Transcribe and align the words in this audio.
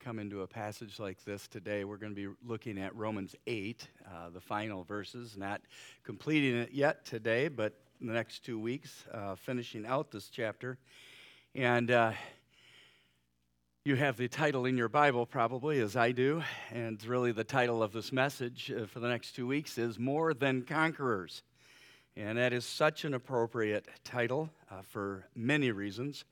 come 0.00 0.18
into 0.18 0.42
a 0.42 0.46
passage 0.46 1.00
like 1.00 1.24
this 1.24 1.48
today, 1.48 1.84
we're 1.84 1.96
going 1.96 2.14
to 2.14 2.28
be 2.28 2.34
looking 2.46 2.78
at 2.78 2.94
Romans 2.94 3.34
8, 3.46 3.88
uh, 4.06 4.30
the 4.30 4.40
final 4.40 4.84
verses, 4.84 5.36
not 5.36 5.60
completing 6.04 6.56
it 6.56 6.70
yet 6.72 7.04
today, 7.04 7.48
but 7.48 7.74
in 8.00 8.06
the 8.06 8.12
next 8.12 8.44
two 8.44 8.58
weeks, 8.60 9.04
uh, 9.12 9.34
finishing 9.34 9.84
out 9.84 10.10
this 10.10 10.28
chapter. 10.28 10.78
And 11.54 11.90
uh, 11.90 12.12
you 13.84 13.96
have 13.96 14.16
the 14.16 14.28
title 14.28 14.66
in 14.66 14.76
your 14.76 14.88
Bible, 14.88 15.26
probably, 15.26 15.80
as 15.80 15.96
I 15.96 16.12
do, 16.12 16.42
and 16.70 17.04
really 17.04 17.32
the 17.32 17.44
title 17.44 17.82
of 17.82 17.92
this 17.92 18.12
message 18.12 18.70
uh, 18.70 18.86
for 18.86 19.00
the 19.00 19.08
next 19.08 19.32
two 19.32 19.48
weeks 19.48 19.78
is 19.78 19.98
More 19.98 20.32
Than 20.32 20.62
Conquerors. 20.62 21.42
And 22.16 22.38
that 22.38 22.52
is 22.52 22.64
such 22.64 23.04
an 23.04 23.14
appropriate 23.14 23.86
title 24.04 24.50
uh, 24.70 24.82
for 24.82 25.26
many 25.34 25.72
reasons. 25.72 26.24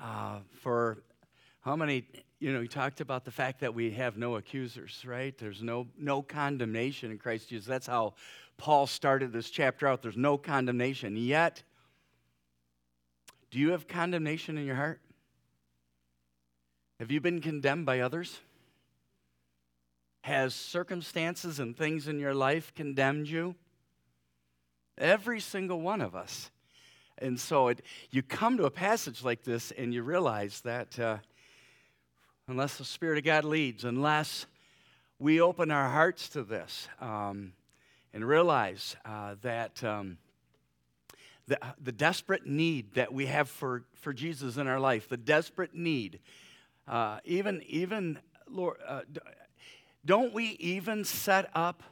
Uh, 0.00 0.40
for 0.60 1.02
how 1.60 1.76
many, 1.76 2.04
you 2.40 2.54
know, 2.54 2.62
he 2.62 2.68
talked 2.68 3.02
about 3.02 3.26
the 3.26 3.30
fact 3.30 3.60
that 3.60 3.74
we 3.74 3.90
have 3.92 4.16
no 4.16 4.36
accusers, 4.36 5.04
right? 5.06 5.36
There's 5.36 5.62
no, 5.62 5.86
no 5.98 6.22
condemnation 6.22 7.10
in 7.10 7.18
Christ 7.18 7.50
Jesus. 7.50 7.66
That's 7.66 7.86
how 7.86 8.14
Paul 8.56 8.86
started 8.86 9.30
this 9.30 9.50
chapter 9.50 9.86
out. 9.86 10.00
There's 10.00 10.16
no 10.16 10.38
condemnation. 10.38 11.16
Yet, 11.16 11.62
do 13.50 13.58
you 13.58 13.72
have 13.72 13.86
condemnation 13.86 14.56
in 14.56 14.64
your 14.64 14.76
heart? 14.76 15.00
Have 16.98 17.10
you 17.10 17.20
been 17.20 17.42
condemned 17.42 17.84
by 17.84 18.00
others? 18.00 18.40
Has 20.22 20.54
circumstances 20.54 21.58
and 21.58 21.76
things 21.76 22.08
in 22.08 22.18
your 22.18 22.34
life 22.34 22.74
condemned 22.74 23.28
you? 23.28 23.54
Every 24.96 25.40
single 25.40 25.80
one 25.80 26.00
of 26.00 26.14
us. 26.14 26.50
And 27.18 27.38
so 27.38 27.68
it, 27.68 27.82
you 28.10 28.22
come 28.22 28.56
to 28.56 28.64
a 28.64 28.70
passage 28.70 29.22
like 29.22 29.42
this 29.42 29.72
and 29.72 29.92
you 29.92 30.02
realize 30.02 30.62
that 30.62 30.98
uh, 30.98 31.18
unless 32.48 32.76
the 32.76 32.84
Spirit 32.84 33.18
of 33.18 33.24
God 33.24 33.44
leads, 33.44 33.84
unless 33.84 34.46
we 35.18 35.40
open 35.40 35.70
our 35.70 35.88
hearts 35.88 36.28
to 36.30 36.42
this 36.42 36.88
um, 37.00 37.52
and 38.12 38.26
realize 38.26 38.96
uh, 39.04 39.34
that 39.42 39.82
um, 39.84 40.18
the, 41.46 41.58
the 41.82 41.92
desperate 41.92 42.46
need 42.46 42.94
that 42.94 43.12
we 43.12 43.26
have 43.26 43.48
for, 43.48 43.84
for 43.94 44.12
Jesus 44.12 44.56
in 44.56 44.66
our 44.66 44.80
life, 44.80 45.08
the 45.08 45.16
desperate 45.16 45.74
need, 45.74 46.20
uh, 46.88 47.18
even, 47.24 47.62
even 47.66 48.18
Lord, 48.48 48.78
uh, 48.86 49.02
don't 50.04 50.32
we 50.32 50.56
even 50.60 51.04
set 51.04 51.50
up 51.54 51.82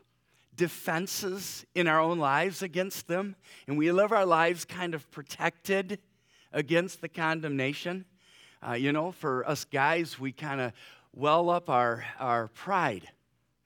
defenses 0.57 1.65
in 1.75 1.87
our 1.87 2.01
own 2.01 2.19
lives 2.19 2.63
against 2.63 3.09
them? 3.09 3.37
And 3.67 3.77
we 3.79 3.93
live 3.93 4.13
our 4.13 4.27
lives 4.27 4.65
kind 4.65 4.95
of 4.95 5.11
protected 5.11 5.99
against 6.53 7.01
the 7.01 7.09
condemnation? 7.09 8.05
Uh, 8.67 8.73
you 8.73 8.93
know, 8.93 9.13
for 9.13 9.49
us 9.49 9.65
guys, 9.65 10.19
we 10.19 10.33
kind 10.33 10.61
of 10.61 10.73
well 11.15 11.51
up 11.51 11.71
our, 11.71 12.05
our 12.19 12.49
pride 12.49 13.09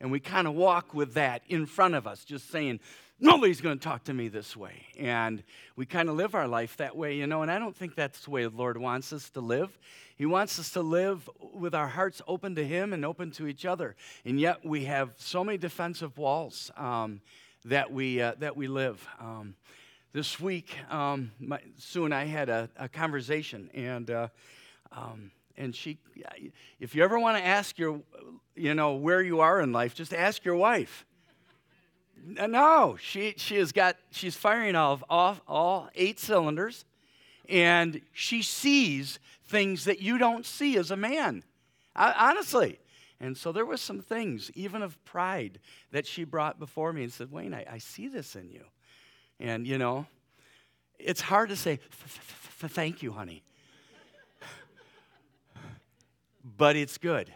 and 0.00 0.10
we 0.10 0.20
kind 0.20 0.46
of 0.46 0.54
walk 0.54 0.94
with 0.94 1.14
that 1.14 1.42
in 1.48 1.64
front 1.64 1.94
of 1.94 2.06
us, 2.06 2.24
just 2.24 2.50
saying, 2.50 2.80
nobody's 3.20 3.60
going 3.60 3.78
to 3.78 3.82
talk 3.82 4.04
to 4.04 4.12
me 4.12 4.28
this 4.28 4.56
way. 4.56 4.86
And 4.98 5.42
we 5.76 5.86
kind 5.86 6.08
of 6.08 6.16
live 6.16 6.34
our 6.34 6.48
life 6.48 6.76
that 6.78 6.96
way, 6.96 7.16
you 7.16 7.26
know, 7.26 7.42
and 7.42 7.50
I 7.50 7.58
don't 7.58 7.76
think 7.76 7.94
that's 7.94 8.24
the 8.24 8.30
way 8.30 8.42
the 8.42 8.50
Lord 8.50 8.76
wants 8.76 9.12
us 9.12 9.30
to 9.30 9.40
live. 9.40 9.78
He 10.16 10.26
wants 10.26 10.58
us 10.58 10.70
to 10.70 10.82
live 10.82 11.30
with 11.40 11.74
our 11.74 11.88
hearts 11.88 12.20
open 12.26 12.56
to 12.56 12.66
Him 12.66 12.92
and 12.92 13.04
open 13.04 13.30
to 13.32 13.46
each 13.46 13.64
other. 13.64 13.94
And 14.24 14.40
yet 14.40 14.64
we 14.64 14.84
have 14.84 15.12
so 15.16 15.44
many 15.44 15.56
defensive 15.56 16.18
walls 16.18 16.70
um, 16.76 17.20
that, 17.64 17.92
we, 17.92 18.20
uh, 18.20 18.34
that 18.40 18.56
we 18.56 18.66
live. 18.66 19.06
Um, 19.20 19.54
this 20.12 20.38
week, 20.38 20.76
um, 20.90 21.30
my, 21.38 21.60
Sue 21.78 22.04
and 22.04 22.14
I 22.14 22.24
had 22.24 22.48
a, 22.48 22.68
a 22.76 22.88
conversation, 22.88 23.70
and 23.72 24.10
uh, 24.10 24.28
um, 24.94 25.30
and 25.56 25.74
she, 25.74 25.98
if 26.80 26.94
you 26.94 27.02
ever 27.04 27.18
want 27.18 27.36
to 27.36 27.44
ask 27.44 27.78
your, 27.78 28.00
you 28.54 28.74
know, 28.74 28.94
where 28.94 29.22
you 29.22 29.40
are 29.40 29.60
in 29.60 29.72
life, 29.72 29.94
just 29.94 30.12
ask 30.14 30.44
your 30.44 30.56
wife. 30.56 31.04
No, 32.24 32.96
she, 33.00 33.34
she 33.36 33.56
has 33.56 33.72
got, 33.72 33.96
she's 34.10 34.36
firing 34.36 34.76
off, 34.76 35.02
off 35.10 35.40
all 35.48 35.90
eight 35.94 36.20
cylinders, 36.20 36.84
and 37.48 38.00
she 38.12 38.42
sees 38.42 39.18
things 39.46 39.84
that 39.84 40.00
you 40.00 40.18
don't 40.18 40.46
see 40.46 40.76
as 40.76 40.90
a 40.90 40.96
man. 40.96 41.42
honestly. 41.96 42.78
And 43.20 43.36
so 43.36 43.52
there 43.52 43.66
was 43.66 43.80
some 43.80 44.00
things, 44.00 44.50
even 44.54 44.82
of 44.82 45.02
pride, 45.04 45.60
that 45.92 46.06
she 46.06 46.24
brought 46.24 46.58
before 46.58 46.92
me 46.92 47.04
and 47.04 47.12
said, 47.12 47.30
Wayne, 47.30 47.54
I, 47.54 47.64
I 47.70 47.78
see 47.78 48.08
this 48.08 48.34
in 48.34 48.50
you. 48.50 48.64
And, 49.38 49.66
you 49.66 49.78
know, 49.78 50.06
it's 50.98 51.20
hard 51.20 51.48
to 51.50 51.56
say, 51.56 51.78
thank 51.90 53.02
you, 53.02 53.12
honey 53.12 53.42
but 56.44 56.76
it's 56.76 56.98
good. 56.98 57.32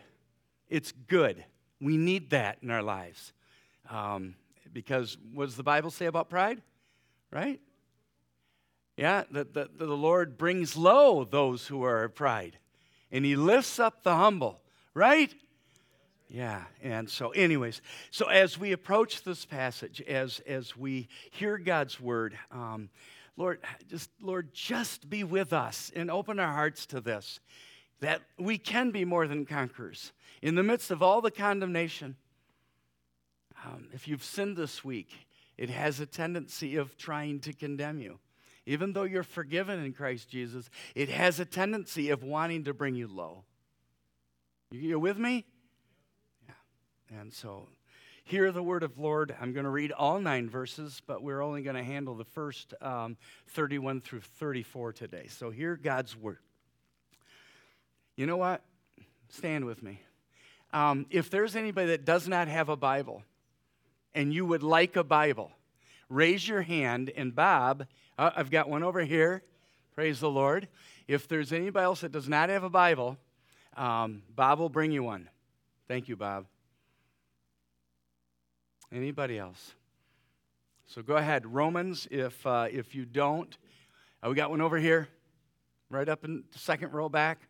It's 0.69 0.93
good. 1.07 1.45
We 1.81 1.97
need 1.97 2.31
that 2.31 2.59
in 2.63 2.71
our 2.71 2.83
lives. 2.83 3.33
Um, 3.91 4.35
because 4.73 5.17
what 5.33 5.47
does 5.47 5.57
the 5.57 5.63
Bible 5.63 5.91
say 5.91 6.07
about 6.07 6.29
pride? 6.29 6.61
Right? 7.31 7.61
Yeah, 8.97 9.25
the, 9.31 9.45
the, 9.45 9.69
the 9.77 9.87
Lord 9.87 10.39
brings 10.39 10.77
low 10.77 11.25
those 11.25 11.67
who 11.67 11.85
are 11.85 12.09
pride, 12.09 12.59
and 13.13 13.25
He 13.25 13.37
lifts 13.37 13.79
up 13.79 14.03
the 14.03 14.17
humble, 14.17 14.63
right? 14.95 15.33
Yeah, 16.29 16.65
and 16.83 17.09
so, 17.09 17.31
anyways, 17.31 17.83
so 18.11 18.27
as 18.27 18.59
we 18.59 18.73
approach 18.73 19.23
this 19.23 19.45
passage, 19.45 20.01
as 20.01 20.41
as 20.41 20.77
we 20.77 21.09
hear 21.31 21.59
God's 21.59 22.01
word, 22.01 22.39
um, 22.51 22.89
Lord, 23.37 23.61
just 23.89 24.11
Lord, 24.21 24.53
just 24.55 25.11
be 25.11 25.25
with 25.25 25.53
us 25.53 25.93
and 25.95 26.11
open 26.11 26.41
our 26.41 26.53
hearts 26.53 26.87
to 26.87 27.01
this 27.01 27.39
that 28.01 28.23
we 28.39 28.59
can 28.59 28.91
be 28.91 29.05
more 29.05 29.27
than 29.27 29.47
conquerors 29.47 30.13
in 30.43 30.55
the 30.55 30.63
midst 30.63 30.91
of 30.91 31.03
all 31.03 31.21
the 31.21 31.31
condemnation. 31.31 32.17
Um, 33.65 33.89
if 33.93 34.07
you've 34.07 34.25
sinned 34.25 34.57
this 34.57 34.85
week, 34.85 35.13
it 35.57 35.71
has 35.71 36.01
a 36.01 36.07
tendency 36.07 36.77
of 36.77 36.97
trying 36.97 37.41
to 37.41 37.53
condemn 37.53 38.01
you. 38.01 38.19
Even 38.67 38.93
though 38.93 39.05
you're 39.05 39.23
forgiven 39.23 39.83
in 39.83 39.93
Christ 39.93 40.29
Jesus, 40.29 40.69
it 40.95 41.09
has 41.09 41.41
a 41.41 41.45
tendency 41.45 42.11
of 42.11 42.23
wanting 42.23 42.65
to 42.65 42.75
bring 42.75 42.97
you 42.97 43.07
low. 43.07 43.45
You're 44.71 44.99
with 44.99 45.19
me? 45.19 45.47
Yeah. 46.47 47.21
And 47.21 47.33
so, 47.33 47.69
hear 48.25 48.51
the 48.51 48.63
word 48.63 48.83
of 48.83 48.99
Lord. 48.99 49.35
I'm 49.41 49.53
going 49.53 49.65
to 49.65 49.71
read 49.71 49.93
all 49.93 50.19
nine 50.19 50.51
verses, 50.51 51.01
but 51.07 51.23
we're 51.23 51.41
only 51.41 51.63
going 51.63 51.77
to 51.77 51.85
handle 51.85 52.17
the 52.17 52.25
first 52.25 52.75
um, 52.83 53.17
31 53.51 54.01
through 54.01 54.21
34 54.21 54.93
today. 54.93 55.27
So, 55.29 55.51
hear 55.51 55.77
God's 55.77 56.17
word. 56.17 56.39
You 58.17 58.27
know 58.27 58.39
what? 58.39 58.63
Stand 59.29 59.67
with 59.67 59.83
me. 59.83 60.01
Um, 60.73 61.07
if 61.11 61.31
there's 61.31 61.55
anybody 61.55 61.89
that 61.89 62.05
does 62.05 62.27
not 62.27 62.49
have 62.49 62.69
a 62.69 62.77
Bible 62.77 63.23
and 64.15 64.33
you 64.33 64.47
would 64.47 64.63
like 64.63 64.97
a 64.97 65.05
Bible, 65.05 65.53
raise 66.09 66.47
your 66.49 66.63
hand. 66.63 67.13
And 67.15 67.35
Bob, 67.35 67.87
uh, 68.19 68.31
I've 68.35 68.51
got 68.51 68.69
one 68.69 68.83
over 68.83 69.05
here. 69.05 69.43
Praise 69.95 70.21
the 70.21 70.31
Lord. 70.31 70.69
If 71.07 71.29
there's 71.29 71.53
anybody 71.53 71.85
else 71.85 72.01
that 72.01 72.13
does 72.13 72.29
not 72.29 72.49
have 72.49 72.65
a 72.65 72.71
Bible, 72.71 73.19
um, 73.77 74.23
Bob 74.35 74.59
will 74.59 74.69
bring 74.69 74.93
you 74.93 75.03
one. 75.03 75.29
Thank 75.87 76.09
you, 76.09 76.17
Bob. 76.17 76.47
Anybody 78.91 79.39
else? 79.39 79.75
So 80.87 81.03
go 81.03 81.17
ahead. 81.17 81.47
Romans, 81.47 82.09
if, 82.11 82.47
uh, 82.47 82.69
if 82.71 82.95
you 82.95 83.05
don't, 83.05 83.57
uh, 84.23 84.31
we 84.31 84.35
got 84.35 84.51
one 84.51 84.61
over 84.61 84.79
here, 84.79 85.09
right 85.91 86.09
up 86.09 86.25
in 86.25 86.45
the 86.53 86.59
second 86.59 86.93
row 86.93 87.09
back. 87.09 87.41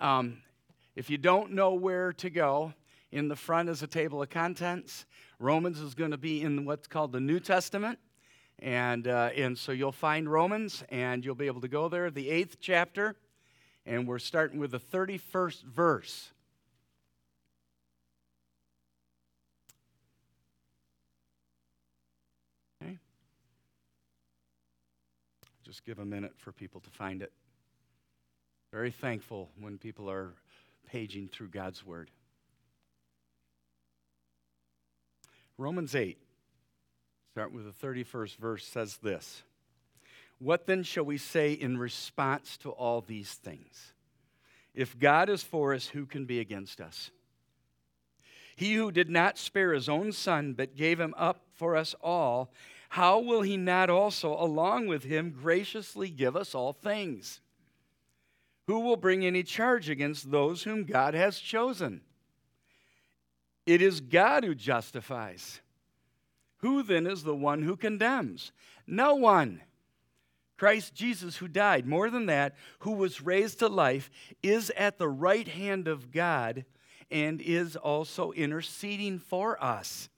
Um, 0.00 0.42
if 0.94 1.10
you 1.10 1.18
don't 1.18 1.52
know 1.52 1.74
where 1.74 2.12
to 2.14 2.30
go, 2.30 2.74
in 3.12 3.28
the 3.28 3.36
front 3.36 3.68
is 3.68 3.82
a 3.82 3.86
table 3.86 4.22
of 4.22 4.30
contents. 4.30 5.06
Romans 5.38 5.80
is 5.80 5.94
going 5.94 6.10
to 6.10 6.18
be 6.18 6.42
in 6.42 6.64
what's 6.64 6.86
called 6.86 7.12
the 7.12 7.20
New 7.20 7.40
Testament. 7.40 7.98
And, 8.58 9.06
uh, 9.06 9.30
and 9.36 9.56
so 9.56 9.72
you'll 9.72 9.92
find 9.92 10.30
Romans 10.30 10.82
and 10.90 11.24
you'll 11.24 11.34
be 11.34 11.46
able 11.46 11.60
to 11.60 11.68
go 11.68 11.88
there, 11.88 12.10
the 12.10 12.30
eighth 12.30 12.56
chapter. 12.60 13.16
And 13.84 14.06
we're 14.08 14.18
starting 14.18 14.58
with 14.58 14.72
the 14.72 14.80
31st 14.80 15.62
verse. 15.62 16.32
Okay. 22.82 22.98
Just 25.64 25.84
give 25.84 25.98
a 25.98 26.04
minute 26.04 26.32
for 26.36 26.52
people 26.52 26.80
to 26.80 26.90
find 26.90 27.22
it. 27.22 27.32
Very 28.72 28.90
thankful 28.90 29.50
when 29.60 29.78
people 29.78 30.10
are 30.10 30.34
paging 30.86 31.28
through 31.28 31.48
God's 31.48 31.84
Word. 31.84 32.10
Romans 35.58 35.94
8, 35.94 36.18
start 37.32 37.52
with 37.52 37.64
the 37.64 37.86
31st 37.86 38.36
verse, 38.36 38.66
says 38.66 38.98
this 38.98 39.42
What 40.38 40.66
then 40.66 40.82
shall 40.82 41.04
we 41.04 41.18
say 41.18 41.52
in 41.52 41.78
response 41.78 42.56
to 42.58 42.70
all 42.70 43.00
these 43.00 43.32
things? 43.32 43.92
If 44.74 44.98
God 44.98 45.30
is 45.30 45.42
for 45.42 45.72
us, 45.72 45.86
who 45.86 46.04
can 46.04 46.26
be 46.26 46.40
against 46.40 46.80
us? 46.80 47.10
He 48.56 48.74
who 48.74 48.90
did 48.90 49.08
not 49.08 49.38
spare 49.38 49.72
his 49.72 49.88
own 49.88 50.12
son, 50.12 50.52
but 50.52 50.76
gave 50.76 51.00
him 51.00 51.14
up 51.16 51.40
for 51.54 51.76
us 51.76 51.94
all, 52.02 52.50
how 52.90 53.18
will 53.18 53.42
he 53.42 53.56
not 53.56 53.90
also, 53.90 54.32
along 54.32 54.86
with 54.86 55.04
him, 55.04 55.30
graciously 55.30 56.10
give 56.10 56.36
us 56.36 56.54
all 56.54 56.72
things? 56.72 57.40
Who 58.66 58.80
will 58.80 58.96
bring 58.96 59.24
any 59.24 59.42
charge 59.42 59.88
against 59.88 60.30
those 60.30 60.64
whom 60.64 60.84
God 60.84 61.14
has 61.14 61.38
chosen? 61.38 62.00
It 63.64 63.82
is 63.82 64.00
God 64.00 64.44
who 64.44 64.54
justifies. 64.54 65.60
Who 66.58 66.82
then 66.82 67.06
is 67.06 67.22
the 67.22 67.34
one 67.34 67.62
who 67.62 67.76
condemns? 67.76 68.52
No 68.86 69.14
one. 69.14 69.62
Christ 70.56 70.94
Jesus, 70.94 71.36
who 71.36 71.48
died, 71.48 71.86
more 71.86 72.08
than 72.08 72.26
that, 72.26 72.56
who 72.80 72.92
was 72.92 73.20
raised 73.20 73.58
to 73.58 73.68
life, 73.68 74.10
is 74.42 74.70
at 74.70 74.98
the 74.98 75.08
right 75.08 75.46
hand 75.46 75.86
of 75.86 76.10
God 76.10 76.64
and 77.10 77.40
is 77.40 77.76
also 77.76 78.32
interceding 78.32 79.18
for 79.18 79.62
us. 79.62 80.08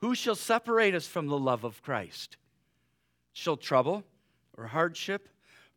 Who 0.00 0.14
shall 0.14 0.34
separate 0.34 0.94
us 0.94 1.06
from 1.06 1.28
the 1.28 1.38
love 1.38 1.64
of 1.64 1.82
Christ? 1.82 2.36
Shall 3.32 3.56
trouble 3.56 4.04
or 4.56 4.66
hardship, 4.66 5.28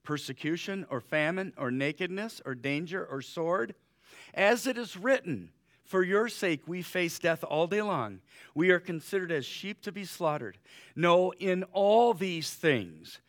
persecution 0.10 0.88
or 0.90 1.00
famine 1.00 1.54
or 1.56 1.70
nakedness 1.70 2.42
or 2.44 2.56
danger 2.56 3.06
or 3.06 3.22
sword? 3.22 3.76
As 4.34 4.66
it 4.66 4.76
is 4.76 4.98
written, 4.98 5.52
for 5.86 6.02
your 6.02 6.28
sake, 6.28 6.62
we 6.66 6.82
face 6.82 7.20
death 7.20 7.44
all 7.44 7.68
day 7.68 7.84
long. 7.84 8.22
We 8.56 8.72
are 8.72 8.80
considered 8.80 9.32
as 9.32 9.46
sheep 9.46 9.82
to 9.82 9.92
be 9.92 10.06
slaughtered. 10.06 10.58
No, 10.96 11.32
in 11.34 11.64
all 11.74 12.16
these 12.16 12.52
things, 12.52 13.20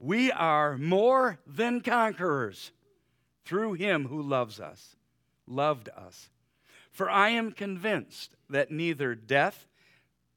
we 0.00 0.32
are 0.32 0.76
more 0.76 1.38
than 1.46 1.80
conquerors 1.80 2.72
through 3.44 3.74
him 3.74 4.08
who 4.08 4.20
loves 4.20 4.58
us, 4.58 4.96
loved 5.46 5.88
us. 5.96 6.30
For 6.90 7.08
I 7.08 7.28
am 7.28 7.52
convinced 7.52 8.34
that 8.50 8.72
neither 8.72 9.14
death 9.14 9.68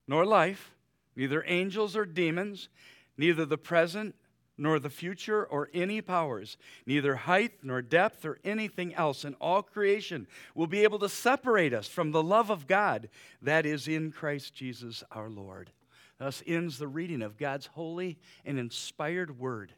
nor 0.08 0.28
life, 0.28 0.76
neither 1.16 1.44
angels 1.48 1.96
or 1.96 2.06
demons, 2.06 2.70
neither 3.18 3.48
the 3.48 3.58
present 3.58 4.14
nor 4.58 4.80
the 4.80 4.90
future 4.90 5.44
or 5.46 5.70
any 5.74 6.02
powers, 6.02 6.58
neither 6.86 7.16
height 7.16 7.52
nor 7.64 7.82
depth 7.82 8.26
or 8.26 8.40
anything 8.44 8.94
else 8.96 9.26
in 9.26 9.34
all 9.36 9.62
creation 9.62 10.28
will 10.54 10.68
be 10.68 10.84
able 10.84 11.00
to 11.00 11.10
separate 11.10 11.74
us 11.74 11.88
from 11.88 12.12
the 12.12 12.24
love 12.24 12.50
of 12.50 12.68
God 12.68 13.10
that 13.42 13.66
is 13.66 13.88
in 13.88 14.12
Christ 14.12 14.54
Jesus 14.56 15.04
our 15.12 15.30
Lord. 15.30 15.72
Thus 16.18 16.42
ends 16.48 16.78
the 16.78 16.88
reading 16.88 17.22
of 17.22 17.38
God's 17.38 17.66
holy 17.68 18.18
and 18.46 18.58
inspired 18.58 19.38
word. 19.38 19.74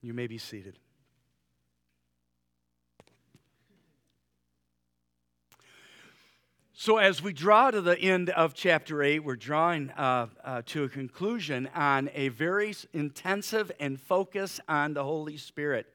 You 0.00 0.14
may 0.14 0.26
be 0.26 0.38
seated. 0.38 0.78
So, 6.76 6.98
as 6.98 7.22
we 7.22 7.32
draw 7.32 7.70
to 7.70 7.80
the 7.80 7.96
end 7.96 8.30
of 8.30 8.52
chapter 8.52 9.00
8, 9.00 9.20
we're 9.20 9.36
drawing 9.36 9.90
uh, 9.90 10.26
uh, 10.42 10.62
to 10.66 10.82
a 10.82 10.88
conclusion 10.88 11.68
on 11.72 12.10
a 12.12 12.30
very 12.30 12.74
intensive 12.92 13.70
and 13.78 14.00
focus 14.00 14.58
on 14.68 14.92
the 14.92 15.04
Holy 15.04 15.36
Spirit. 15.36 15.86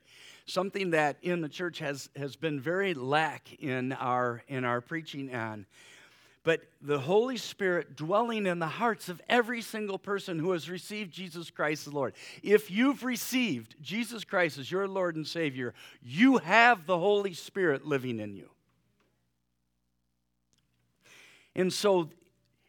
Something 0.45 0.91
that 0.91 1.17
in 1.21 1.41
the 1.41 1.49
church 1.49 1.79
has, 1.79 2.09
has 2.15 2.37
been 2.37 2.61
very 2.61 2.93
lack 2.93 3.51
in 3.61 3.91
our, 3.91 4.41
in 4.47 4.63
our 4.63 4.79
preaching 4.79 5.35
on. 5.35 5.65
But 6.43 6.61
the 6.81 6.99
Holy 6.99 7.35
Spirit 7.35 7.97
dwelling 7.97 8.45
in 8.45 8.59
the 8.59 8.67
hearts 8.67 9.09
of 9.09 9.21
every 9.27 9.61
single 9.61 9.99
person 9.99 10.39
who 10.39 10.51
has 10.51 10.69
received 10.69 11.11
Jesus 11.11 11.51
Christ 11.51 11.87
as 11.87 11.93
Lord. 11.93 12.13
If 12.41 12.71
you've 12.71 13.03
received 13.03 13.75
Jesus 13.81 14.23
Christ 14.23 14.57
as 14.57 14.71
your 14.71 14.87
Lord 14.87 15.17
and 15.17 15.27
Savior, 15.27 15.73
you 16.01 16.37
have 16.37 16.85
the 16.85 16.97
Holy 16.97 17.33
Spirit 17.33 17.85
living 17.85 18.21
in 18.21 18.33
you. 18.33 18.49
And 21.59 21.73
so, 21.73 22.07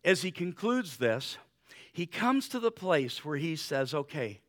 as 0.05 0.23
he 0.23 0.33
concludes 0.33 0.97
this, 0.97 1.39
he 1.93 2.07
comes 2.07 2.49
to 2.49 2.59
the 2.59 2.73
place 2.73 3.25
where 3.25 3.37
he 3.37 3.55
says, 3.55 3.95
okay, 3.95 4.41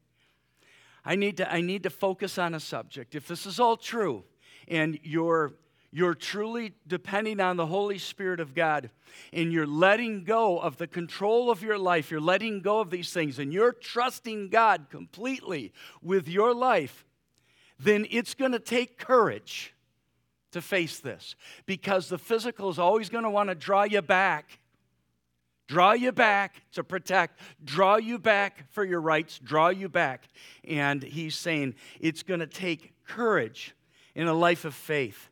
I 1.06 1.16
need 1.16 1.38
to, 1.38 1.54
I 1.54 1.62
need 1.62 1.84
to 1.84 1.92
focus 1.92 2.40
on 2.40 2.56
a 2.56 2.60
subject. 2.60 3.14
If 3.14 3.28
this 3.28 3.46
is 3.46 3.60
all 3.60 3.78
true 3.78 4.24
and 4.68 5.00
you're, 5.04 5.54
you're 5.92 6.16
truly 6.16 6.74
depending 6.88 7.40
on 7.40 7.56
the 7.56 7.68
Holy 7.68 8.00
Spirit 8.00 8.40
of 8.40 8.56
God 8.56 8.90
and 9.32 9.54
you're 9.54 9.68
letting 9.68 10.24
go 10.24 10.58
of 10.58 10.78
the 10.78 10.88
control 10.88 11.52
of 11.52 11.62
your 11.62 11.78
life, 11.78 12.10
you're 12.10 12.20
letting 12.20 12.62
go 12.62 12.80
of 12.80 12.90
these 12.90 13.14
things, 13.14 13.38
and 13.38 13.54
you're 13.54 13.74
trusting 13.74 14.50
God 14.50 14.88
completely 14.90 15.72
with 16.02 16.28
your 16.28 16.56
life, 16.56 17.06
then 17.80 18.08
it's 18.10 18.34
going 18.34 18.54
to 18.54 18.60
take 18.60 18.98
courage 18.98 19.76
to 20.52 20.62
face 20.62 21.00
this 21.00 21.36
because 21.66 22.10
the 22.10 22.18
physical 22.18 22.70
is 22.70 22.80
always 22.80 23.10
going 23.10 23.24
to 23.24 23.30
want 23.30 23.50
to 23.50 23.56
draw 23.56 23.84
you 23.84 24.02
back. 24.02 24.60
Draw 25.68 25.94
you 25.94 26.12
back 26.12 26.56
to 26.74 26.84
protect, 26.84 27.40
draw 27.64 27.96
you 27.96 28.20
back 28.20 28.66
for 28.72 28.84
your 28.84 29.00
rights, 29.00 29.40
draw 29.40 29.70
you 29.70 29.88
back. 29.88 30.28
And 30.66 31.02
he's 31.02 31.36
saying 31.36 31.76
it's 32.02 32.24
going 32.24 32.42
to 32.42 32.48
take 32.48 32.94
courage 33.06 33.74
in 34.14 34.28
a 34.28 34.34
life 34.34 34.66
of 34.66 34.76
faith. 34.76 35.30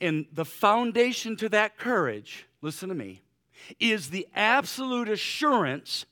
And 0.00 0.26
the 0.32 0.44
foundation 0.44 1.36
to 1.36 1.48
that 1.50 1.78
courage, 1.78 2.46
listen 2.62 2.88
to 2.88 2.96
me, 2.96 3.22
is 3.78 4.10
the 4.10 4.26
absolute 4.34 5.08
assurance 5.08 6.04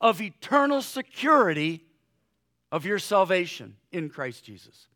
of 0.00 0.20
eternal 0.20 0.82
security 0.82 1.84
of 2.72 2.84
your 2.84 2.98
salvation 2.98 3.76
in 3.92 4.08
Christ 4.08 4.44
Jesus. 4.44 4.88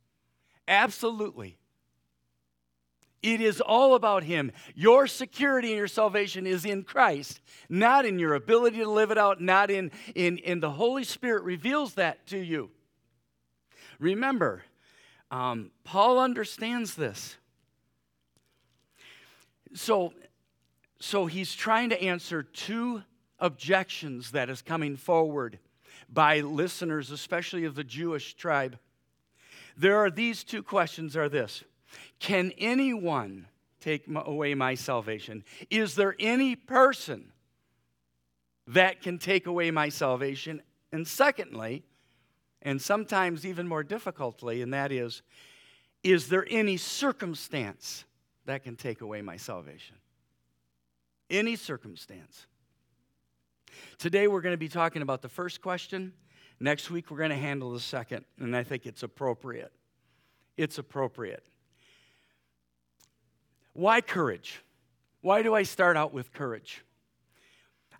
Absolutely. 0.68 1.58
It 3.22 3.40
is 3.40 3.60
all 3.60 3.94
about 3.94 4.22
Him. 4.22 4.52
Your 4.74 5.06
security 5.06 5.68
and 5.68 5.78
your 5.78 5.88
salvation 5.88 6.46
is 6.46 6.64
in 6.64 6.84
Christ, 6.84 7.40
not 7.68 8.04
in 8.04 8.18
your 8.18 8.34
ability 8.34 8.78
to 8.78 8.88
live 8.88 9.10
it 9.10 9.18
out, 9.18 9.40
not 9.40 9.70
in, 9.70 9.90
in, 10.14 10.38
in 10.38 10.60
the 10.60 10.70
Holy 10.70 11.02
Spirit 11.02 11.42
reveals 11.42 11.94
that 11.94 12.26
to 12.28 12.38
you. 12.38 12.70
Remember, 13.98 14.62
um, 15.30 15.70
Paul 15.82 16.20
understands 16.20 16.94
this. 16.94 17.36
So, 19.74 20.12
so 21.00 21.26
he's 21.26 21.54
trying 21.54 21.90
to 21.90 22.00
answer 22.00 22.42
two 22.42 23.02
objections 23.38 24.30
that 24.30 24.48
is 24.48 24.62
coming 24.62 24.96
forward 24.96 25.58
by 26.08 26.40
listeners, 26.40 27.10
especially 27.10 27.64
of 27.64 27.74
the 27.74 27.84
Jewish 27.84 28.34
tribe. 28.34 28.78
There 29.76 29.96
are 29.96 30.10
these 30.10 30.42
two 30.44 30.62
questions 30.62 31.16
are 31.16 31.28
this. 31.28 31.62
Can 32.18 32.52
anyone 32.58 33.46
take 33.80 34.04
away 34.08 34.54
my 34.54 34.74
salvation? 34.74 35.44
Is 35.70 35.94
there 35.94 36.16
any 36.18 36.56
person 36.56 37.32
that 38.66 39.02
can 39.02 39.18
take 39.18 39.46
away 39.46 39.70
my 39.70 39.88
salvation? 39.88 40.62
And 40.92 41.06
secondly, 41.06 41.84
and 42.62 42.80
sometimes 42.80 43.46
even 43.46 43.68
more 43.68 43.84
difficultly, 43.84 44.62
and 44.62 44.72
that 44.72 44.90
is, 44.90 45.22
is 46.02 46.28
there 46.28 46.46
any 46.50 46.76
circumstance 46.76 48.04
that 48.46 48.64
can 48.64 48.76
take 48.76 49.02
away 49.02 49.22
my 49.22 49.36
salvation? 49.36 49.96
Any 51.28 51.56
circumstance. 51.56 52.46
Today 53.98 54.26
we're 54.26 54.40
going 54.40 54.54
to 54.54 54.58
be 54.58 54.68
talking 54.68 55.02
about 55.02 55.22
the 55.22 55.28
first 55.28 55.60
question 55.60 56.12
Next 56.58 56.90
week, 56.90 57.10
we're 57.10 57.18
going 57.18 57.30
to 57.30 57.36
handle 57.36 57.72
the 57.72 57.80
second, 57.80 58.24
and 58.38 58.56
I 58.56 58.62
think 58.62 58.86
it's 58.86 59.02
appropriate. 59.02 59.72
It's 60.56 60.78
appropriate. 60.78 61.44
Why 63.74 64.00
courage? 64.00 64.62
Why 65.20 65.42
do 65.42 65.54
I 65.54 65.64
start 65.64 65.96
out 65.96 66.14
with 66.14 66.32
courage? 66.32 66.82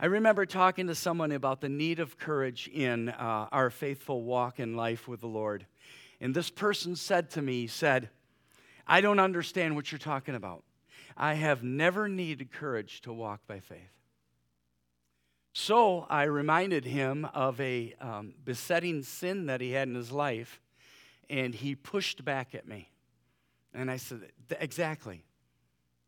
I 0.01 0.07
remember 0.07 0.47
talking 0.47 0.87
to 0.87 0.95
someone 0.95 1.33
about 1.33 1.61
the 1.61 1.69
need 1.69 2.01
of 2.01 2.19
courage 2.19 2.69
in 2.69 3.11
uh, 3.11 3.49
our 3.53 3.71
faithful 3.71 4.23
walk 4.23 4.59
in 4.59 4.75
life 4.75 5.09
with 5.09 5.21
the 5.21 5.27
Lord. 5.27 5.67
And 6.21 6.35
this 6.35 6.51
person 6.51 6.97
said 6.97 7.31
to 7.31 7.43
me, 7.43 7.67
said, 7.67 8.09
I 8.87 9.01
don't 9.01 9.19
understand 9.19 9.75
what 9.75 9.91
you're 9.91 9.99
talking 9.99 10.35
about. 10.35 10.63
I 11.17 11.35
have 11.35 11.63
never 11.63 12.09
needed 12.09 12.53
courage 12.53 13.01
to 13.03 13.13
walk 13.13 13.41
by 13.47 13.61
faith. 13.61 13.93
So 15.59 16.07
I 16.11 16.25
reminded 16.25 16.85
him 16.85 17.27
of 17.33 17.59
a 17.63 17.95
um, 17.99 18.35
besetting 18.45 19.03
sin 19.03 19.47
that 19.47 19.63
he 19.63 19.71
had 19.71 19.89
in 19.89 19.95
his 19.95 20.13
life, 20.13 20.61
and 21.31 21.55
he 21.55 21.75
pushed 21.75 22.27
back 22.27 22.55
at 22.55 22.69
me. 22.69 22.91
And 23.73 23.91
I 23.91 23.97
said, 23.97 24.21
Exactly. 24.61 25.25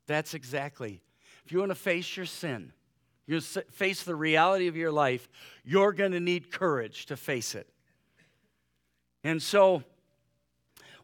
That's 0.06 0.34
exactly. 0.34 1.00
If 1.46 1.52
you 1.52 1.60
want 1.60 1.70
to 1.70 1.76
face 1.76 2.14
your 2.14 2.26
sin, 2.26 2.74
you 3.26 3.40
face 3.40 4.02
the 4.02 4.14
reality 4.14 4.66
of 4.66 4.76
your 4.76 4.92
life, 4.92 5.30
you're 5.64 5.94
going 5.94 6.12
to 6.12 6.20
need 6.20 6.52
courage 6.52 7.06
to 7.06 7.16
face 7.16 7.54
it. 7.54 7.70
And 9.24 9.40
so 9.42 9.82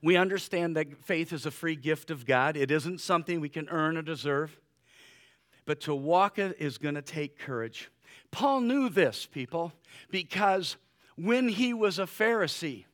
we 0.03 0.19
understand 0.19 0.77
that 0.77 1.03
faith 1.03 1.33
is 1.33 1.47
a 1.47 1.51
free 1.51 1.77
gift 1.77 2.11
of 2.11 2.27
God, 2.27 2.59
it 2.59 2.71
isn't 2.71 3.01
something 3.01 3.41
we 3.41 3.49
can 3.49 3.71
earn 3.71 3.97
or 3.97 4.03
deserve. 4.03 4.61
But 5.65 5.81
to 5.81 5.95
walk 5.95 6.39
it 6.39 6.57
is 6.59 6.77
going 6.77 6.97
to 6.97 7.03
take 7.03 7.39
courage. 7.39 7.91
Paul 8.35 8.63
knew 8.63 8.89
this, 8.89 9.27
people, 9.27 9.73
because 10.11 10.77
when 11.15 11.49
he 11.49 11.73
was 11.73 12.01
a 12.01 12.03
Pharisee 12.03 12.85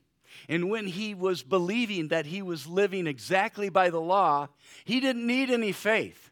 and 0.47 0.69
when 0.69 0.85
he 0.85 1.15
was 1.15 1.41
believing 1.41 2.09
that 2.09 2.27
he 2.27 2.43
was 2.43 2.67
living 2.67 3.07
exactly 3.07 3.67
by 3.67 3.89
the 3.89 3.99
law, 3.99 4.49
he 4.85 4.99
didn't 4.99 5.25
need 5.25 5.49
any 5.49 5.71
faith. 5.71 6.29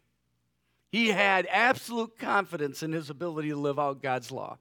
He 0.92 1.08
had 1.08 1.48
absolute 1.50 2.20
confidence 2.20 2.84
in 2.84 2.92
his 2.92 3.10
ability 3.10 3.50
to 3.50 3.56
live 3.56 3.80
out 3.80 4.04
God's 4.04 4.32
law. 4.32 4.60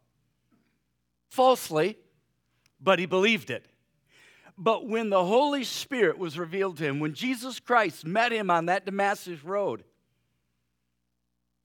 Falsely, 1.29 1.99
but 2.81 2.99
he 2.99 3.05
believed 3.05 3.51
it. 3.51 3.67
but 4.59 4.89
when 4.89 5.11
the 5.11 5.25
Holy 5.25 5.63
Spirit 5.63 6.19
was 6.19 6.39
revealed 6.39 6.79
to 6.79 6.85
him, 6.85 6.99
when 6.99 7.15
Jesus 7.15 7.61
Christ 7.61 8.07
met 8.07 8.33
him 8.33 8.51
on 8.51 8.67
that 8.67 8.87
Damascus 8.87 9.45
road, 9.45 9.85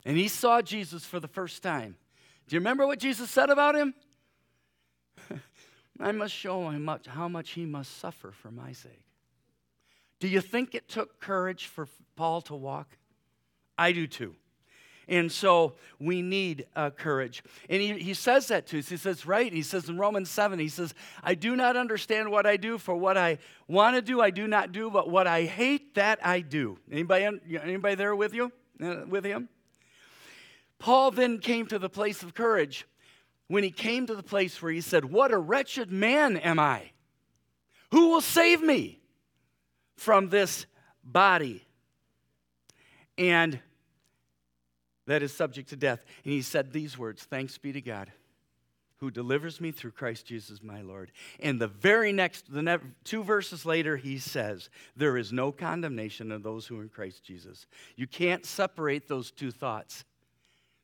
and 0.06 0.18
he 0.18 0.28
saw 0.28 0.62
Jesus 0.62 1.06
for 1.06 1.20
the 1.22 1.28
first 1.28 1.64
time, 1.64 1.96
do 2.54 2.58
you 2.58 2.60
remember 2.60 2.86
what 2.86 3.00
Jesus 3.00 3.32
said 3.32 3.50
about 3.50 3.74
him? 3.74 3.96
I 6.00 6.12
must 6.12 6.36
show 6.36 6.70
him 6.70 6.86
much, 6.86 7.08
how 7.08 7.28
much 7.28 7.50
he 7.50 7.66
must 7.66 7.98
suffer 7.98 8.30
for 8.30 8.52
my 8.52 8.74
sake. 8.74 9.08
Do 10.20 10.28
you 10.28 10.40
think 10.40 10.76
it 10.76 10.88
took 10.88 11.20
courage 11.20 11.66
for 11.66 11.88
Paul 12.16 12.42
to 12.42 12.54
walk? 12.54 12.90
I 13.76 13.92
do 13.92 14.06
too. 14.06 14.36
And 15.08 15.32
so 15.32 15.74
we 16.00 16.22
need 16.22 16.68
uh, 16.76 16.92
courage. 16.92 17.42
And 17.72 17.82
he, 17.82 17.94
he 17.94 18.14
says 18.14 18.50
that 18.50 18.68
to 18.68 18.78
us. 18.78 18.88
He 18.88 18.98
says, 18.98 19.26
right? 19.26 19.52
He 19.52 19.64
says 19.64 19.90
in 19.90 19.98
Romans 19.98 20.30
7, 20.30 20.60
he 20.60 20.70
says, 20.70 20.94
I 21.24 21.34
do 21.34 21.56
not 21.56 21.76
understand 21.76 22.30
what 22.30 22.46
I 22.46 22.58
do, 22.58 22.78
for 22.78 22.96
what 22.96 23.18
I 23.18 23.40
want 23.68 23.96
to 23.96 24.02
do, 24.04 24.22
I 24.22 24.30
do 24.30 24.46
not 24.46 24.72
do, 24.72 24.92
but 24.92 25.10
what 25.10 25.26
I 25.26 25.46
hate, 25.46 25.96
that 25.96 26.24
I 26.24 26.42
do. 26.42 26.78
Anybody, 26.92 27.40
anybody 27.64 27.96
there 27.96 28.16
with 28.16 28.36
you? 28.36 28.52
Uh, 28.80 29.06
with 29.08 29.26
him? 29.26 29.50
Paul 30.84 31.12
then 31.12 31.38
came 31.38 31.66
to 31.68 31.80
the 31.80 31.88
place 31.88 32.24
of 32.24 32.34
courage 32.34 32.86
when 33.48 33.64
he 33.64 33.72
came 33.72 34.06
to 34.06 34.16
the 34.16 34.22
place 34.22 34.62
where 34.62 34.70
he 34.74 34.82
said, 34.82 35.06
What 35.06 35.32
a 35.32 35.38
wretched 35.38 35.94
man 35.94 36.36
am 36.36 36.60
I! 36.60 36.92
Who 37.92 38.10
will 38.10 38.20
save 38.20 38.62
me 38.62 39.00
from 39.96 40.28
this 40.28 40.66
body? 41.02 41.66
And 43.18 43.62
that 45.06 45.24
is 45.24 45.34
subject 45.34 45.70
to 45.70 45.78
death. 45.78 46.04
And 46.26 46.34
he 46.34 46.42
said 46.42 46.74
these 46.74 46.98
words 46.98 47.24
Thanks 47.24 47.58
be 47.58 47.72
to 47.72 47.80
God 47.80 48.12
who 48.98 49.10
delivers 49.10 49.62
me 49.62 49.72
through 49.72 49.92
Christ 49.92 50.26
Jesus 50.26 50.62
my 50.62 50.82
Lord. 50.82 51.14
And 51.40 51.62
the 51.62 51.68
very 51.68 52.12
next, 52.12 52.54
the 52.54 52.82
two 53.06 53.24
verses 53.24 53.66
later, 53.66 53.96
he 53.96 54.18
says, 54.18 54.70
There 54.98 55.16
is 55.16 55.32
no 55.32 55.54
condemnation 55.54 56.30
of 56.30 56.44
those 56.44 56.68
who 56.68 56.78
are 56.78 56.84
in 56.84 56.90
Christ 56.90 57.24
Jesus. 57.24 57.68
You 57.96 58.06
can't 58.06 58.46
separate 58.46 59.08
those 59.08 59.32
two 59.32 59.52
thoughts. 59.52 60.04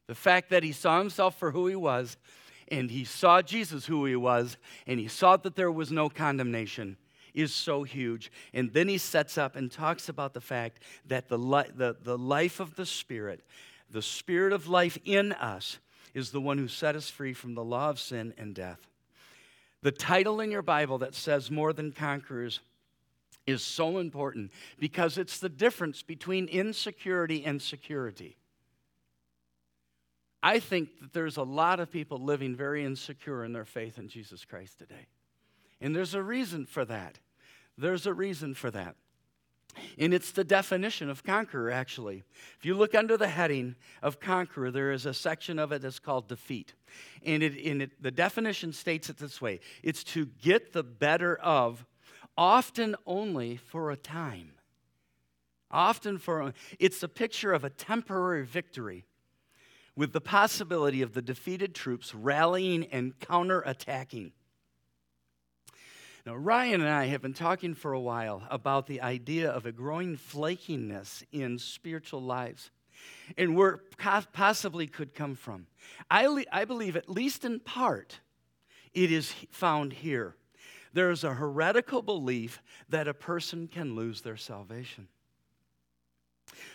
The 0.09 0.15
fact 0.15 0.49
that 0.49 0.63
he 0.63 0.71
saw 0.71 0.97
himself 0.97 1.37
for 1.37 1.51
who 1.51 1.67
he 1.67 1.75
was, 1.75 2.17
and 2.67 2.89
he 2.89 3.05
saw 3.05 3.43
Jesus 3.43 3.85
who 3.85 4.05
he 4.05 4.15
was, 4.15 4.57
and 4.87 4.99
he 4.99 5.07
saw 5.07 5.37
that 5.37 5.55
there 5.55 5.71
was 5.71 5.91
no 5.91 6.09
condemnation 6.09 6.97
is 7.35 7.53
so 7.53 7.83
huge. 7.83 8.31
And 8.51 8.73
then 8.73 8.87
he 8.87 8.97
sets 8.97 9.37
up 9.37 9.55
and 9.55 9.71
talks 9.71 10.09
about 10.09 10.33
the 10.33 10.41
fact 10.41 10.79
that 11.05 11.27
the, 11.27 11.37
li- 11.37 11.69
the, 11.75 11.95
the 12.01 12.17
life 12.17 12.59
of 12.59 12.75
the 12.75 12.87
Spirit 12.87 13.45
the 13.91 14.01
Spirit 14.01 14.51
of 14.51 14.67
life 14.67 14.97
in 15.05 15.31
us 15.33 15.77
is 16.15 16.31
the 16.31 16.41
one 16.41 16.57
who 16.57 16.67
set 16.67 16.95
us 16.95 17.07
free 17.07 17.33
from 17.33 17.53
the 17.53 17.63
law 17.63 17.91
of 17.91 17.99
sin 17.99 18.33
and 18.35 18.55
death. 18.55 18.87
The 19.83 19.91
title 19.91 20.41
in 20.41 20.49
your 20.49 20.63
Bible 20.63 20.97
that 20.97 21.13
says 21.13 21.51
more 21.51 21.71
than 21.71 21.91
conquerors 21.91 22.61
is 23.45 23.63
so 23.63 23.99
important 23.99 24.51
because 24.79 25.19
it's 25.19 25.37
the 25.37 25.49
difference 25.49 26.01
between 26.01 26.47
insecurity 26.47 27.45
and 27.45 27.61
security. 27.61 28.38
I 30.41 30.59
think 30.59 30.99
that 31.01 31.13
there's 31.13 31.37
a 31.37 31.43
lot 31.43 31.79
of 31.79 31.91
people 31.91 32.17
living 32.17 32.55
very 32.55 32.85
insecure 32.85 33.43
in 33.43 33.51
their 33.51 33.65
faith 33.65 33.97
in 33.97 34.07
Jesus 34.07 34.45
Christ 34.45 34.79
today. 34.79 35.07
And 35.81 35.95
there's 35.95 36.13
a 36.13 36.23
reason 36.23 36.65
for 36.65 36.85
that. 36.85 37.19
There's 37.77 38.05
a 38.05 38.13
reason 38.13 38.53
for 38.53 38.71
that. 38.71 38.95
And 39.97 40.13
it's 40.13 40.31
the 40.31 40.43
definition 40.43 41.09
of 41.09 41.23
conqueror, 41.23 41.71
actually. 41.71 42.23
If 42.57 42.65
you 42.65 42.73
look 42.73 42.95
under 42.95 43.17
the 43.17 43.27
heading 43.27 43.75
of 44.01 44.19
conqueror, 44.19 44.71
there 44.71 44.91
is 44.91 45.05
a 45.05 45.13
section 45.13 45.59
of 45.59 45.71
it 45.71 45.81
that's 45.81 45.99
called 45.99 46.27
defeat. 46.27 46.73
And, 47.23 47.43
it, 47.43 47.65
and 47.65 47.83
it, 47.83 48.01
the 48.01 48.11
definition 48.11 48.73
states 48.73 49.09
it 49.09 49.17
this 49.17 49.41
way 49.41 49.59
it's 49.83 50.03
to 50.05 50.25
get 50.25 50.73
the 50.73 50.83
better 50.83 51.35
of, 51.35 51.85
often 52.37 52.95
only 53.05 53.57
for 53.57 53.91
a 53.91 53.97
time. 53.97 54.53
Often 55.71 56.17
for, 56.17 56.53
it's 56.79 57.03
a 57.03 57.07
picture 57.07 57.53
of 57.53 57.63
a 57.63 57.69
temporary 57.69 58.45
victory 58.45 59.05
with 59.99 60.13
the 60.13 60.21
possibility 60.21 61.01
of 61.01 61.13
the 61.13 61.21
defeated 61.21 61.75
troops 61.75 62.15
rallying 62.15 62.85
and 62.85 63.19
counterattacking. 63.19 64.31
Now, 66.25 66.35
Ryan 66.35 66.79
and 66.79 66.89
I 66.89 67.07
have 67.07 67.21
been 67.21 67.33
talking 67.33 67.73
for 67.73 67.91
a 67.91 67.99
while 67.99 68.41
about 68.49 68.87
the 68.87 69.01
idea 69.01 69.51
of 69.51 69.65
a 69.65 69.73
growing 69.73 70.15
flakiness 70.15 71.21
in 71.33 71.59
spiritual 71.59 72.21
lives 72.21 72.71
and 73.37 73.57
where 73.57 73.81
possibly 74.31 74.87
could 74.87 75.13
come 75.13 75.35
from. 75.35 75.67
I, 76.09 76.45
I 76.49 76.63
believe, 76.63 76.95
at 76.95 77.09
least 77.09 77.43
in 77.43 77.59
part, 77.59 78.21
it 78.93 79.11
is 79.11 79.33
found 79.51 79.91
here. 79.91 80.37
There 80.93 81.11
is 81.11 81.25
a 81.25 81.33
heretical 81.33 82.01
belief 82.01 82.61
that 82.87 83.09
a 83.09 83.13
person 83.13 83.67
can 83.67 83.95
lose 83.95 84.21
their 84.21 84.37
salvation. 84.37 85.09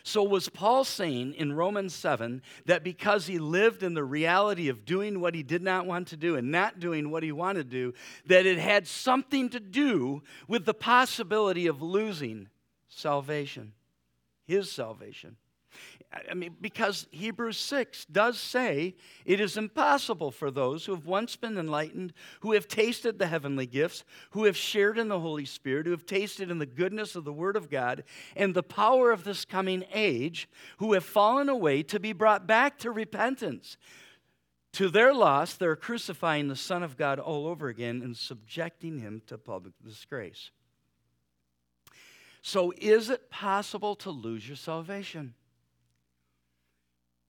So, 0.03 0.23
was 0.23 0.49
Paul 0.49 0.85
saying 0.85 1.35
in 1.35 1.53
Romans 1.53 1.95
7 1.95 2.43
that 2.67 2.85
because 2.85 3.27
he 3.27 3.39
lived 3.39 3.83
in 3.83 3.95
the 3.95 4.05
reality 4.05 4.69
of 4.69 4.85
doing 4.85 5.21
what 5.21 5.35
he 5.35 5.43
did 5.43 5.63
not 5.63 5.87
want 5.87 6.09
to 6.09 6.17
do 6.17 6.37
and 6.37 6.51
not 6.51 6.81
doing 6.81 7.11
what 7.11 7.23
he 7.23 7.33
wanted 7.33 7.71
to 7.71 7.77
do, 7.77 7.95
that 8.27 8.47
it 8.47 8.59
had 8.59 8.87
something 8.87 9.49
to 9.51 9.61
do 9.61 10.23
with 10.49 10.65
the 10.65 10.75
possibility 10.75 11.67
of 11.67 11.83
losing 11.83 12.49
salvation, 12.89 13.73
his 14.47 14.71
salvation? 14.71 15.37
I 16.31 16.35
mean, 16.35 16.57
because 16.61 17.07
Hebrews 17.11 17.57
6 17.57 18.07
does 18.07 18.39
say 18.39 18.95
it 19.25 19.41
is 19.41 19.57
impossible 19.57 20.31
for 20.31 20.51
those 20.51 20.85
who 20.85 20.95
have 20.95 21.07
once 21.07 21.35
been 21.35 21.59
enlightened, 21.59 22.13
who 22.41 22.53
have 22.53 22.69
tasted 22.69 23.19
the 23.19 23.27
heavenly 23.27 23.67
gifts, 23.67 24.05
who 24.31 24.45
have 24.45 24.57
shared 24.57 24.99
in 24.99 25.09
the 25.09 25.21
Holy 25.21 25.45
Spirit, 25.45 25.87
who 25.87 25.93
have 25.93 26.07
tasted 26.07 26.51
in 26.51 26.59
the 26.59 26.67
goodness 26.67 27.17
of 27.17 27.25
the 27.25 27.33
Word 27.33 27.57
of 27.57 27.71
God 27.71 28.05
and 28.37 28.55
the 28.55 28.63
power 28.63 29.11
of 29.11 29.25
this 29.25 29.45
coming 29.45 29.85
age, 29.93 30.49
who 30.79 30.93
have 30.93 31.05
fallen 31.05 31.49
away 31.49 31.83
to 31.85 31.99
be 31.99 32.13
brought 32.13 32.47
back 32.47 32.79
to 32.79 32.91
repentance. 32.91 33.77
To 34.75 34.89
their 34.89 35.15
loss, 35.15 35.55
they're 35.55 35.77
crucifying 35.77 36.49
the 36.49 36.57
Son 36.57 36.83
of 36.83 36.97
God 36.97 37.19
all 37.19 37.47
over 37.47 37.69
again 37.69 38.03
and 38.03 38.17
subjecting 38.17 38.99
him 38.99 39.23
to 39.27 39.39
public 39.39 39.75
disgrace. 39.85 40.51
So, 42.43 42.73
is 42.77 43.09
it 43.09 43.31
possible 43.31 43.95
to 43.97 44.11
lose 44.11 44.47
your 44.47 44.57
salvation? 44.57 45.35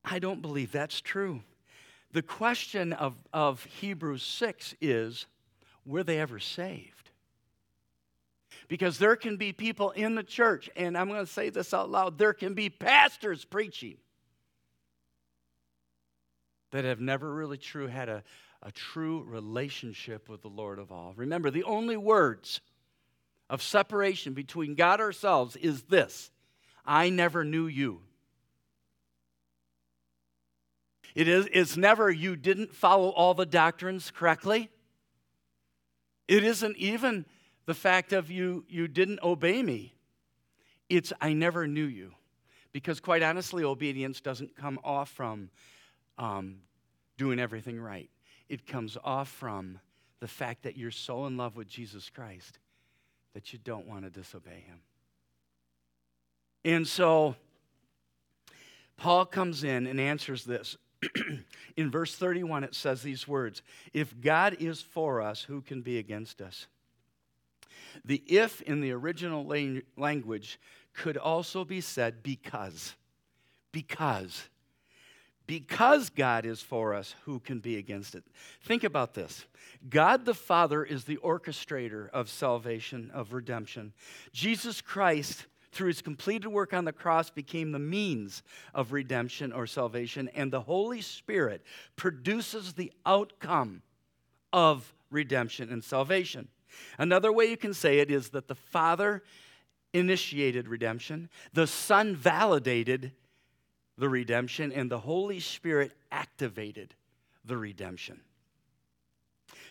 I 0.05 0.19
don't 0.19 0.41
believe 0.41 0.71
that's 0.71 1.01
true. 1.01 1.41
The 2.11 2.21
question 2.21 2.93
of, 2.93 3.15
of 3.33 3.63
Hebrews 3.65 4.23
6 4.23 4.75
is 4.79 5.25
were 5.85 6.03
they 6.03 6.19
ever 6.19 6.39
saved? 6.39 7.09
Because 8.67 8.97
there 8.97 9.15
can 9.15 9.37
be 9.37 9.51
people 9.51 9.91
in 9.91 10.15
the 10.15 10.23
church, 10.23 10.69
and 10.75 10.97
I'm 10.97 11.07
going 11.07 11.25
to 11.25 11.31
say 11.31 11.49
this 11.49 11.73
out 11.73 11.89
loud 11.89 12.17
there 12.17 12.33
can 12.33 12.53
be 12.53 12.69
pastors 12.69 13.43
preaching 13.45 13.97
that 16.71 16.85
have 16.85 16.99
never 16.99 17.31
really 17.31 17.57
true 17.57 17.87
had 17.87 18.09
a, 18.09 18.23
a 18.63 18.71
true 18.71 19.23
relationship 19.23 20.29
with 20.29 20.41
the 20.41 20.49
Lord 20.49 20.79
of 20.79 20.91
all. 20.91 21.13
Remember, 21.15 21.51
the 21.51 21.63
only 21.63 21.97
words 21.97 22.61
of 23.49 23.61
separation 23.61 24.33
between 24.33 24.75
God 24.75 24.99
ourselves 24.99 25.55
is 25.55 25.83
this 25.83 26.31
I 26.85 27.09
never 27.09 27.43
knew 27.43 27.67
you. 27.67 28.01
It 31.15 31.29
is, 31.29 31.47
it's 31.53 31.77
never 31.77 32.11
you 32.11 32.35
didn't 32.35 32.75
follow 32.75 33.09
all 33.09 33.33
the 33.33 33.45
doctrines 33.45 34.11
correctly. 34.11 34.69
It 36.27 36.43
isn't 36.43 36.77
even 36.77 37.25
the 37.65 37.73
fact 37.73 38.11
of 38.11 38.29
you, 38.29 38.65
you 38.67 38.87
didn't 38.87 39.23
obey 39.23 39.63
me. 39.63 39.95
It's 40.89 41.13
I 41.21 41.33
never 41.33 41.67
knew 41.67 41.85
you. 41.85 42.11
Because 42.73 42.99
quite 42.99 43.23
honestly, 43.23 43.63
obedience 43.63 44.19
doesn't 44.19 44.57
come 44.57 44.77
off 44.83 45.09
from 45.09 45.49
um, 46.17 46.57
doing 47.17 47.39
everything 47.39 47.79
right. 47.79 48.09
It 48.49 48.67
comes 48.67 48.97
off 49.03 49.29
from 49.29 49.79
the 50.19 50.27
fact 50.27 50.63
that 50.63 50.75
you're 50.75 50.91
so 50.91 51.25
in 51.25 51.37
love 51.37 51.55
with 51.55 51.67
Jesus 51.67 52.09
Christ 52.09 52.59
that 53.33 53.53
you 53.53 53.59
don't 53.63 53.87
want 53.87 54.03
to 54.03 54.09
disobey 54.09 54.63
him. 54.67 54.79
And 56.65 56.87
so 56.87 57.35
Paul 58.97 59.25
comes 59.25 59.63
in 59.63 59.87
and 59.87 59.99
answers 59.99 60.43
this 60.43 60.77
in 61.77 61.91
verse 61.91 62.15
31, 62.15 62.63
it 62.63 62.75
says 62.75 63.01
these 63.01 63.27
words 63.27 63.61
If 63.93 64.19
God 64.21 64.57
is 64.59 64.81
for 64.81 65.21
us, 65.21 65.41
who 65.41 65.61
can 65.61 65.81
be 65.81 65.97
against 65.97 66.41
us? 66.41 66.67
The 68.03 68.23
if 68.27 68.61
in 68.61 68.81
the 68.81 68.91
original 68.91 69.45
language 69.97 70.59
could 70.93 71.17
also 71.17 71.63
be 71.63 71.81
said 71.81 72.23
because. 72.23 72.95
Because. 73.71 74.49
Because 75.47 76.09
God 76.09 76.45
is 76.45 76.61
for 76.61 76.93
us, 76.95 77.13
who 77.25 77.39
can 77.39 77.59
be 77.59 77.77
against 77.77 78.15
it? 78.15 78.23
Think 78.63 78.83
about 78.83 79.13
this. 79.13 79.45
God 79.87 80.25
the 80.25 80.33
Father 80.33 80.83
is 80.83 81.03
the 81.03 81.17
orchestrator 81.17 82.09
of 82.09 82.29
salvation, 82.29 83.11
of 83.13 83.33
redemption. 83.33 83.93
Jesus 84.33 84.81
Christ 84.81 85.45
through 85.75 85.89
his 85.89 86.01
completed 86.01 86.47
work 86.47 86.73
on 86.73 86.85
the 86.85 86.93
cross, 86.93 87.29
became 87.29 87.71
the 87.71 87.79
means 87.79 88.41
of 88.73 88.93
redemption 88.93 89.51
or 89.51 89.67
salvation, 89.67 90.29
and 90.33 90.51
the 90.51 90.61
Holy 90.61 91.01
Spirit 91.01 91.61
produces 91.97 92.73
the 92.73 92.93
outcome 93.05 93.81
of 94.53 94.93
redemption 95.11 95.69
and 95.69 95.83
salvation. 95.83 96.47
Another 96.97 97.31
way 97.31 97.45
you 97.45 97.57
can 97.57 97.73
say 97.73 97.99
it 97.99 98.09
is 98.09 98.29
that 98.29 98.47
the 98.47 98.55
Father 98.55 99.21
initiated 99.93 100.69
redemption, 100.69 101.29
the 101.53 101.67
Son 101.67 102.15
validated 102.15 103.11
the 103.97 104.09
redemption, 104.09 104.71
and 104.71 104.89
the 104.89 104.99
Holy 104.99 105.41
Spirit 105.41 105.91
activated 106.09 106.95
the 107.43 107.57
redemption. 107.57 108.21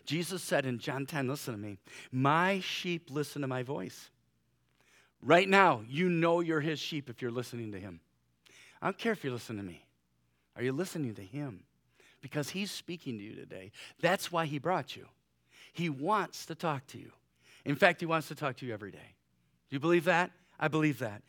Jesus 0.04 0.42
said 0.42 0.66
in 0.66 0.78
John 0.78 1.06
10, 1.06 1.28
listen 1.28 1.54
to 1.54 1.60
me, 1.60 1.78
my 2.12 2.60
sheep 2.60 3.08
listen 3.10 3.40
to 3.40 3.48
my 3.48 3.62
voice. 3.62 4.10
Right 5.24 5.48
now, 5.48 5.80
you 5.88 6.10
know 6.10 6.40
you're 6.40 6.60
his 6.60 6.78
sheep 6.78 7.08
if 7.08 7.22
you're 7.22 7.30
listening 7.30 7.72
to 7.72 7.80
him. 7.80 8.00
I 8.82 8.86
don't 8.86 8.98
care 8.98 9.12
if 9.12 9.24
you're 9.24 9.32
listening 9.32 9.58
to 9.58 9.64
me. 9.64 9.82
Are 10.54 10.62
you 10.62 10.72
listening 10.72 11.14
to 11.14 11.22
him? 11.22 11.64
Because 12.20 12.50
he's 12.50 12.70
speaking 12.70 13.16
to 13.16 13.24
you 13.24 13.34
today. 13.34 13.72
That's 14.00 14.30
why 14.30 14.44
he 14.44 14.58
brought 14.58 14.94
you. 14.94 15.06
He 15.72 15.88
wants 15.88 16.44
to 16.46 16.54
talk 16.54 16.86
to 16.88 16.98
you. 16.98 17.10
In 17.64 17.74
fact, 17.74 18.00
he 18.00 18.06
wants 18.06 18.28
to 18.28 18.34
talk 18.34 18.56
to 18.58 18.66
you 18.66 18.74
every 18.74 18.90
day. 18.90 19.14
Do 19.70 19.76
you 19.76 19.80
believe 19.80 20.04
that? 20.04 20.30
I 20.60 20.68
believe 20.68 20.98
that. 20.98 21.22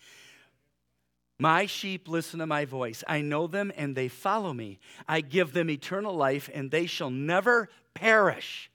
My 1.39 1.65
sheep 1.65 2.09
listen 2.09 2.39
to 2.39 2.45
my 2.45 2.65
voice. 2.65 3.01
I 3.07 3.21
know 3.21 3.47
them 3.47 3.71
and 3.77 3.95
they 3.95 4.09
follow 4.09 4.53
me. 4.53 4.79
I 5.07 5.21
give 5.21 5.53
them 5.53 5.69
eternal 5.69 6.13
life 6.13 6.49
and 6.53 6.69
they 6.69 6.85
shall 6.85 7.09
never 7.09 7.69
perish. 7.93 8.69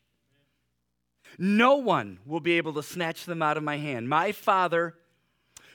No 1.39 1.77
one 1.77 2.19
will 2.27 2.41
be 2.41 2.53
able 2.53 2.73
to 2.75 2.83
snatch 2.83 3.27
them 3.27 3.43
out 3.43 3.57
of 3.57 3.63
my 3.63 3.77
hand. 3.77 4.09
My 4.09 4.33
Father, 4.33 4.95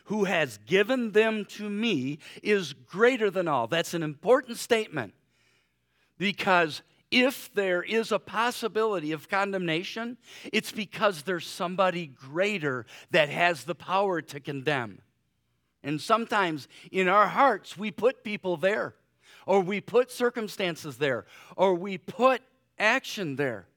who 0.06 0.24
has 0.24 0.58
given 0.66 1.12
them 1.12 1.46
to 1.46 1.70
me, 1.70 2.20
is 2.42 2.74
greater 2.74 3.30
than 3.30 3.48
all. 3.48 3.68
That's 3.68 3.94
an 3.94 4.04
important 4.04 4.58
statement 4.58 5.14
because 6.18 6.82
if 7.12 7.54
there 7.54 7.84
is 7.84 8.12
a 8.12 8.20
possibility 8.20 9.12
of 9.12 9.30
condemnation, 9.30 10.18
it's 10.52 10.72
because 10.72 11.24
there's 11.24 11.48
somebody 11.48 12.08
greater 12.08 12.86
that 13.12 13.30
has 13.30 13.64
the 13.64 13.76
power 13.76 14.22
to 14.22 14.40
condemn. 14.40 15.02
And 15.84 16.02
sometimes 16.02 16.68
in 16.92 17.08
our 17.08 17.28
hearts, 17.28 17.78
we 17.78 17.92
put 17.92 18.24
people 18.24 18.58
there, 18.58 18.96
or 19.46 19.62
we 19.62 19.82
put 19.82 20.12
circumstances 20.12 20.98
there, 20.98 21.26
or 21.56 21.76
we 21.76 21.98
put 21.98 22.42
action 22.80 23.36
there. 23.36 23.68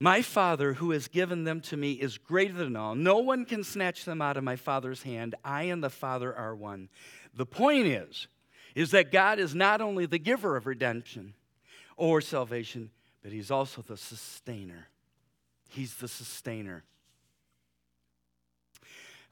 My 0.00 0.22
Father, 0.22 0.74
who 0.74 0.92
has 0.92 1.08
given 1.08 1.44
them 1.44 1.60
to 1.62 1.76
me, 1.76 1.92
is 1.92 2.18
greater 2.18 2.54
than 2.54 2.76
all. 2.76 2.94
No 2.94 3.18
one 3.18 3.44
can 3.44 3.64
snatch 3.64 4.04
them 4.04 4.22
out 4.22 4.36
of 4.36 4.44
my 4.44 4.54
Father's 4.54 5.02
hand. 5.02 5.34
I 5.44 5.64
and 5.64 5.82
the 5.82 5.90
Father 5.90 6.34
are 6.34 6.54
one. 6.54 6.88
The 7.34 7.46
point 7.46 7.86
is, 7.86 8.28
is 8.76 8.92
that 8.92 9.10
God 9.10 9.40
is 9.40 9.54
not 9.56 9.80
only 9.80 10.06
the 10.06 10.18
giver 10.18 10.56
of 10.56 10.66
redemption 10.66 11.34
or 11.96 12.20
salvation, 12.20 12.90
but 13.22 13.32
He's 13.32 13.50
also 13.50 13.82
the 13.82 13.96
sustainer. 13.96 14.88
He's 15.68 15.94
the 15.94 16.08
sustainer. 16.08 16.84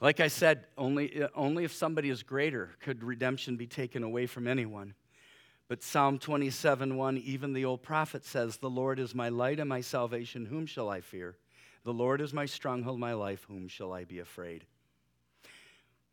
Like 0.00 0.20
I 0.20 0.28
said, 0.28 0.64
only, 0.76 1.22
only 1.34 1.64
if 1.64 1.72
somebody 1.72 2.10
is 2.10 2.22
greater 2.22 2.70
could 2.80 3.02
redemption 3.02 3.56
be 3.56 3.66
taken 3.66 4.02
away 4.02 4.26
from 4.26 4.46
anyone. 4.46 4.94
But 5.68 5.82
Psalm 5.82 6.18
27 6.18 6.96
1, 6.96 7.18
even 7.18 7.52
the 7.52 7.64
old 7.64 7.82
prophet 7.82 8.24
says, 8.24 8.58
The 8.58 8.70
Lord 8.70 9.00
is 9.00 9.14
my 9.14 9.28
light 9.28 9.58
and 9.58 9.68
my 9.68 9.80
salvation. 9.80 10.46
Whom 10.46 10.66
shall 10.66 10.88
I 10.88 11.00
fear? 11.00 11.36
The 11.82 11.92
Lord 11.92 12.20
is 12.20 12.32
my 12.32 12.46
stronghold, 12.46 13.00
my 13.00 13.14
life. 13.14 13.44
Whom 13.48 13.66
shall 13.66 13.92
I 13.92 14.04
be 14.04 14.20
afraid? 14.20 14.64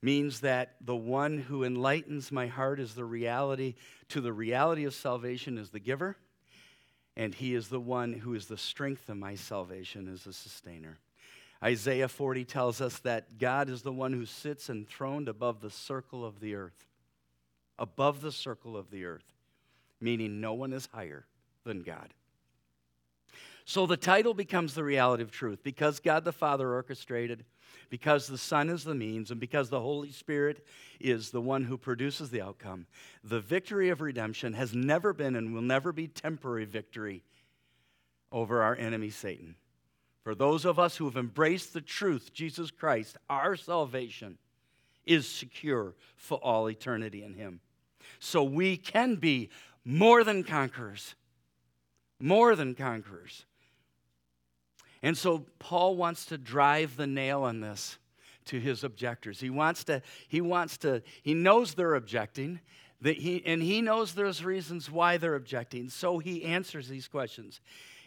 Means 0.02 0.42
that 0.42 0.76
the 0.82 0.96
one 0.96 1.38
who 1.38 1.64
enlightens 1.64 2.32
my 2.32 2.48
heart 2.48 2.80
is 2.80 2.96
the 2.96 3.06
reality, 3.06 3.76
to 4.10 4.22
the 4.22 4.34
reality 4.34 4.86
of 4.86 4.94
salvation 4.94 5.58
is 5.58 5.70
the 5.70 5.80
giver, 5.80 6.18
and 7.16 7.34
he 7.34 7.54
is 7.54 7.70
the 7.70 7.80
one 7.80 8.12
who 8.12 8.34
is 8.34 8.48
the 8.48 8.58
strength 8.58 9.08
of 9.08 9.18
my 9.18 9.36
salvation, 9.36 10.08
is 10.08 10.24
the 10.24 10.34
sustainer. 10.34 10.98
Isaiah 11.64 12.10
40 12.10 12.44
tells 12.44 12.82
us 12.82 13.00
that 13.00 13.38
God 13.38 13.70
is 13.70 13.84
the 13.84 13.94
one 13.94 14.12
who 14.14 14.26
sits 14.26 14.70
enthroned 14.70 15.30
above 15.30 15.62
the 15.62 15.70
circle 15.70 16.26
of 16.26 16.42
the 16.42 16.56
earth. 16.56 16.88
Above 17.80 18.22
the 18.22 18.32
circle 18.32 18.76
of 18.76 18.92
the 18.92 19.06
earth 19.06 19.33
meaning 20.04 20.42
no 20.42 20.54
one 20.54 20.74
is 20.74 20.88
higher 20.92 21.26
than 21.64 21.82
God. 21.82 22.14
So 23.66 23.86
the 23.86 23.98
title 23.98 24.34
becomes 24.34 24.74
the 24.74 24.84
reality 24.84 25.24
of 25.24 25.32
truth 25.32 25.64
because 25.64 26.00
God 26.00 26.26
the 26.26 26.34
Father 26.34 26.74
orchestrated, 26.74 27.46
because 27.90 28.28
the 28.28 28.38
Son 28.38 28.70
is 28.70 28.84
the 28.84 28.94
means, 28.94 29.32
and 29.32 29.40
because 29.40 29.70
the 29.70 29.80
Holy 29.80 30.12
Spirit 30.12 30.66
is 31.00 31.32
the 31.32 31.42
one 31.42 31.64
who 31.64 31.78
produces 31.78 32.30
the 32.30 32.42
outcome. 32.42 32.86
The 33.24 33.40
victory 33.40 33.90
of 33.90 34.02
redemption 34.02 34.54
has 34.54 34.76
never 34.76 35.14
been 35.14 35.36
and 35.36 35.54
will 35.54 35.62
never 35.62 35.94
be 35.94 36.08
temporary 36.08 36.66
victory 36.66 37.24
over 38.32 38.62
our 38.62 38.76
enemy 38.76 39.10
Satan. 39.10 39.56
For 40.24 40.36
those 40.36 40.66
of 40.66 40.80
us 40.80 40.98
who 40.98 41.06
have 41.06 41.18
embraced 41.18 41.74
the 41.74 41.82
truth, 41.82 42.34
Jesus 42.34 42.72
Christ, 42.72 43.18
our 43.30 43.56
salvation 43.56 44.38
is 45.06 45.28
secure 45.28 45.94
for 46.16 46.38
all 46.40 46.70
eternity 46.70 47.24
in 47.24 47.34
Him. 47.34 47.60
So 48.20 48.44
we 48.44 48.78
can 48.78 49.16
be 49.16 49.50
more 49.86 50.24
than 50.24 50.44
conquerors. 50.44 51.16
More 52.20 52.56
than 52.56 52.76
conquerors. 52.76 53.46
And 55.02 55.18
so 55.18 55.46
Paul 55.60 55.96
wants 55.98 56.26
to 56.28 56.38
drive 56.38 56.96
the 56.96 57.08
nail 57.08 57.44
on 57.44 57.60
this 57.60 57.98
to 58.46 58.60
his 58.60 58.84
objectors. 58.84 59.40
He 59.40 59.50
wants 59.50 59.84
to, 59.86 60.02
he 60.28 60.42
wants 60.42 60.78
to, 60.80 61.02
he 61.22 61.34
knows 61.34 61.74
they're 61.74 61.96
objecting, 61.96 62.62
that 63.02 63.18
he, 63.18 63.44
and 63.46 63.62
he 63.62 63.82
knows 63.82 64.14
there's 64.14 64.44
reasons 64.44 64.90
why 64.90 65.18
they're 65.18 65.36
objecting. 65.36 65.90
So 65.90 66.20
he 66.20 66.46
answers 66.46 66.88
these 66.88 67.08
questions. 67.08 67.60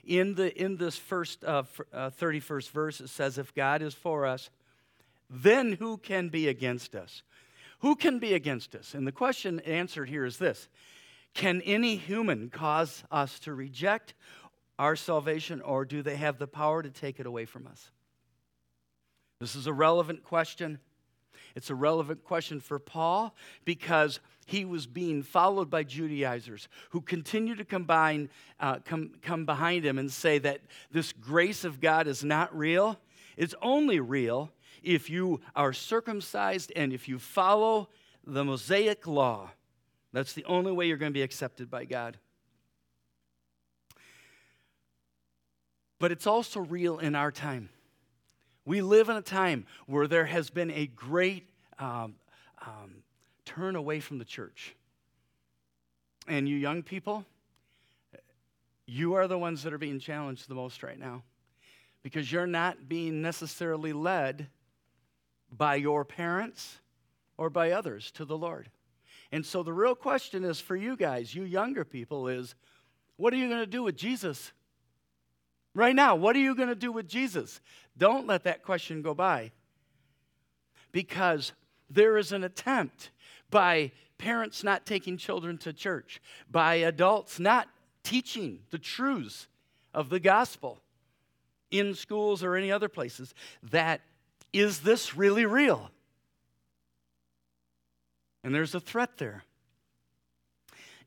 In, 0.05 0.35
the, 0.35 0.57
in 0.61 0.77
this 0.77 0.97
first 0.97 1.45
uh, 1.45 1.65
uh, 1.93 2.11
31st 2.11 2.71
verse, 2.71 3.01
it 3.01 3.09
says, 3.09 3.39
If 3.39 3.55
God 3.55 3.83
is 3.83 3.93
for 3.93 4.25
us, 4.25 4.51
then 5.29 5.73
who 5.73 5.99
can 5.99 6.29
be 6.29 6.49
against 6.49 6.95
us? 6.95 7.23
Who 7.81 7.95
can 7.95 8.19
be 8.19 8.33
against 8.33 8.75
us? 8.75 8.95
And 8.95 9.07
the 9.07 9.13
question 9.13 9.61
answered 9.61 10.09
here 10.09 10.25
is 10.25 10.39
this 10.39 10.69
can 11.37 11.61
any 11.63 11.97
human 11.97 12.49
cause 12.49 13.05
us 13.11 13.39
to 13.41 13.53
reject 13.55 14.15
our 14.79 14.97
salvation, 14.97 15.61
or 15.61 15.85
do 15.85 16.03
they 16.03 16.17
have 16.17 16.39
the 16.39 16.47
power 16.47 16.83
to 16.83 16.91
take 16.91 17.21
it 17.21 17.27
away 17.27 17.45
from 17.45 17.67
us? 17.67 17.91
This 19.41 19.55
is 19.55 19.67
a 19.67 19.73
relevant 19.73 20.25
question. 20.25 20.79
It's 21.55 21.71
a 21.71 21.75
relevant 21.75 22.25
question 22.25 22.61
for 22.61 22.79
Paul 22.79 23.35
because 23.65 24.21
he 24.47 24.65
was 24.65 24.87
being 24.87 25.23
followed 25.23 25.71
by 25.71 25.85
Judaizers 25.85 26.69
who 26.91 27.01
continue 27.01 27.55
to 27.55 27.65
combine, 27.65 28.31
uh, 28.61 28.79
come, 28.85 29.13
come 29.23 29.45
behind 29.45 29.85
him 29.85 29.99
and 29.99 30.11
say 30.11 30.39
that 30.39 30.61
this 30.91 31.13
grace 31.13 31.65
of 31.65 31.81
God 31.81 32.07
is 32.07 32.25
not 32.25 32.57
real. 32.57 32.99
It's 33.37 33.55
only 33.61 34.01
real 34.01 34.51
if 34.83 35.11
you 35.11 35.41
are 35.55 35.73
circumcised 35.73 36.73
and 36.77 36.93
if 36.93 37.09
you 37.09 37.19
follow 37.19 37.89
the 38.27 38.45
Mosaic 38.45 39.07
law. 39.07 39.51
That's 40.17 40.33
the 40.33 40.47
only 40.47 40.73
way 40.73 40.89
you're 40.89 40.97
going 40.97 41.13
to 41.13 41.15
be 41.15 41.21
accepted 41.21 41.71
by 41.71 41.85
God. 41.85 42.17
But 45.99 46.11
it's 46.11 46.27
also 46.27 46.61
real 46.61 46.99
in 46.99 47.15
our 47.15 47.31
time. 47.31 47.69
We 48.65 48.81
live 48.81 49.11
in 49.11 49.17
a 49.17 49.21
time 49.21 49.67
where 49.85 50.07
there 50.07 50.25
has 50.25 50.49
been 50.49 50.71
a 50.71 50.87
great 50.87 51.51
um, 51.79 52.15
um, 52.63 53.03
turn 53.45 53.77
away 53.77 54.01
from 54.01 54.17
the 54.17 54.25
church. 54.25 54.75
And 56.27 56.49
you 56.49 56.57
young 56.57 56.83
people, 56.83 57.27
you 58.87 59.17
are 59.17 59.29
the 59.29 59.37
ones 59.37 59.65
that 59.65 59.75
are 59.75 59.79
being 59.79 60.01
challenged 60.01 60.49
the 60.49 60.55
most 60.55 60.83
right 60.83 60.99
now 60.99 61.25
because 62.03 62.33
you're 62.33 62.47
not 62.47 62.89
being 62.89 63.21
necessarily 63.21 63.93
led 63.93 64.47
by 65.53 65.75
your 65.75 66.07
parents 66.07 66.79
or 67.37 67.51
by 67.51 67.73
others 67.73 68.11
to 68.13 68.25
the 68.25 68.39
Lord. 68.39 68.71
And 69.33 69.45
so 69.45 69.63
the 69.63 69.73
real 69.73 69.95
question 69.95 70.45
is 70.45 70.61
for 70.61 70.77
you 70.77 70.97
guys, 70.97 71.35
you 71.35 71.43
younger 71.43 71.85
people, 71.85 72.29
is 72.29 72.55
what 73.17 73.33
are 73.33 73.37
you 73.37 73.49
going 73.49 73.61
to 73.61 73.67
do 73.67 73.83
with 73.83 73.97
Jesus? 73.97 74.53
Right 75.75 75.95
now, 75.95 76.15
what 76.15 76.37
are 76.37 76.41
you 76.41 76.55
going 76.55 76.69
to 76.69 76.75
do 76.75 76.93
with 76.93 77.09
Jesus? 77.09 77.61
Don't 77.99 78.27
let 78.27 78.45
that 78.45 78.63
question 78.63 79.03
go 79.03 79.15
by. 79.15 79.53
Because 80.93 81.53
there 81.91 82.17
is 82.17 82.33
an 82.33 82.45
attempt 82.45 83.11
by 83.51 83.93
parents 84.19 84.65
not 84.65 84.87
taking 84.87 85.17
children 85.17 85.59
to 85.59 85.73
church, 85.73 86.21
by 86.51 86.77
adults 86.77 87.39
not 87.39 87.69
teaching 88.03 88.61
the 88.71 88.79
truths 88.79 89.49
of 89.93 90.09
the 90.09 90.21
gospel 90.21 90.81
in 91.71 91.95
schools 91.95 92.43
or 92.43 92.55
any 92.57 92.71
other 92.71 92.89
places 92.89 93.35
that 93.63 94.01
is 94.53 94.81
this 94.81 95.17
really 95.17 95.45
real? 95.45 95.91
And 98.47 98.55
there's 98.55 98.77
a 98.77 98.81
threat 98.81 99.19
there. 99.19 99.43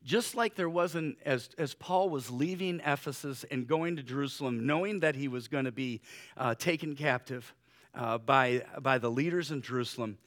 Just 0.04 0.36
like 0.36 0.56
there 0.56 0.69
wasn't, 0.69 1.17
as, 1.23 1.49
as 1.58 1.73
Paul 1.73 2.10
was 2.10 2.30
leaving 2.30 2.82
Ephesus 2.86 3.45
and 3.49 3.65
going 3.65 3.95
to 3.95 4.04
Jerusalem, 4.04 4.67
knowing 4.67 4.99
that 4.99 5.15
he 5.15 5.30
was 5.30 5.47
going 5.47 5.63
to 5.63 5.71
be 5.71 6.02
uh, 6.36 6.56
taken 6.56 6.97
captive 6.97 7.56
uh, 7.95 8.17
by, 8.17 8.63
by 8.82 8.97
the 8.97 9.10
leaders 9.10 9.52
in 9.52 9.62
Jerusalem, 9.62 10.17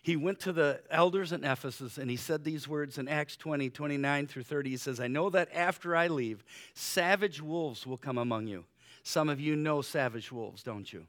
he 0.00 0.14
went 0.14 0.38
to 0.40 0.52
the 0.52 0.80
elders 0.92 1.32
in 1.32 1.42
Ephesus 1.42 1.98
and 1.98 2.08
he 2.08 2.16
said 2.16 2.44
these 2.44 2.68
words 2.68 2.98
in 2.98 3.08
Acts 3.08 3.36
20, 3.36 3.68
29 3.68 4.28
through 4.28 4.44
30. 4.44 4.70
He 4.70 4.76
says, 4.76 5.00
I 5.00 5.08
know 5.08 5.28
that 5.28 5.48
after 5.52 5.96
I 5.96 6.06
leave, 6.06 6.44
savage 6.74 7.42
wolves 7.42 7.84
will 7.84 7.98
come 7.98 8.16
among 8.16 8.46
you. 8.46 8.64
Some 9.02 9.28
of 9.28 9.40
you 9.40 9.56
know 9.56 9.82
savage 9.82 10.30
wolves, 10.30 10.62
don't 10.62 10.92
you? 10.92 11.08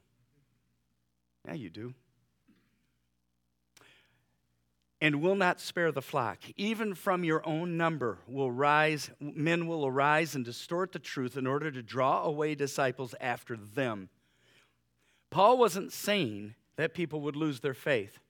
Yeah, 1.46 1.54
you 1.54 1.70
do. 1.70 1.94
And 5.02 5.20
will 5.20 5.34
not 5.34 5.60
spare 5.60 5.90
the 5.90 6.00
flock. 6.00 6.38
Even 6.56 6.94
from 6.94 7.24
your 7.24 7.44
own 7.44 7.76
number 7.76 8.18
will 8.28 8.52
rise, 8.52 9.10
men 9.18 9.66
will 9.66 9.84
arise 9.84 10.36
and 10.36 10.44
distort 10.44 10.92
the 10.92 11.00
truth 11.00 11.36
in 11.36 11.44
order 11.44 11.72
to 11.72 11.82
draw 11.82 12.22
away 12.22 12.54
disciples 12.54 13.12
after 13.20 13.56
them. 13.56 14.10
Paul 15.28 15.58
wasn't 15.58 15.92
saying 15.92 16.54
that 16.76 16.94
people 16.94 17.20
would 17.22 17.34
lose 17.34 17.58
their 17.58 17.74
faith. 17.74 18.20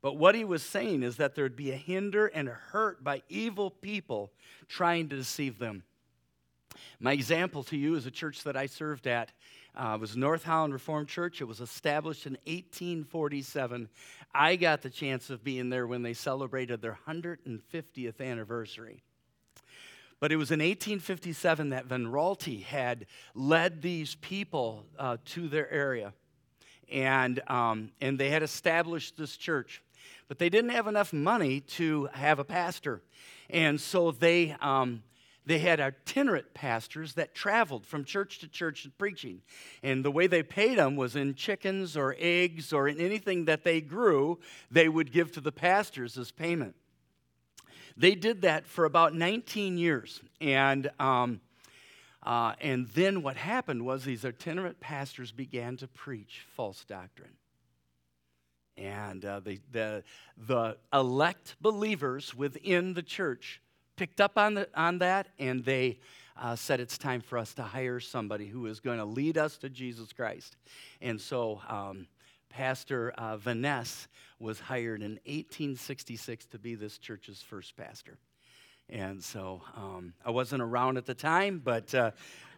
But 0.00 0.16
what 0.16 0.34
he 0.34 0.42
was 0.42 0.62
saying 0.62 1.02
is 1.02 1.18
that 1.18 1.34
there'd 1.34 1.54
be 1.54 1.70
a 1.70 1.76
hinder 1.76 2.28
and 2.28 2.48
a 2.48 2.52
hurt 2.52 3.04
by 3.04 3.22
evil 3.28 3.70
people 3.70 4.32
trying 4.68 5.10
to 5.10 5.16
deceive 5.16 5.58
them. 5.58 5.82
My 6.98 7.12
example 7.12 7.62
to 7.64 7.76
you 7.76 7.94
is 7.94 8.06
a 8.06 8.10
church 8.10 8.42
that 8.44 8.56
I 8.56 8.66
served 8.66 9.06
at. 9.06 9.32
Uh, 9.74 9.96
was 10.00 10.16
North 10.16 10.44
Holland 10.44 10.72
Reformed 10.72 11.08
Church. 11.08 11.40
It 11.40 11.44
was 11.44 11.60
established 11.60 12.26
in 12.26 12.32
1847. 12.44 13.88
I 14.34 14.56
got 14.56 14.82
the 14.82 14.90
chance 14.90 15.30
of 15.30 15.42
being 15.42 15.70
there 15.70 15.86
when 15.86 16.02
they 16.02 16.12
celebrated 16.12 16.82
their 16.82 16.98
150th 17.06 18.20
anniversary. 18.20 19.02
But 20.20 20.30
it 20.30 20.36
was 20.36 20.50
in 20.50 20.60
1857 20.60 21.70
that 21.70 21.86
Van 21.86 22.06
Raalte 22.06 22.62
had 22.62 23.06
led 23.34 23.82
these 23.82 24.14
people 24.16 24.84
uh, 24.98 25.16
to 25.26 25.48
their 25.48 25.70
area. 25.70 26.12
And, 26.90 27.40
um, 27.48 27.92
and 28.00 28.18
they 28.18 28.30
had 28.30 28.42
established 28.42 29.16
this 29.16 29.36
church 29.36 29.82
but 30.32 30.38
they 30.38 30.48
didn't 30.48 30.70
have 30.70 30.86
enough 30.86 31.12
money 31.12 31.60
to 31.60 32.08
have 32.14 32.38
a 32.38 32.44
pastor. 32.44 33.02
And 33.50 33.78
so 33.78 34.12
they, 34.12 34.56
um, 34.62 35.02
they 35.44 35.58
had 35.58 35.80
itinerant 35.80 36.54
pastors 36.54 37.14
that 37.14 37.34
traveled 37.34 37.86
from 37.86 38.04
church 38.04 38.38
to 38.38 38.48
church 38.48 38.86
preaching. 38.96 39.42
And 39.82 40.04
the 40.04 40.10
way 40.10 40.26
they 40.26 40.42
paid 40.42 40.78
them 40.78 40.94
was 40.94 41.16
in 41.16 41.34
chickens 41.34 41.96
or 41.96 42.14
eggs 42.18 42.72
or 42.72 42.88
in 42.88 43.00
anything 43.00 43.46
that 43.46 43.64
they 43.64 43.80
grew, 43.80 44.38
they 44.70 44.88
would 44.88 45.12
give 45.12 45.32
to 45.32 45.40
the 45.40 45.52
pastors 45.52 46.16
as 46.16 46.30
payment. 46.30 46.76
They 47.96 48.14
did 48.14 48.42
that 48.42 48.66
for 48.66 48.84
about 48.84 49.14
19 49.14 49.78
years. 49.78 50.20
And, 50.40 50.90
um, 50.98 51.40
uh, 52.22 52.54
and 52.60 52.88
then 52.88 53.22
what 53.22 53.36
happened 53.36 53.84
was 53.84 54.04
these 54.04 54.24
itinerant 54.24 54.80
pastors 54.80 55.32
began 55.32 55.76
to 55.78 55.88
preach 55.88 56.46
false 56.54 56.84
doctrine. 56.84 57.36
And 58.76 59.24
uh, 59.24 59.40
the, 59.40 59.60
the, 59.70 60.04
the 60.38 60.78
elect 60.92 61.56
believers 61.60 62.34
within 62.34 62.94
the 62.94 63.02
church 63.02 63.60
picked 64.02 64.20
up 64.20 64.36
on, 64.36 64.54
the, 64.54 64.68
on 64.74 64.98
that 64.98 65.28
and 65.38 65.64
they 65.64 65.96
uh, 66.36 66.56
said 66.56 66.80
it's 66.80 66.98
time 66.98 67.20
for 67.20 67.38
us 67.38 67.54
to 67.54 67.62
hire 67.62 68.00
somebody 68.00 68.48
who 68.48 68.66
is 68.66 68.80
going 68.80 68.98
to 68.98 69.04
lead 69.04 69.38
us 69.38 69.56
to 69.56 69.68
Jesus 69.68 70.12
Christ. 70.12 70.56
And 71.00 71.20
so 71.20 71.60
um, 71.68 72.08
Pastor 72.48 73.14
uh, 73.16 73.38
was 74.40 74.58
hired 74.58 75.02
in 75.02 75.12
1866 75.24 76.46
to 76.46 76.58
be 76.58 76.74
this 76.74 76.98
church's 76.98 77.42
first 77.42 77.76
pastor. 77.76 78.18
And 78.88 79.22
so 79.22 79.62
um, 79.76 80.14
I 80.26 80.32
wasn't 80.32 80.62
around 80.62 80.96
at 80.96 81.06
the 81.06 81.14
time, 81.14 81.62
but 81.64 81.94
uh, 81.94 82.10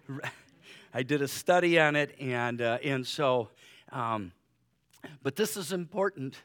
I 0.94 1.02
did 1.02 1.20
a 1.20 1.28
study 1.28 1.78
on 1.78 1.94
it. 1.94 2.16
And, 2.18 2.62
uh, 2.62 2.78
and 2.82 3.06
so 3.06 3.50
um, 3.92 4.32
but 5.22 5.36
this 5.36 5.58
is 5.58 5.72
important 5.72 6.36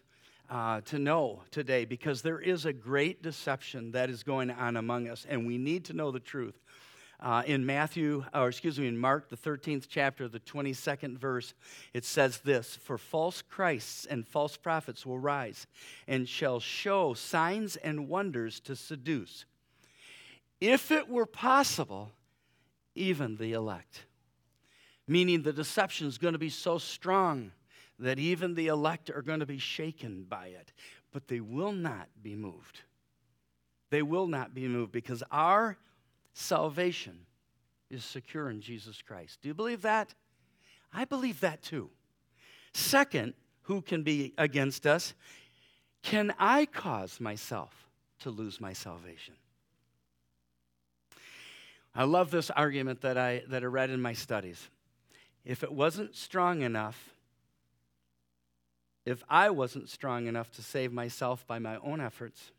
uh, 0.49 0.81
to 0.81 0.97
know 0.97 1.41
today 1.51 1.85
because 1.85 2.21
there 2.21 2.39
is 2.39 2.65
a 2.65 2.73
great 2.73 3.21
deception 3.21 3.91
that 3.91 4.09
is 4.09 4.23
going 4.23 4.51
on 4.51 4.77
among 4.77 5.07
us, 5.07 5.25
and 5.29 5.45
we 5.45 5.57
need 5.57 5.85
to 5.85 5.93
know 5.93 6.11
the 6.11 6.19
truth. 6.19 6.59
Uh, 7.21 7.43
in 7.45 7.65
Matthew, 7.65 8.23
or 8.33 8.47
excuse 8.47 8.79
me, 8.79 8.87
in 8.87 8.97
Mark, 8.97 9.29
the 9.29 9.35
13th 9.35 9.87
chapter, 9.89 10.29
the 10.29 10.39
22nd 10.39 11.17
verse, 11.17 11.53
it 11.93 12.05
says 12.05 12.39
this 12.39 12.77
For 12.77 12.97
false 12.97 13.41
Christs 13.41 14.05
and 14.05 14.25
false 14.25 14.55
prophets 14.55 15.05
will 15.05 15.19
rise 15.19 15.67
and 16.07 16.29
shall 16.29 16.61
show 16.61 17.13
signs 17.13 17.75
and 17.75 18.07
wonders 18.07 18.61
to 18.61 18.75
seduce, 18.75 19.45
if 20.61 20.91
it 20.91 21.09
were 21.09 21.25
possible, 21.25 22.11
even 22.95 23.35
the 23.35 23.51
elect. 23.51 24.05
Meaning 25.05 25.41
the 25.41 25.53
deception 25.53 26.07
is 26.07 26.17
going 26.17 26.33
to 26.33 26.39
be 26.39 26.49
so 26.49 26.77
strong 26.77 27.51
that 27.99 28.17
even 28.17 28.55
the 28.55 28.67
elect 28.67 29.09
are 29.09 29.21
going 29.21 29.41
to 29.41 29.45
be 29.45 29.57
shaken 29.57 30.25
by 30.27 30.47
it, 30.47 30.71
but 31.11 31.27
they 31.27 31.39
will 31.39 31.73
not 31.73 32.07
be 32.21 32.35
moved. 32.35 32.81
They 33.89 34.01
will 34.01 34.27
not 34.27 34.53
be 34.53 34.67
moved 34.67 34.91
because 34.91 35.23
our 35.31 35.77
salvation 36.33 37.25
is 37.89 38.05
secure 38.05 38.49
in 38.49 38.61
Jesus 38.61 39.01
Christ. 39.01 39.39
Do 39.41 39.47
you 39.47 39.53
believe 39.53 39.81
that? 39.81 40.13
I 40.93 41.05
believe 41.05 41.41
that 41.41 41.61
too. 41.61 41.89
Second, 42.73 43.33
who 43.63 43.81
can 43.81 44.03
be 44.03 44.33
against 44.37 44.87
us? 44.87 45.13
Can 46.01 46.33
I 46.39 46.65
cause 46.65 47.19
myself 47.19 47.87
to 48.21 48.29
lose 48.29 48.61
my 48.61 48.73
salvation? 48.73 49.33
I 51.95 52.03
love 52.03 52.31
this 52.31 52.49
argument 52.51 53.01
that 53.01 53.17
I, 53.17 53.43
that 53.49 53.63
I 53.63 53.65
read 53.65 53.89
in 53.89 54.01
my 54.01 54.13
studies. 54.13 54.69
If 55.43 55.63
it 55.63 55.71
wasn't 55.71 56.15
strong 56.15 56.61
enough 56.61 57.15
if 59.09 59.23
I 59.29 59.49
wasn't 59.49 59.89
strong 59.89 60.27
enough 60.27 60.51
to 60.51 60.61
save 60.61 60.91
myself 60.91 61.45
by 61.47 61.59
my 61.59 61.77
own 61.77 62.01
efforts, 62.01 62.51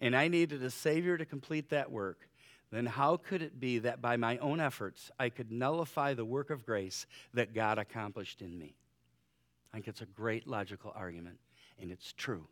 and 0.00 0.14
I 0.16 0.28
needed 0.28 0.62
a 0.62 0.70
Savior 0.70 1.16
to 1.18 1.24
complete 1.24 1.70
that 1.70 1.90
work, 1.90 2.28
then 2.70 2.86
how 2.86 3.16
could 3.16 3.42
it 3.42 3.58
be 3.58 3.78
that 3.80 4.00
by 4.00 4.16
my 4.16 4.38
own 4.38 4.60
efforts 4.60 5.10
I 5.18 5.28
could 5.28 5.50
nullify 5.50 6.14
the 6.14 6.24
work 6.24 6.50
of 6.50 6.64
grace 6.64 7.06
that 7.34 7.54
God 7.54 7.78
accomplished 7.78 8.42
in 8.42 8.58
me? 8.58 8.74
I 9.72 9.76
think 9.76 9.88
it's 9.88 10.00
a 10.00 10.06
great 10.06 10.46
logical 10.46 10.92
argument, 10.94 11.38
and 11.80 11.90
it's 11.90 12.12
true. 12.12 12.46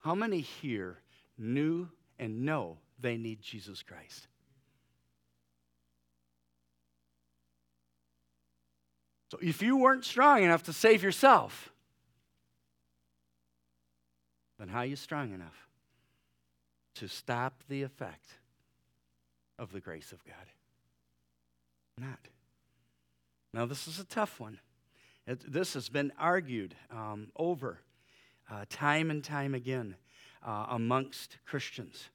How 0.00 0.14
many 0.14 0.40
here 0.40 0.98
knew 1.36 1.88
and 2.18 2.44
know 2.44 2.78
they 3.00 3.16
need 3.16 3.40
Jesus 3.40 3.82
Christ? 3.82 4.28
So 9.30 9.38
if 9.42 9.60
you 9.60 9.76
weren't 9.76 10.04
strong 10.04 10.42
enough 10.42 10.62
to 10.64 10.72
save 10.72 11.02
yourself, 11.02 11.70
then 14.58 14.68
how 14.68 14.80
are 14.80 14.86
you 14.86 14.96
strong 14.96 15.32
enough 15.32 15.68
to 16.96 17.08
stop 17.08 17.62
the 17.68 17.82
effect 17.82 18.34
of 19.58 19.72
the 19.72 19.80
grace 19.80 20.12
of 20.12 20.24
God? 20.24 20.34
Not. 21.96 22.28
Now, 23.52 23.66
this 23.66 23.88
is 23.88 23.98
a 23.98 24.04
tough 24.04 24.40
one. 24.40 24.58
It, 25.26 25.50
this 25.50 25.74
has 25.74 25.88
been 25.88 26.12
argued 26.18 26.74
um, 26.90 27.28
over 27.36 27.80
uh, 28.50 28.64
time 28.70 29.10
and 29.10 29.22
time 29.22 29.54
again 29.54 29.96
uh, 30.44 30.66
amongst 30.70 31.38
Christians. 31.46 32.08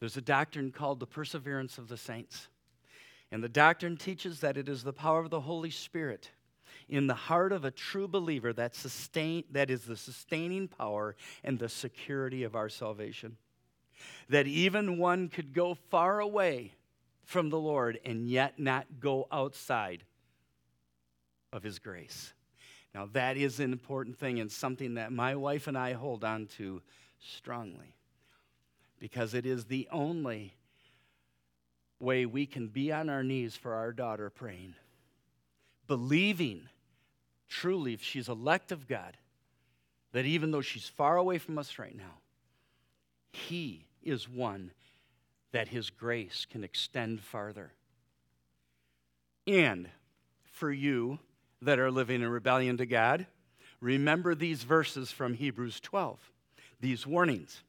There's 0.00 0.16
a 0.16 0.22
doctrine 0.22 0.72
called 0.72 1.00
the 1.00 1.06
perseverance 1.06 1.78
of 1.78 1.88
the 1.88 1.96
saints. 1.96 2.48
And 3.32 3.42
the 3.42 3.48
doctrine 3.48 3.96
teaches 3.96 4.40
that 4.40 4.56
it 4.56 4.68
is 4.68 4.84
the 4.84 4.92
power 4.92 5.20
of 5.20 5.30
the 5.30 5.40
Holy 5.40 5.70
Spirit 5.70 6.30
in 6.88 7.06
the 7.06 7.14
heart 7.14 7.52
of 7.52 7.64
a 7.64 7.70
true 7.70 8.08
believer 8.08 8.52
that, 8.52 8.74
sustain, 8.74 9.44
that 9.50 9.70
is 9.70 9.84
the 9.84 9.96
sustaining 9.96 10.68
power 10.68 11.16
and 11.44 11.58
the 11.58 11.68
security 11.68 12.42
of 12.42 12.54
our 12.54 12.68
salvation. 12.68 13.36
That 14.28 14.46
even 14.46 14.98
one 14.98 15.28
could 15.28 15.52
go 15.52 15.74
far 15.74 16.20
away 16.20 16.72
from 17.24 17.50
the 17.50 17.58
Lord 17.58 17.98
and 18.04 18.28
yet 18.28 18.58
not 18.58 18.86
go 19.00 19.26
outside 19.32 20.04
of 21.52 21.62
His 21.62 21.78
grace. 21.78 22.32
Now, 22.94 23.08
that 23.12 23.36
is 23.36 23.60
an 23.60 23.72
important 23.72 24.18
thing 24.18 24.40
and 24.40 24.50
something 24.50 24.94
that 24.94 25.12
my 25.12 25.34
wife 25.36 25.66
and 25.66 25.76
I 25.76 25.92
hold 25.92 26.24
on 26.24 26.46
to 26.56 26.80
strongly 27.20 27.94
because 28.98 29.34
it 29.34 29.44
is 29.44 29.66
the 29.66 29.88
only 29.92 30.54
way 32.00 32.26
we 32.26 32.46
can 32.46 32.68
be 32.68 32.92
on 32.92 33.08
our 33.08 33.22
knees 33.22 33.56
for 33.56 33.74
our 33.74 33.92
daughter 33.92 34.30
praying, 34.30 34.74
believing 35.86 36.68
truly, 37.48 37.94
if 37.94 38.02
she's 38.02 38.28
elect 38.28 38.72
of 38.72 38.88
God, 38.88 39.16
that 40.12 40.24
even 40.24 40.50
though 40.50 40.60
she's 40.60 40.88
far 40.88 41.16
away 41.16 41.38
from 41.38 41.58
us 41.58 41.78
right 41.78 41.96
now, 41.96 42.18
He 43.32 43.86
is 44.02 44.28
one 44.28 44.72
that 45.52 45.68
His 45.68 45.90
grace 45.90 46.46
can 46.48 46.64
extend 46.64 47.20
farther. 47.20 47.72
And 49.46 49.88
for 50.44 50.72
you 50.72 51.18
that 51.62 51.78
are 51.78 51.90
living 51.90 52.22
in 52.22 52.28
rebellion 52.28 52.76
to 52.78 52.86
God, 52.86 53.26
remember 53.80 54.34
these 54.34 54.64
verses 54.64 55.12
from 55.12 55.34
Hebrews 55.34 55.80
12, 55.80 56.18
these 56.80 57.06
warnings. 57.06 57.62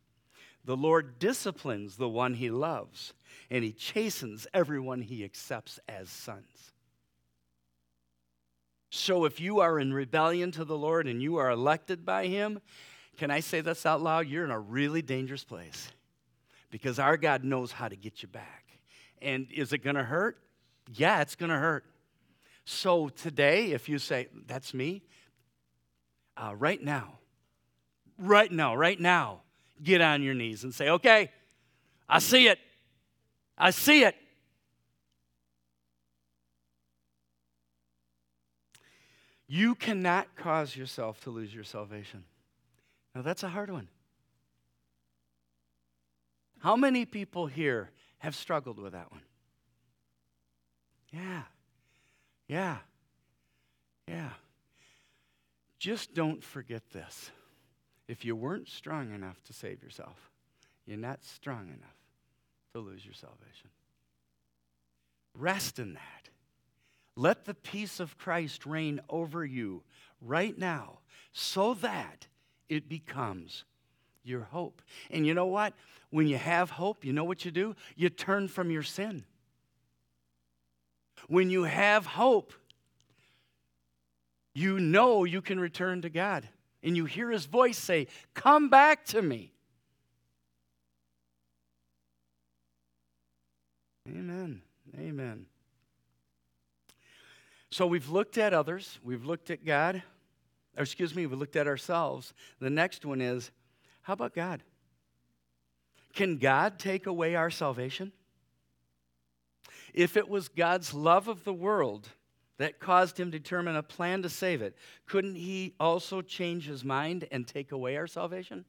The 0.65 0.77
Lord 0.77 1.17
disciplines 1.19 1.95
the 1.95 2.10
one 2.10 2.34
he 2.34 2.49
loves, 2.49 3.13
and 3.49 3.63
he 3.63 3.71
chastens 3.71 4.47
everyone 4.53 5.01
he 5.01 5.23
accepts 5.23 5.80
as 5.88 6.10
sons. 6.10 6.73
So 8.89 9.26
if 9.26 9.39
you 9.39 9.60
are 9.60 9.80
in 9.80 9.93
rebellion 9.93 10.52
to 10.52 10.63
the 10.63 10.78
Lord 10.78 11.08
and 11.08 11.21
you 11.21 11.38
are 11.38 11.50
elected 11.50 12.06
by 12.06 12.28
Him, 12.28 12.62
Can 13.17 13.32
I 13.32 13.39
say 13.39 13.62
this 13.62 13.86
out 13.86 14.02
loud? 14.02 14.28
You're 14.28 14.45
in 14.45 14.52
a 14.52 14.60
really 14.60 15.02
dangerous 15.02 15.43
place 15.43 15.91
because 16.69 17.00
our 17.00 17.17
God 17.17 17.43
knows 17.43 17.71
how 17.71 17.88
to 17.88 17.95
get 17.95 18.21
you 18.21 18.28
back. 18.28 18.65
And 19.21 19.47
is 19.52 19.73
it 19.73 19.80
going 19.80 19.95
to 19.95 20.04
hurt? 20.04 20.38
Yeah, 20.93 21.21
it's 21.21 21.36
going 21.36 21.50
to 21.50 21.58
hurt. 21.58 21.86
So 22.65 23.10
today, 23.10 23.71
if 23.71 23.89
you 23.89 23.97
say, 23.97 24.28
That's 24.45 24.73
me, 24.73 25.04
uh, 26.36 26.54
right 26.56 26.82
now, 26.82 27.19
right 28.19 28.52
now, 28.52 28.76
right 28.76 29.00
now, 29.00 29.41
get 29.82 30.02
on 30.02 30.21
your 30.21 30.34
knees 30.34 30.63
and 30.63 30.73
say, 30.73 30.89
Okay, 30.89 31.32
I 32.08 32.19
see 32.19 32.47
it. 32.47 32.60
I 33.58 33.71
see 33.71 34.04
it. 34.04 34.15
You 39.47 39.75
cannot 39.75 40.36
cause 40.36 40.75
yourself 40.75 41.21
to 41.21 41.29
lose 41.29 41.53
your 41.53 41.63
salvation. 41.63 42.23
Now, 43.15 43.21
that's 43.21 43.43
a 43.43 43.49
hard 43.49 43.71
one. 43.71 43.88
How 46.60 46.75
many 46.75 47.05
people 47.05 47.47
here 47.47 47.91
have 48.19 48.36
struggled 48.36 48.79
with 48.79 48.93
that 48.93 49.12
one? 49.12 49.21
Yeah. 51.12 51.43
Yeah. 52.47 52.77
Yeah. 54.07 54.29
Just 55.79 56.13
don't 56.13 56.43
forget 56.43 56.81
this. 56.91 57.31
If 58.07 58.25
you 58.25 58.36
weren't 58.36 58.67
strong 58.67 59.13
enough 59.13 59.41
to 59.45 59.53
save 59.53 59.83
yourself, 59.83 60.31
you're 60.86 60.97
not 60.97 61.23
strong 61.23 61.67
enough 61.67 61.97
to 62.73 62.79
lose 62.79 63.05
your 63.05 63.13
salvation. 63.13 63.69
Rest 65.36 65.77
in 65.79 65.93
that. 65.93 66.29
Let 67.17 67.45
the 67.45 67.56
peace 67.56 67.99
of 67.99 68.15
Christ 68.19 68.67
reign 68.67 69.01
over 69.10 69.43
you 69.43 69.82
right 70.21 70.56
now 70.56 70.99
so 71.34 71.73
that 71.73 72.27
it 72.69 72.88
becomes 72.88 73.63
your 74.23 74.41
hope. 74.41 74.84
And 75.10 75.25
you 75.25 75.34
know 75.34 75.47
what? 75.47 75.73
When 76.12 76.27
you 76.27 76.38
have 76.38 76.69
hope, 76.69 77.03
you 77.03 77.12
know 77.12 77.23
what 77.23 77.43
you 77.43 77.49
do? 77.49 77.75
You 77.95 78.10
turn 78.10 78.47
from 78.47 78.69
your 78.69 78.84
sin. 78.84 79.25
When 81.27 81.49
you 81.49 81.63
have 81.63 82.06
hope, 82.06 82.53
you 84.53 84.80
know 84.80 85.23
you 85.23 85.41
can 85.41 85.60
return 85.60 86.03
to 86.03 86.10
God. 86.12 86.47
And 86.84 86.95
you 86.95 87.06
hear 87.06 87.32
his 87.32 87.47
voice 87.47 87.80
say, 87.80 88.08
Come 88.36 88.69
back 88.69 89.06
to 89.06 89.23
me. 89.23 89.53
Amen. 94.08 94.62
Amen. 94.99 95.47
So 97.69 97.86
we've 97.86 98.10
looked 98.10 98.38
at 98.38 98.53
others, 98.53 98.99
we've 99.03 99.25
looked 99.25 99.49
at 99.49 99.65
God, 99.65 100.01
or 100.77 100.84
excuse 100.84 101.13
me, 101.15 101.25
we 101.25 101.36
looked 101.36 101.56
at 101.56 101.67
ourselves. 101.67 102.34
The 102.60 102.69
next 102.69 103.06
one 103.06 103.19
is 103.19 103.51
how 104.01 104.13
about 104.13 104.34
God? 104.34 104.63
Can 106.13 106.38
God 106.38 106.80
take 106.80 107.08
away 107.08 107.36
our 107.36 107.49
salvation? 107.49 108.12
If 109.93 110.15
it 110.15 110.30
was 110.30 110.47
God's 110.47 110.93
love 110.93 111.27
of 111.27 111.43
the 111.43 111.53
world 111.53 112.08
that 112.58 112.80
caused 112.80 113.19
him 113.19 113.32
to 113.32 113.39
determine 113.39 113.75
a 113.75 113.84
plan 113.84 114.21
to 114.23 114.30
save 114.30 114.62
it, 114.62 114.75
couldn't 115.06 115.36
he 115.36 115.75
also 115.80 116.21
change 116.21 116.67
his 116.67 116.84
mind 116.84 117.27
and 117.32 117.45
take 117.45 117.71
away 117.71 117.97
our 117.97 118.08
salvation? 118.08 118.65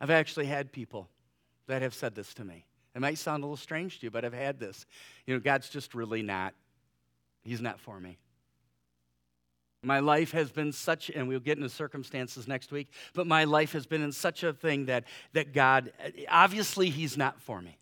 I've 0.00 0.10
actually 0.10 0.46
had 0.46 0.72
people 0.72 1.08
that 1.66 1.82
have 1.82 1.94
said 1.94 2.14
this 2.14 2.34
to 2.34 2.44
me. 2.44 2.64
It 2.94 3.00
might 3.00 3.18
sound 3.18 3.42
a 3.42 3.46
little 3.46 3.56
strange 3.56 4.00
to 4.00 4.06
you, 4.06 4.10
but 4.10 4.24
I've 4.24 4.34
had 4.34 4.58
this. 4.58 4.86
You 5.26 5.34
know, 5.34 5.40
God's 5.40 5.68
just 5.68 5.94
really 5.94 6.22
not, 6.22 6.54
He's 7.42 7.60
not 7.60 7.80
for 7.80 7.98
me. 7.98 8.18
My 9.84 9.98
life 9.98 10.30
has 10.32 10.52
been 10.52 10.72
such, 10.72 11.10
and 11.10 11.26
we'll 11.26 11.40
get 11.40 11.56
into 11.58 11.68
circumstances 11.68 12.46
next 12.46 12.70
week, 12.70 12.88
but 13.14 13.26
my 13.26 13.44
life 13.44 13.72
has 13.72 13.84
been 13.84 14.02
in 14.02 14.12
such 14.12 14.44
a 14.44 14.52
thing 14.52 14.86
that, 14.86 15.04
that 15.32 15.52
God, 15.52 15.92
obviously, 16.28 16.88
He's 16.88 17.16
not 17.16 17.40
for 17.40 17.60
me. 17.60 17.78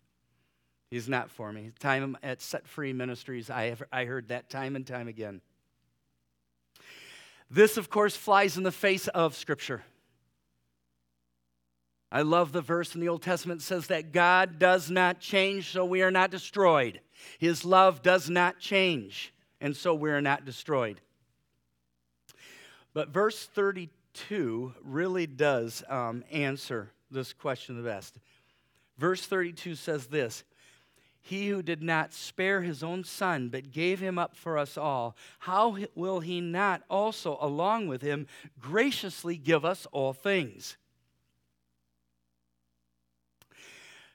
He's 0.89 1.07
not 1.07 1.29
for 1.29 1.53
me. 1.53 1.71
Time 1.79 2.17
at 2.23 2.41
Set 2.41 2.67
Free 2.67 2.91
Ministries, 2.91 3.49
I, 3.49 3.65
have, 3.65 3.83
I 3.91 4.05
heard 4.05 4.29
that 4.29 4.49
time 4.49 4.75
and 4.75 4.85
time 4.85 5.07
again. 5.07 5.41
This, 7.49 7.77
of 7.77 7.89
course, 7.89 8.15
flies 8.15 8.57
in 8.57 8.63
the 8.63 8.71
face 8.71 9.07
of 9.09 9.35
Scripture. 9.35 9.83
I 12.11 12.23
love 12.23 12.51
the 12.51 12.61
verse 12.61 12.93
in 12.93 12.99
the 12.99 13.07
Old 13.07 13.21
Testament 13.21 13.61
says 13.61 13.87
that 13.87 14.11
God 14.11 14.59
does 14.59 14.91
not 14.91 15.21
change, 15.21 15.71
so 15.71 15.85
we 15.85 16.01
are 16.01 16.11
not 16.11 16.29
destroyed. 16.29 16.99
His 17.39 17.63
love 17.63 18.01
does 18.01 18.29
not 18.29 18.59
change, 18.59 19.33
and 19.61 19.75
so 19.75 19.93
we 19.93 20.09
are 20.11 20.21
not 20.21 20.43
destroyed. 20.43 20.99
But 22.93 23.09
verse 23.09 23.45
32 23.45 24.73
really 24.83 25.25
does 25.25 25.83
um, 25.87 26.25
answer 26.29 26.91
this 27.09 27.31
question 27.31 27.77
the 27.77 27.89
best. 27.89 28.17
Verse 28.97 29.25
32 29.25 29.75
says 29.75 30.07
this 30.07 30.43
He 31.21 31.47
who 31.47 31.61
did 31.61 31.81
not 31.81 32.11
spare 32.11 32.61
his 32.61 32.83
own 32.83 33.05
son, 33.05 33.47
but 33.47 33.71
gave 33.71 34.01
him 34.01 34.19
up 34.19 34.35
for 34.35 34.57
us 34.57 34.77
all, 34.77 35.15
how 35.39 35.77
will 35.95 36.19
he 36.19 36.41
not 36.41 36.83
also, 36.89 37.37
along 37.39 37.87
with 37.87 38.01
him, 38.01 38.27
graciously 38.59 39.37
give 39.37 39.63
us 39.63 39.87
all 39.93 40.11
things? 40.11 40.75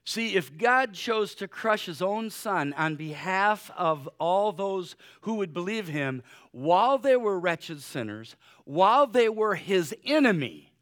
See, 0.09 0.37
if 0.37 0.57
God 0.57 0.95
chose 0.95 1.35
to 1.35 1.49
crush 1.49 1.87
his 1.87 2.01
own 2.01 2.31
son 2.31 2.73
on 2.75 2.95
behalf 2.95 3.73
of 3.77 4.09
all 4.21 4.53
those 4.53 4.95
who 5.23 5.35
would 5.35 5.53
believe 5.53 5.88
him 5.88 6.23
while 6.53 6.97
they 6.97 7.16
were 7.16 7.40
wretched 7.40 7.83
sinners, 7.83 8.37
while 8.64 9.09
they 9.09 9.29
were 9.29 9.57
his 9.57 9.92
enemy, 10.05 10.73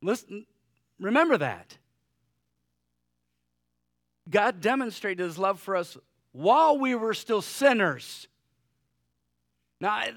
listen, 0.00 0.46
remember 0.98 1.36
that. 1.36 1.76
God 4.30 4.62
demonstrated 4.62 5.26
his 5.26 5.36
love 5.36 5.60
for 5.60 5.76
us 5.76 5.98
while 6.32 6.78
we 6.78 6.94
were 6.94 7.14
still 7.14 7.42
sinners. 7.42 8.28
Now, 9.78 9.90
I, 9.90 10.12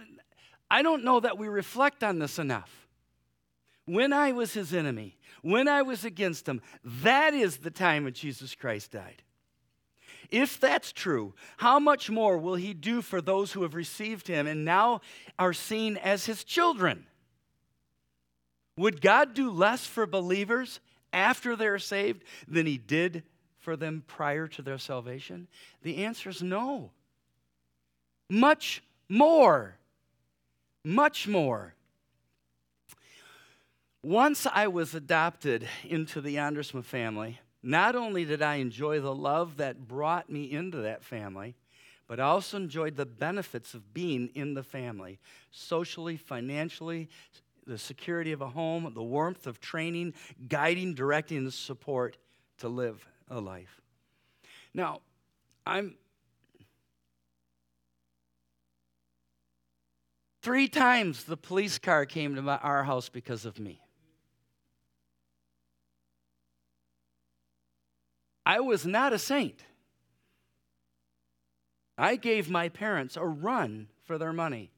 I 0.70 0.84
don't 0.84 1.04
know 1.04 1.20
that 1.20 1.38
we 1.38 1.50
reflect 1.50 2.02
on 2.02 2.18
this 2.18 2.40
enough. 2.40 2.88
When 3.84 4.14
I 4.14 4.32
was 4.32 4.54
his 4.54 4.74
enemy, 4.74 5.18
when 5.42 5.68
I 5.68 5.82
was 5.82 6.06
against 6.06 6.48
him, 6.48 6.62
that 6.84 7.34
is 7.34 7.58
the 7.58 7.72
time 7.72 8.04
when 8.04 8.14
Jesus 8.14 8.56
Christ 8.56 8.92
died. 8.92 9.24
If 10.30 10.60
that's 10.60 10.94
true, 10.94 11.34
how 11.58 11.78
much 11.80 12.10
more 12.10 12.38
will 12.38 12.56
he 12.56 12.74
do 12.74 13.02
for 13.02 13.22
those 13.22 13.52
who 13.52 13.64
have 13.64 13.76
received 13.76 14.28
him 14.28 14.48
and 14.48 14.64
now 14.64 15.02
are 15.38 15.54
seen 15.54 15.98
as 15.98 16.26
his 16.26 16.44
children? 16.44 17.06
Would 18.78 19.02
God 19.02 19.34
do 19.34 19.52
less 19.52 19.86
for 19.86 20.08
believers 20.08 20.80
after 21.12 21.56
they're 21.56 21.80
saved 21.80 22.24
than 22.48 22.66
he 22.66 22.78
did 22.78 23.24
for 23.60 23.76
them 23.76 24.04
prior 24.08 24.48
to 24.48 24.62
their 24.62 24.78
salvation? 24.78 25.48
The 25.84 26.06
answer 26.06 26.30
is 26.30 26.42
no. 26.42 26.92
Much 28.30 28.82
more. 29.10 29.76
Much 30.86 31.28
more. 31.28 31.76
Once 34.04 34.48
I 34.52 34.68
was 34.68 34.96
adopted 34.96 35.68
into 35.84 36.22
the 36.22 36.38
Ondersma 36.38 36.84
family, 36.84 37.40
not 37.62 37.96
only 37.96 38.26
did 38.26 38.42
I 38.42 38.56
enjoy 38.56 39.00
the 39.00 39.14
love 39.14 39.58
that 39.58 39.88
brought 39.88 40.28
me 40.28 40.52
into 40.52 40.78
that 40.78 41.04
family, 41.04 41.56
but 42.08 42.20
I 42.20 42.24
also 42.24 42.58
enjoyed 42.58 42.96
the 42.96 43.06
benefits 43.06 43.76
of 43.76 43.94
being 43.94 44.30
in 44.34 44.56
the 44.56 44.64
family 44.64 45.20
socially, 45.52 46.18
financially, 46.18 47.10
the 47.68 47.78
security 47.78 48.32
of 48.32 48.42
a 48.42 48.50
home, 48.50 48.92
the 48.96 49.04
warmth 49.04 49.46
of 49.46 49.60
training, 49.60 50.16
guiding, 50.48 50.96
directing, 50.96 51.38
and 51.38 51.54
support 51.54 52.18
to 52.58 52.68
live 52.68 53.08
a 53.30 53.40
life. 53.40 53.82
Now, 54.74 55.02
I'm 55.66 55.96
three 60.42 60.68
times 60.68 61.24
the 61.24 61.38
police 61.38 61.78
car 61.78 62.08
came 62.08 62.34
to 62.34 62.42
my, 62.42 62.58
our 62.58 62.84
house 62.84 63.08
because 63.08 63.46
of 63.46 63.60
me. 63.60 63.81
I 68.52 68.60
was 68.60 68.86
not 68.86 69.14
a 69.14 69.18
saint. 69.18 69.64
I 71.98 72.18
gave 72.18 72.50
my 72.50 72.68
parents 72.68 73.16
a 73.16 73.26
run 73.26 73.88
for 74.04 74.18
their 74.18 74.34
money. 74.34 74.72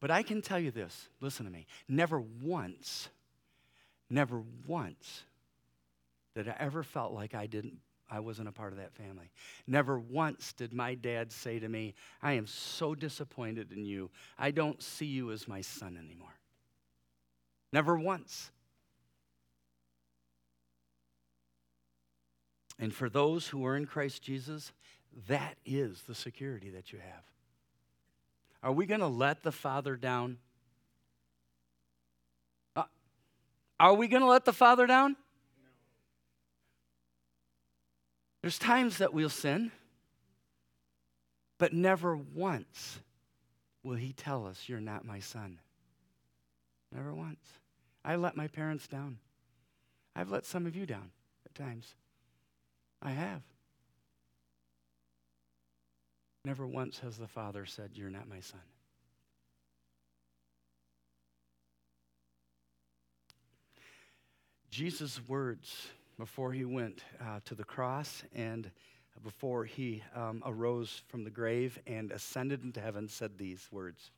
But 0.00 0.10
I 0.10 0.22
can 0.22 0.42
tell 0.42 0.58
you 0.58 0.70
this 0.70 1.08
listen 1.18 1.46
to 1.46 1.50
me. 1.50 1.66
Never 1.88 2.20
once, 2.20 3.08
never 4.10 4.42
once 4.66 5.22
did 6.34 6.46
I 6.46 6.56
ever 6.58 6.82
felt 6.82 7.14
like 7.14 7.34
I 7.34 7.46
didn't 7.46 7.78
I 8.10 8.20
wasn't 8.20 8.48
a 8.48 8.52
part 8.52 8.74
of 8.74 8.78
that 8.78 8.92
family. 8.92 9.30
Never 9.66 9.98
once 9.98 10.52
did 10.52 10.74
my 10.74 10.94
dad 10.94 11.32
say 11.32 11.58
to 11.58 11.68
me, 11.70 11.94
I 12.20 12.34
am 12.34 12.46
so 12.46 12.94
disappointed 12.94 13.72
in 13.72 13.86
you. 13.86 14.10
I 14.38 14.50
don't 14.50 14.82
see 14.82 15.06
you 15.06 15.32
as 15.32 15.48
my 15.48 15.62
son 15.62 15.96
anymore. 15.96 16.36
Never 17.72 17.96
once. 17.96 18.50
And 22.78 22.92
for 22.92 23.08
those 23.08 23.48
who 23.48 23.64
are 23.66 23.76
in 23.76 23.86
Christ 23.86 24.22
Jesus, 24.22 24.72
that 25.28 25.56
is 25.64 26.02
the 26.02 26.14
security 26.14 26.70
that 26.70 26.92
you 26.92 26.98
have. 26.98 27.22
Are 28.62 28.72
we 28.72 28.86
going 28.86 29.00
to 29.00 29.06
let 29.06 29.42
the 29.42 29.52
Father 29.52 29.96
down? 29.96 30.38
Uh, 32.74 32.84
are 33.78 33.94
we 33.94 34.08
going 34.08 34.22
to 34.22 34.28
let 34.28 34.44
the 34.44 34.52
Father 34.52 34.86
down? 34.86 35.16
There's 38.40 38.58
times 38.58 38.98
that 38.98 39.14
we'll 39.14 39.30
sin, 39.30 39.70
but 41.58 41.72
never 41.72 42.16
once 42.16 43.00
will 43.82 43.96
He 43.96 44.12
tell 44.12 44.46
us, 44.46 44.64
You're 44.66 44.80
not 44.80 45.04
my 45.04 45.20
son. 45.20 45.60
Never 46.92 47.14
once. 47.14 47.44
I 48.04 48.16
let 48.16 48.36
my 48.36 48.48
parents 48.48 48.86
down. 48.86 49.18
I've 50.14 50.30
let 50.30 50.44
some 50.44 50.66
of 50.66 50.76
you 50.76 50.86
down 50.86 51.10
at 51.44 51.54
times. 51.54 51.94
I 53.04 53.10
have. 53.10 53.42
Never 56.46 56.66
once 56.66 56.98
has 57.00 57.18
the 57.18 57.28
Father 57.28 57.66
said, 57.66 57.90
You're 57.94 58.10
not 58.10 58.28
my 58.28 58.40
son. 58.40 58.60
Jesus' 64.70 65.20
words 65.28 65.86
before 66.18 66.52
he 66.52 66.64
went 66.64 67.04
uh, 67.20 67.40
to 67.44 67.54
the 67.54 67.62
cross 67.62 68.24
and 68.34 68.70
before 69.22 69.64
he 69.64 70.02
um, 70.16 70.42
arose 70.44 71.02
from 71.06 71.22
the 71.22 71.30
grave 71.30 71.78
and 71.86 72.10
ascended 72.10 72.64
into 72.64 72.80
heaven 72.80 73.08
said 73.08 73.38
these 73.38 73.68
words 73.70 74.10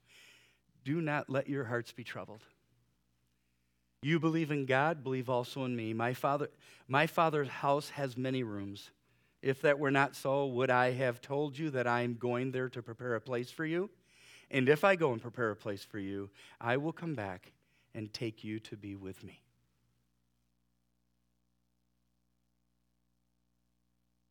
Do 0.85 1.01
not 1.01 1.29
let 1.29 1.49
your 1.49 1.65
hearts 1.65 1.93
be 1.93 2.05
troubled. 2.05 2.43
You 4.03 4.21
believe 4.21 4.51
in 4.51 4.67
God, 4.67 5.03
believe 5.03 5.29
also 5.29 5.65
in 5.65 5.75
me. 5.75 5.93
My, 5.93 6.15
father, 6.15 6.51
my 6.87 7.07
Father's 7.07 7.49
house 7.49 7.91
has 7.91 8.17
many 8.17 8.43
rooms. 8.43 8.91
If 9.43 9.63
that 9.63 9.79
were 9.79 9.91
not 9.91 10.17
so, 10.17 10.47
would 10.47 10.71
I 10.71 10.93
have 10.93 11.21
told 11.21 11.59
you 11.59 11.71
that 11.71 11.87
I 11.87 12.03
am 12.03 12.15
going 12.15 12.51
there 12.51 12.69
to 12.71 12.83
prepare 12.83 13.15
a 13.15 13.21
place 13.21 13.51
for 13.51 13.65
you? 13.65 13.91
And 14.51 14.69
if 14.69 14.85
I 14.85 14.97
go 14.97 15.13
and 15.13 15.21
prepare 15.21 15.51
a 15.51 15.57
place 15.57 15.85
for 15.85 15.99
you, 15.99 16.31
I 16.61 16.77
will 16.77 16.93
come 16.93 17.15
back 17.15 17.53
and 17.95 18.13
take 18.13 18.45
you 18.45 18.61
to 18.61 18.77
be 18.77 18.95
with 18.95 19.23
me. 19.25 19.41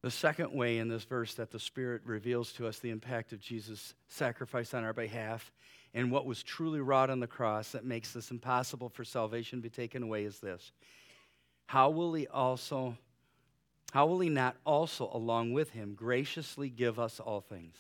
The 0.04 0.12
second 0.12 0.54
way 0.54 0.78
in 0.78 0.88
this 0.88 1.04
verse 1.04 1.34
that 1.34 1.50
the 1.50 1.60
Spirit 1.60 2.04
reveals 2.06 2.54
to 2.54 2.68
us 2.68 2.78
the 2.78 2.92
impact 2.92 3.34
of 3.34 3.40
Jesus' 3.40 3.96
sacrifice 4.08 4.76
on 4.76 4.84
our 4.84 4.94
behalf 4.94 5.52
and 5.96 6.12
what 6.12 6.26
was 6.26 6.44
truly 6.44 6.82
wrought 6.82 7.10
on 7.10 7.22
the 7.22 7.26
cross 7.26 7.72
that 7.72 7.86
makes 7.86 8.12
this 8.12 8.30
impossible 8.30 8.90
for 8.90 9.06
salvation 9.06 9.60
to 9.60 9.64
be 9.64 9.70
taken 9.70 10.04
away 10.04 10.26
is 10.26 10.40
this. 10.40 10.74
How 11.68 11.90
will 11.90 12.14
he 12.14 12.28
also 12.28 12.98
how 13.92 14.08
will 14.08 14.20
he 14.20 14.28
not 14.28 14.58
also 14.66 15.10
along 15.14 15.54
with 15.54 15.70
him 15.70 15.94
graciously 15.94 16.70
give 16.70 17.00
us 17.00 17.22
all 17.22 17.40
things? 17.40 17.78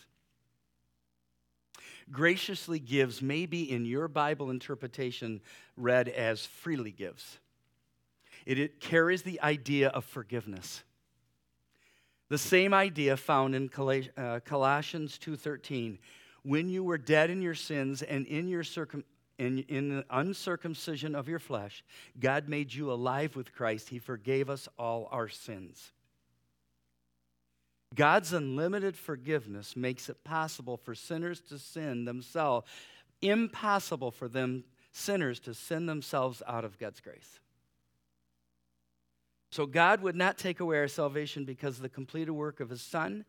Graciously 2.10 2.80
gives 2.80 3.21
maybe 3.21 3.69
in 3.69 3.84
your 3.84 4.08
Bible 4.08 4.49
interpretation 4.49 5.41
read 5.75 6.08
as 6.08 6.45
freely 6.45 6.91
gives. 6.91 7.39
It, 8.45 8.58
it 8.58 8.80
carries 8.80 9.23
the 9.23 9.41
idea 9.41 9.89
of 9.89 10.06
forgiveness. 10.06 10.84
The 12.30 12.38
same 12.38 12.73
idea 12.73 13.17
found 13.17 13.54
in 13.54 13.69
uh, 13.75 14.39
Colossians 14.45 15.19
2:13, 15.19 15.97
when 16.45 16.69
you 16.69 16.84
were 16.84 16.97
dead 16.97 17.29
in 17.29 17.41
your 17.41 17.55
sins 17.55 18.01
and 18.01 18.27
in 18.27 18.47
your 18.47 18.63
circum 18.63 19.03
in, 19.38 19.65
in 19.67 19.89
the 19.89 20.05
uncircumcision 20.10 21.13
of 21.13 21.27
your 21.27 21.39
flesh, 21.39 21.84
God 22.17 22.47
made 22.47 22.73
you 22.73 22.89
alive 22.89 23.36
with 23.36 23.53
Christ. 23.53 23.89
He 23.89 23.99
forgave 23.99 24.49
us 24.49 24.69
all 24.79 25.10
our 25.12 25.27
sins. 25.27 25.91
God's 27.93 28.31
unlimited 28.31 28.95
forgiveness 28.95 29.75
makes 29.75 30.08
it 30.08 30.23
possible 30.23 30.77
for 30.77 30.95
sinners 30.95 31.41
to 31.49 31.60
sin 31.60 32.05
themselves, 32.05 32.65
impossible 33.21 34.12
for 34.12 34.29
them 34.29 34.63
sinners 34.91 35.39
to 35.41 35.53
sin 35.53 35.86
themselves 35.86 36.41
out 36.47 36.63
of 36.63 36.79
God's 36.79 37.01
grace. 37.01 37.39
So 39.51 39.65
God 39.65 40.01
would 40.01 40.15
not 40.15 40.38
take 40.38 40.62
away 40.62 40.77
our 40.77 40.88
salvation 40.88 41.43
because 41.43 41.77
of 41.77 41.81
the 41.81 41.89
completed 41.89 42.31
work 42.31 42.60
of 42.60 42.69
his 42.69 42.81
Son 42.81 43.25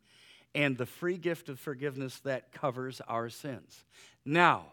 and 0.56 0.78
the 0.78 0.86
free 0.86 1.18
gift 1.18 1.50
of 1.50 1.60
forgiveness 1.60 2.18
that 2.20 2.50
covers 2.50 3.02
our 3.06 3.28
sins. 3.28 3.84
Now, 4.24 4.64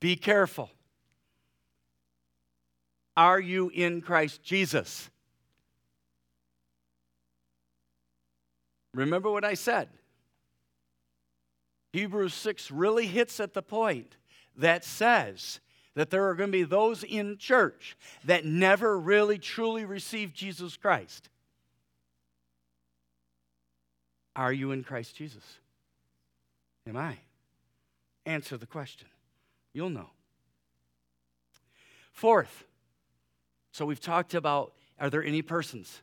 be 0.00 0.16
careful. 0.16 0.70
Are 3.16 3.38
you 3.38 3.70
in 3.72 4.02
Christ 4.02 4.42
Jesus? 4.42 5.08
Remember 8.92 9.30
what 9.30 9.44
I 9.44 9.54
said. 9.54 9.88
Hebrews 11.92 12.34
6 12.34 12.72
really 12.72 13.06
hits 13.06 13.38
at 13.38 13.54
the 13.54 13.62
point 13.62 14.16
that 14.56 14.84
says 14.84 15.60
that 15.94 16.10
there 16.10 16.28
are 16.28 16.34
going 16.34 16.50
to 16.50 16.58
be 16.58 16.64
those 16.64 17.04
in 17.04 17.38
church 17.38 17.96
that 18.24 18.44
never 18.44 18.98
really 18.98 19.38
truly 19.38 19.84
received 19.84 20.34
Jesus 20.34 20.76
Christ. 20.76 21.28
Are 24.36 24.52
you 24.52 24.72
in 24.72 24.82
Christ 24.82 25.16
Jesus? 25.16 25.44
Am 26.86 26.96
I? 26.96 27.18
Answer 28.26 28.56
the 28.56 28.66
question. 28.66 29.08
You'll 29.72 29.90
know. 29.90 30.10
Fourth, 32.12 32.64
so 33.72 33.84
we've 33.84 34.00
talked 34.00 34.34
about 34.34 34.72
are 35.00 35.10
there 35.10 35.24
any 35.24 35.42
persons? 35.42 36.00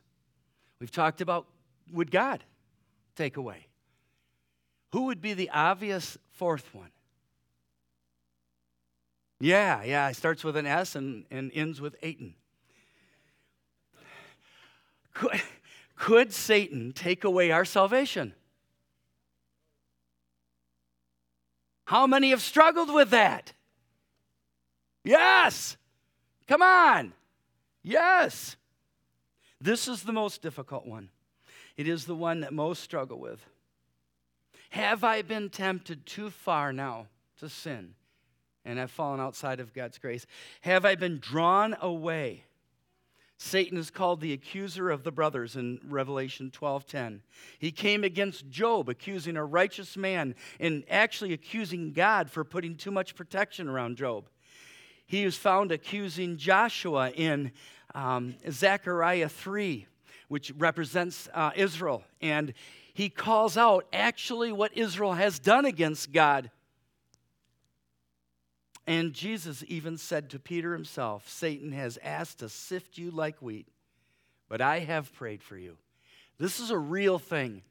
We've 0.78 0.90
talked 0.90 1.20
about 1.20 1.46
would 1.90 2.10
God 2.10 2.44
take 3.16 3.36
away? 3.36 3.66
Who 4.92 5.06
would 5.06 5.22
be 5.22 5.32
the 5.32 5.48
obvious 5.50 6.18
fourth 6.32 6.74
one? 6.74 6.90
Yeah, 9.40 9.82
yeah, 9.82 10.08
it 10.08 10.16
starts 10.16 10.44
with 10.44 10.56
an 10.56 10.66
S 10.66 10.94
and, 10.94 11.24
and 11.30 11.50
ends 11.54 11.80
with 11.80 12.00
Aiton. 12.02 12.34
Could 16.02 16.32
Satan 16.32 16.90
take 16.92 17.22
away 17.22 17.52
our 17.52 17.64
salvation? 17.64 18.34
How 21.84 22.08
many 22.08 22.30
have 22.30 22.42
struggled 22.42 22.92
with 22.92 23.10
that? 23.10 23.52
Yes. 25.04 25.76
Come 26.48 26.60
on. 26.60 27.12
Yes. 27.84 28.56
This 29.60 29.86
is 29.86 30.02
the 30.02 30.12
most 30.12 30.42
difficult 30.42 30.86
one. 30.86 31.08
It 31.76 31.86
is 31.86 32.04
the 32.04 32.16
one 32.16 32.40
that 32.40 32.52
most 32.52 32.82
struggle 32.82 33.20
with. 33.20 33.46
Have 34.70 35.04
I 35.04 35.22
been 35.22 35.50
tempted 35.50 36.04
too 36.04 36.30
far 36.30 36.72
now 36.72 37.06
to 37.38 37.48
sin? 37.48 37.94
and 38.64 38.78
have 38.78 38.90
fallen 38.90 39.20
outside 39.20 39.60
of 39.60 39.74
God's 39.74 39.98
grace? 39.98 40.26
Have 40.60 40.84
I 40.84 40.94
been 40.94 41.18
drawn 41.18 41.76
away? 41.80 42.44
Satan 43.42 43.76
is 43.76 43.90
called 43.90 44.20
the 44.20 44.32
accuser 44.32 44.88
of 44.88 45.02
the 45.02 45.10
brothers 45.10 45.56
in 45.56 45.80
Revelation 45.88 46.50
12:10. 46.50 47.22
He 47.58 47.72
came 47.72 48.04
against 48.04 48.48
Job 48.48 48.88
accusing 48.88 49.36
a 49.36 49.44
righteous 49.44 49.96
man 49.96 50.36
and 50.60 50.84
actually 50.88 51.32
accusing 51.32 51.92
God 51.92 52.30
for 52.30 52.44
putting 52.44 52.76
too 52.76 52.92
much 52.92 53.16
protection 53.16 53.68
around 53.68 53.96
Job. 53.96 54.28
He 55.06 55.24
was 55.24 55.36
found 55.36 55.72
accusing 55.72 56.36
Joshua 56.36 57.10
in 57.10 57.50
um, 57.96 58.36
Zechariah 58.48 59.28
3, 59.28 59.86
which 60.28 60.52
represents 60.56 61.28
uh, 61.34 61.50
Israel. 61.56 62.04
And 62.20 62.54
he 62.94 63.10
calls 63.10 63.56
out 63.56 63.86
actually 63.92 64.52
what 64.52 64.76
Israel 64.76 65.14
has 65.14 65.40
done 65.40 65.64
against 65.64 66.12
God 66.12 66.50
and 68.86 69.12
Jesus 69.12 69.62
even 69.68 69.96
said 69.96 70.30
to 70.30 70.38
Peter 70.38 70.72
himself, 70.72 71.28
Satan 71.28 71.72
has 71.72 71.98
asked 72.02 72.38
to 72.38 72.48
sift 72.48 72.98
you 72.98 73.10
like 73.10 73.40
wheat, 73.40 73.68
but 74.48 74.60
I 74.60 74.80
have 74.80 75.14
prayed 75.14 75.42
for 75.42 75.56
you. 75.56 75.76
This 76.38 76.58
is 76.58 76.70
a 76.70 76.78
real 76.78 77.18
thing. 77.18 77.62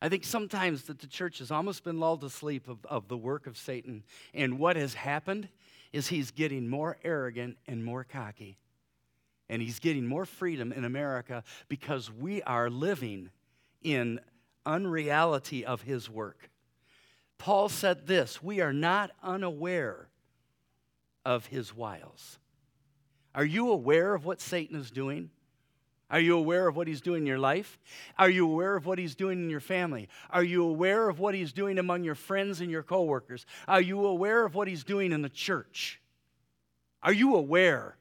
I 0.00 0.08
think 0.08 0.24
sometimes 0.24 0.82
that 0.84 0.98
the 0.98 1.06
church 1.06 1.38
has 1.38 1.50
almost 1.50 1.84
been 1.84 2.00
lulled 2.00 2.22
to 2.22 2.30
sleep 2.30 2.68
of, 2.68 2.84
of 2.86 3.08
the 3.08 3.16
work 3.16 3.46
of 3.46 3.56
Satan. 3.56 4.02
And 4.32 4.58
what 4.58 4.76
has 4.76 4.94
happened 4.94 5.48
is 5.92 6.08
he's 6.08 6.30
getting 6.30 6.68
more 6.68 6.96
arrogant 7.04 7.56
and 7.66 7.84
more 7.84 8.04
cocky. 8.04 8.58
And 9.48 9.62
he's 9.62 9.78
getting 9.78 10.06
more 10.06 10.24
freedom 10.24 10.72
in 10.72 10.84
America 10.84 11.44
because 11.68 12.10
we 12.10 12.42
are 12.42 12.68
living 12.68 13.30
in 13.82 14.20
unreality 14.66 15.64
of 15.64 15.82
his 15.82 16.08
work. 16.08 16.50
Paul 17.38 17.68
said 17.68 18.06
this 18.06 18.42
We 18.42 18.60
are 18.60 18.72
not 18.72 19.10
unaware 19.22 20.08
of 21.24 21.46
his 21.46 21.74
wiles. 21.74 22.38
Are 23.34 23.44
you 23.44 23.70
aware 23.70 24.14
of 24.14 24.24
what 24.24 24.40
Satan 24.40 24.76
is 24.76 24.90
doing? 24.90 25.30
Are 26.10 26.20
you 26.20 26.36
aware 26.36 26.68
of 26.68 26.76
what 26.76 26.86
he's 26.86 27.00
doing 27.00 27.22
in 27.22 27.26
your 27.26 27.38
life? 27.38 27.78
Are 28.18 28.30
you 28.30 28.48
aware 28.48 28.76
of 28.76 28.86
what 28.86 28.98
he's 28.98 29.14
doing 29.16 29.38
in 29.38 29.50
your 29.50 29.60
family? 29.60 30.08
Are 30.30 30.44
you 30.44 30.62
aware 30.64 31.08
of 31.08 31.18
what 31.18 31.34
he's 31.34 31.52
doing 31.52 31.78
among 31.78 32.04
your 32.04 32.14
friends 32.14 32.60
and 32.60 32.70
your 32.70 32.82
coworkers? 32.82 33.46
Are 33.66 33.80
you 33.80 34.06
aware 34.06 34.44
of 34.44 34.54
what 34.54 34.68
he's 34.68 34.84
doing 34.84 35.12
in 35.12 35.22
the 35.22 35.28
church? 35.28 36.00
Are 37.02 37.12
you 37.12 37.34
aware? 37.34 37.96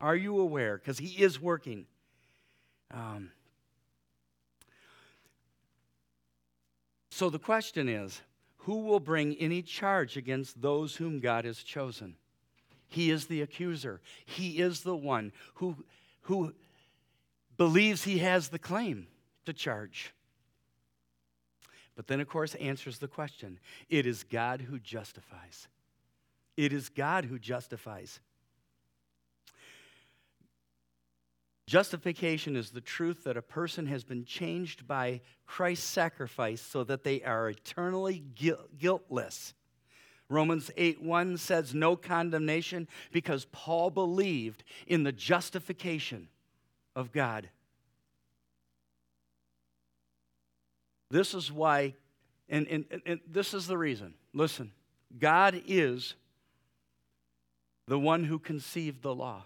Are 0.00 0.14
you 0.14 0.38
aware? 0.38 0.78
Because 0.78 0.98
he 0.98 1.22
is 1.22 1.40
working. 1.40 1.86
Um, 2.92 3.32
So 7.20 7.28
the 7.28 7.38
question 7.38 7.86
is 7.86 8.22
who 8.60 8.78
will 8.78 8.98
bring 8.98 9.34
any 9.34 9.60
charge 9.60 10.16
against 10.16 10.62
those 10.62 10.96
whom 10.96 11.20
God 11.20 11.44
has 11.44 11.62
chosen? 11.62 12.14
He 12.88 13.10
is 13.10 13.26
the 13.26 13.42
accuser. 13.42 14.00
He 14.24 14.58
is 14.58 14.80
the 14.80 14.96
one 14.96 15.32
who, 15.56 15.76
who 16.22 16.54
believes 17.58 18.04
he 18.04 18.20
has 18.20 18.48
the 18.48 18.58
claim 18.58 19.06
to 19.44 19.52
charge. 19.52 20.14
But 21.94 22.06
then, 22.06 22.20
of 22.20 22.28
course, 22.30 22.54
answers 22.54 22.96
the 22.96 23.06
question 23.06 23.58
it 23.90 24.06
is 24.06 24.22
God 24.22 24.62
who 24.62 24.78
justifies. 24.78 25.68
It 26.56 26.72
is 26.72 26.88
God 26.88 27.26
who 27.26 27.38
justifies. 27.38 28.18
Justification 31.70 32.56
is 32.56 32.70
the 32.70 32.80
truth 32.80 33.22
that 33.22 33.36
a 33.36 33.42
person 33.42 33.86
has 33.86 34.02
been 34.02 34.24
changed 34.24 34.88
by 34.88 35.20
Christ's 35.46 35.86
sacrifice 35.86 36.60
so 36.60 36.82
that 36.82 37.04
they 37.04 37.22
are 37.22 37.48
eternally 37.48 38.24
guiltless. 38.76 39.54
Romans 40.28 40.72
8 40.76 41.00
1 41.00 41.36
says 41.36 41.72
no 41.72 41.94
condemnation 41.94 42.88
because 43.12 43.44
Paul 43.52 43.90
believed 43.90 44.64
in 44.88 45.04
the 45.04 45.12
justification 45.12 46.26
of 46.96 47.12
God. 47.12 47.48
This 51.08 51.34
is 51.34 51.52
why, 51.52 51.94
and, 52.48 52.66
and, 52.66 52.84
and 53.06 53.20
this 53.30 53.54
is 53.54 53.68
the 53.68 53.78
reason. 53.78 54.14
Listen, 54.34 54.72
God 55.20 55.62
is 55.68 56.16
the 57.86 57.96
one 57.96 58.24
who 58.24 58.40
conceived 58.40 59.02
the 59.02 59.14
law. 59.14 59.44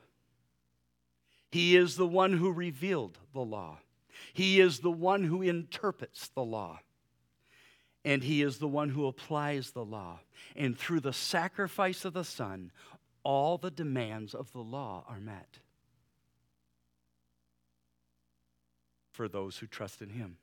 He 1.55 1.77
is 1.77 1.95
the 1.95 2.05
one 2.05 2.33
who 2.33 2.51
revealed 2.51 3.17
the 3.33 3.45
law. 3.45 3.79
He 4.33 4.61
is 4.61 4.81
the 4.81 4.91
one 4.91 5.23
who 5.23 5.41
interprets 5.41 6.27
the 6.27 6.43
law. 6.43 6.81
And 8.05 8.25
He 8.25 8.43
is 8.43 8.59
the 8.59 8.67
one 8.67 8.89
who 8.89 9.07
applies 9.07 9.71
the 9.71 9.85
law. 9.85 10.19
And 10.57 10.77
through 10.77 10.99
the 10.99 11.13
sacrifice 11.13 12.05
of 12.05 12.13
the 12.13 12.25
Son, 12.25 12.73
all 13.23 13.57
the 13.57 13.71
demands 13.71 14.35
of 14.35 14.51
the 14.51 14.63
law 14.63 15.05
are 15.09 15.21
met 15.21 15.61
for 19.13 19.29
those 19.29 19.59
who 19.59 19.69
trust 19.69 20.03
in 20.03 20.11
Him. 20.11 20.39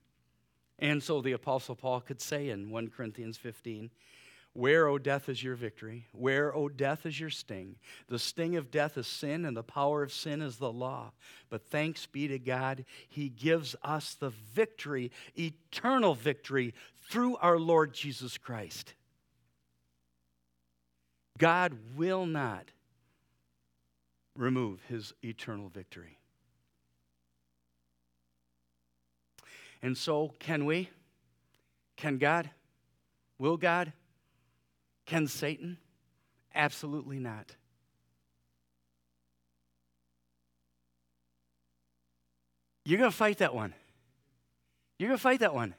And 0.79 1.03
so 1.03 1.19
the 1.19 1.33
Apostle 1.33 1.75
Paul 1.75 1.99
could 1.99 2.21
say 2.21 2.47
in 2.47 2.69
1 2.69 2.87
Corinthians 2.87 3.35
15, 3.35 3.89
where, 4.53 4.87
O 4.87 4.97
death, 4.97 5.29
is 5.29 5.41
your 5.41 5.55
victory? 5.55 6.07
Where, 6.11 6.53
O 6.53 6.67
death, 6.67 7.05
is 7.05 7.17
your 7.17 7.29
sting? 7.29 7.77
The 8.09 8.19
sting 8.19 8.57
of 8.57 8.69
death 8.69 8.97
is 8.97 9.07
sin, 9.07 9.45
and 9.45 9.55
the 9.55 9.63
power 9.63 10.03
of 10.03 10.11
sin 10.11 10.41
is 10.41 10.57
the 10.57 10.71
law. 10.71 11.13
But 11.49 11.69
thanks 11.69 12.05
be 12.05 12.27
to 12.27 12.37
God, 12.37 12.83
He 13.07 13.29
gives 13.29 13.77
us 13.81 14.13
the 14.15 14.31
victory, 14.53 15.11
eternal 15.37 16.15
victory, 16.15 16.73
through 17.09 17.37
our 17.37 17.57
Lord 17.57 17.93
Jesus 17.93 18.37
Christ. 18.37 18.93
God 21.37 21.77
will 21.95 22.25
not 22.25 22.65
remove 24.35 24.81
His 24.89 25.13
eternal 25.23 25.69
victory. 25.69 26.17
And 29.81 29.97
so, 29.97 30.33
can 30.39 30.65
we? 30.65 30.89
Can 31.95 32.17
God? 32.17 32.49
Will 33.39 33.57
God? 33.57 33.93
Can 35.11 35.27
Satan? 35.27 35.77
Absolutely 36.55 37.19
not. 37.19 37.57
You're 42.85 42.97
going 42.97 43.11
to 43.11 43.17
fight 43.17 43.39
that 43.39 43.53
one. 43.53 43.73
You're 44.97 45.09
going 45.09 45.17
to 45.17 45.21
fight 45.21 45.41
that 45.41 45.53
one. 45.53 45.75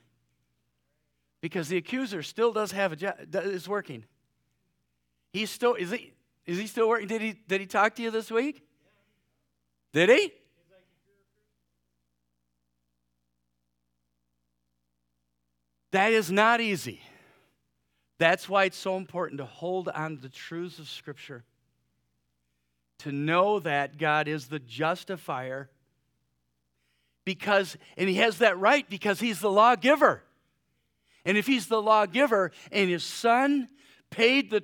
Because 1.41 1.68
the 1.68 1.78
accuser 1.78 2.22
still 2.22 2.53
does 2.53 2.72
have 2.72 2.93
a 2.93 2.97
job, 2.97 3.14
is 3.35 3.66
working. 3.66 4.05
He's 5.33 5.49
still, 5.49 5.76
is 5.76 5.93
he, 5.93 6.12
is 6.45 6.59
he 6.59 6.66
still 6.66 6.91
working? 6.91 7.09
Did 7.09 7.22
he, 7.22 7.33
did 7.33 7.62
he 7.62 7.66
talk 7.66 7.95
to 7.95 8.03
you 8.03 8.11
this 8.11 8.30
week? 8.30 8.62
Did 9.95 10.11
he? 10.11 10.30
That 15.93 16.12
is 16.12 16.30
not 16.30 16.61
easy. 16.61 17.01
That's 18.23 18.49
why 18.49 18.66
it's 18.66 18.77
so 18.77 18.97
important 18.97 19.39
to 19.39 19.45
hold 19.45 19.89
on 19.89 20.14
to 20.14 20.23
the 20.23 20.29
truths 20.29 20.79
of 20.79 20.89
Scripture, 20.89 21.43
to 22.99 23.11
know 23.11 23.59
that 23.59 23.99
God 23.99 24.29
is 24.29 24.47
the 24.47 24.61
justifier. 24.61 25.68
Because, 27.25 27.77
and 27.97 28.09
he 28.09 28.14
has 28.18 28.39
that 28.39 28.57
right 28.61 28.89
because 28.89 29.18
he's 29.18 29.41
the 29.41 29.51
lawgiver. 29.51 30.23
And 31.25 31.37
if 31.37 31.49
he's 31.49 31.66
the 31.66 31.83
lawgiver 31.83 32.53
and 32.70 32.89
his 32.89 33.03
son 33.03 33.68
paid 34.11 34.51
the, 34.51 34.62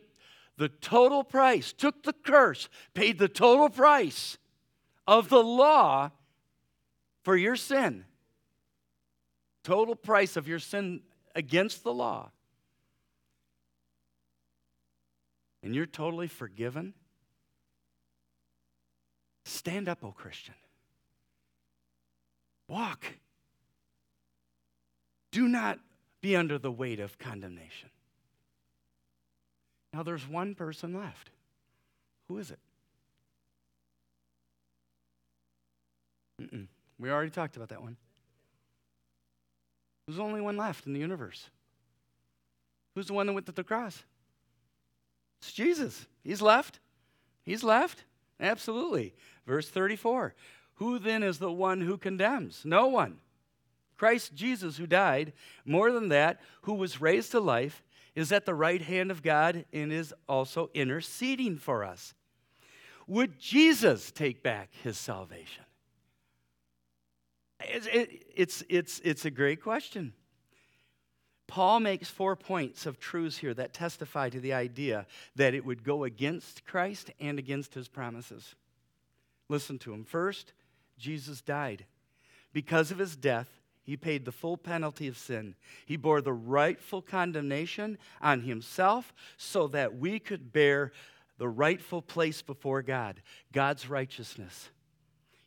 the 0.56 0.68
total 0.68 1.24
price, 1.24 1.72
took 1.72 2.04
the 2.04 2.12
curse, 2.12 2.68
paid 2.94 3.18
the 3.18 3.26
total 3.26 3.68
price 3.68 4.38
of 5.04 5.30
the 5.30 5.42
law 5.42 6.12
for 7.24 7.36
your 7.36 7.56
sin, 7.56 8.04
total 9.64 9.96
price 9.96 10.36
of 10.36 10.46
your 10.46 10.60
sin 10.60 11.00
against 11.34 11.82
the 11.82 11.92
law, 11.92 12.30
and 15.68 15.74
you're 15.74 15.84
totally 15.84 16.28
forgiven, 16.28 16.94
stand 19.44 19.86
up, 19.86 20.02
O 20.02 20.12
Christian. 20.12 20.54
Walk. 22.68 23.04
Do 25.30 25.46
not 25.46 25.78
be 26.22 26.34
under 26.34 26.56
the 26.56 26.72
weight 26.72 27.00
of 27.00 27.18
condemnation. 27.18 27.90
Now, 29.92 30.02
there's 30.02 30.26
one 30.26 30.54
person 30.54 30.94
left. 30.94 31.28
Who 32.28 32.38
is 32.38 32.50
it? 32.50 32.60
Mm-mm. 36.40 36.68
We 36.98 37.10
already 37.10 37.30
talked 37.30 37.56
about 37.56 37.68
that 37.68 37.82
one. 37.82 37.98
Who's 40.06 40.16
the 40.16 40.22
only 40.22 40.40
one 40.40 40.56
left 40.56 40.86
in 40.86 40.94
the 40.94 41.00
universe? 41.00 41.50
Who's 42.94 43.08
the 43.08 43.12
one 43.12 43.26
that 43.26 43.34
went 43.34 43.44
to 43.44 43.52
the 43.52 43.64
cross? 43.64 44.02
It's 45.38 45.52
Jesus. 45.52 46.06
He's 46.22 46.42
left. 46.42 46.80
He's 47.42 47.64
left. 47.64 48.04
Absolutely. 48.40 49.14
Verse 49.46 49.68
34 49.68 50.34
Who 50.74 50.98
then 50.98 51.22
is 51.22 51.38
the 51.38 51.52
one 51.52 51.80
who 51.80 51.96
condemns? 51.96 52.62
No 52.64 52.88
one. 52.88 53.18
Christ 53.96 54.34
Jesus, 54.34 54.76
who 54.76 54.86
died, 54.86 55.32
more 55.64 55.90
than 55.90 56.08
that, 56.10 56.40
who 56.62 56.74
was 56.74 57.00
raised 57.00 57.32
to 57.32 57.40
life, 57.40 57.82
is 58.14 58.30
at 58.30 58.46
the 58.46 58.54
right 58.54 58.80
hand 58.80 59.10
of 59.10 59.22
God 59.22 59.64
and 59.72 59.92
is 59.92 60.14
also 60.28 60.70
interceding 60.72 61.56
for 61.56 61.84
us. 61.84 62.14
Would 63.08 63.38
Jesus 63.38 64.12
take 64.12 64.42
back 64.42 64.70
his 64.82 64.96
salvation? 64.98 65.64
It's, 67.60 67.88
it's, 67.90 68.64
it's, 68.68 69.00
it's 69.02 69.24
a 69.24 69.30
great 69.30 69.62
question. 69.62 70.12
Paul 71.48 71.80
makes 71.80 72.10
four 72.10 72.36
points 72.36 72.84
of 72.86 73.00
truths 73.00 73.38
here 73.38 73.54
that 73.54 73.72
testify 73.72 74.28
to 74.28 74.38
the 74.38 74.52
idea 74.52 75.06
that 75.34 75.54
it 75.54 75.64
would 75.64 75.82
go 75.82 76.04
against 76.04 76.64
Christ 76.66 77.10
and 77.18 77.38
against 77.38 77.74
his 77.74 77.88
promises. 77.88 78.54
Listen 79.48 79.78
to 79.80 79.94
him. 79.94 80.04
First, 80.04 80.52
Jesus 80.98 81.40
died. 81.40 81.86
Because 82.52 82.90
of 82.90 82.98
his 82.98 83.16
death, 83.16 83.48
he 83.82 83.96
paid 83.96 84.26
the 84.26 84.32
full 84.32 84.58
penalty 84.58 85.08
of 85.08 85.16
sin. 85.16 85.54
He 85.86 85.96
bore 85.96 86.20
the 86.20 86.34
rightful 86.34 87.00
condemnation 87.00 87.96
on 88.20 88.42
himself 88.42 89.14
so 89.38 89.68
that 89.68 89.96
we 89.96 90.18
could 90.18 90.52
bear 90.52 90.92
the 91.38 91.48
rightful 91.48 92.02
place 92.02 92.42
before 92.42 92.82
God, 92.82 93.22
God's 93.52 93.88
righteousness. 93.88 94.68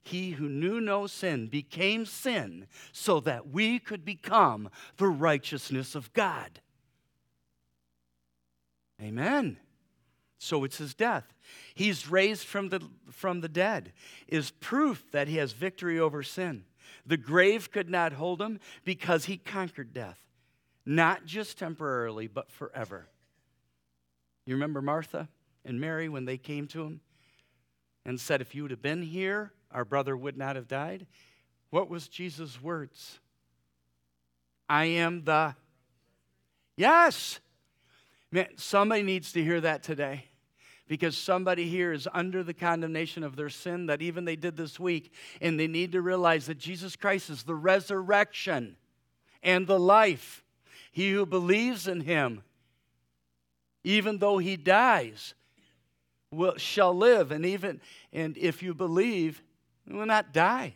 He 0.04 0.32
who 0.32 0.50
knew 0.50 0.82
no 0.82 1.08
sin 1.08 1.48
became 1.48 2.06
sin 2.06 2.68
so 2.92 3.20
that 3.22 3.50
we 3.50 3.80
could 3.80 4.04
become 4.04 4.70
the 4.98 5.08
righteousness 5.08 5.94
of 5.96 6.12
God. 6.14 6.60
Amen. 9.02 9.58
So 10.38 10.64
it's 10.64 10.78
his 10.78 10.96
death. 10.96 11.34
He's 11.76 12.10
raised 12.10 12.48
from 12.48 12.70
the, 12.70 12.82
from 13.12 13.42
the 13.42 13.50
dead, 13.50 13.94
is 14.28 14.52
proof 14.52 15.12
that 15.12 15.28
he 15.28 15.38
has 15.38 15.52
victory 15.52 16.00
over 16.00 16.24
sin. 16.24 16.64
The 17.06 17.18
grave 17.18 17.72
could 17.72 17.90
not 17.90 18.14
hold 18.14 18.42
him 18.42 18.60
because 18.84 19.26
he 19.26 19.38
conquered 19.38 19.94
death, 19.94 20.20
not 20.86 21.26
just 21.26 21.60
temporarily, 21.60 22.28
but 22.28 22.50
forever. 22.50 23.08
You 24.46 24.56
remember 24.56 24.82
Martha 24.82 25.30
and 25.64 25.80
Mary 25.80 26.10
when 26.10 26.26
they 26.26 26.38
came 26.38 26.68
to 26.68 26.84
him 26.84 27.02
and 28.06 28.20
said, 28.20 28.42
If 28.42 28.56
you 28.56 28.64
would 28.64 28.72
have 28.72 28.82
been 28.82 29.04
here, 29.04 29.54
our 29.74 29.86
brother 29.86 30.16
would 30.16 30.38
not 30.38 30.56
have 30.56 30.68
died. 30.68 31.08
What 31.70 31.90
was 31.90 32.08
Jesus' 32.08 32.62
words? 32.62 33.20
I 34.68 34.86
am 34.86 35.24
the. 35.24 35.56
Yes. 36.78 37.40
Man, 38.32 38.48
somebody 38.56 39.04
needs 39.04 39.34
to 39.34 39.44
hear 39.44 39.60
that 39.62 39.84
today 39.84 40.26
because 40.92 41.18
somebody 41.18 41.70
here 41.70 41.94
is 41.94 42.08
under 42.14 42.44
the 42.44 42.54
condemnation 42.54 43.24
of 43.24 43.38
their 43.38 43.50
sin 43.50 43.86
that 43.86 44.02
even 44.02 44.26
they 44.26 44.36
did 44.36 44.58
this 44.58 44.78
week, 44.78 45.14
and 45.40 45.58
they 45.58 45.68
need 45.68 45.94
to 45.94 46.02
realize 46.02 46.48
that 46.48 46.58
Jesus 46.58 46.98
Christ 46.98 47.30
is 47.30 47.44
the 47.44 47.56
resurrection 47.56 48.76
and 49.42 49.68
the 49.68 49.80
life. 49.80 50.44
He 50.92 51.14
who 51.14 51.26
believes 51.26 51.88
in 51.88 52.02
him, 52.02 52.44
even 53.86 54.18
though 54.18 54.38
he 54.38 54.58
dies, 54.58 55.34
will, 56.30 56.58
shall 56.58 56.94
live, 56.94 57.32
and 57.32 57.46
even 57.46 57.80
and 58.12 58.38
if 58.38 58.62
you 58.62 58.74
believe, 58.74 59.42
will 59.98 60.06
not 60.06 60.34
die. 60.34 60.76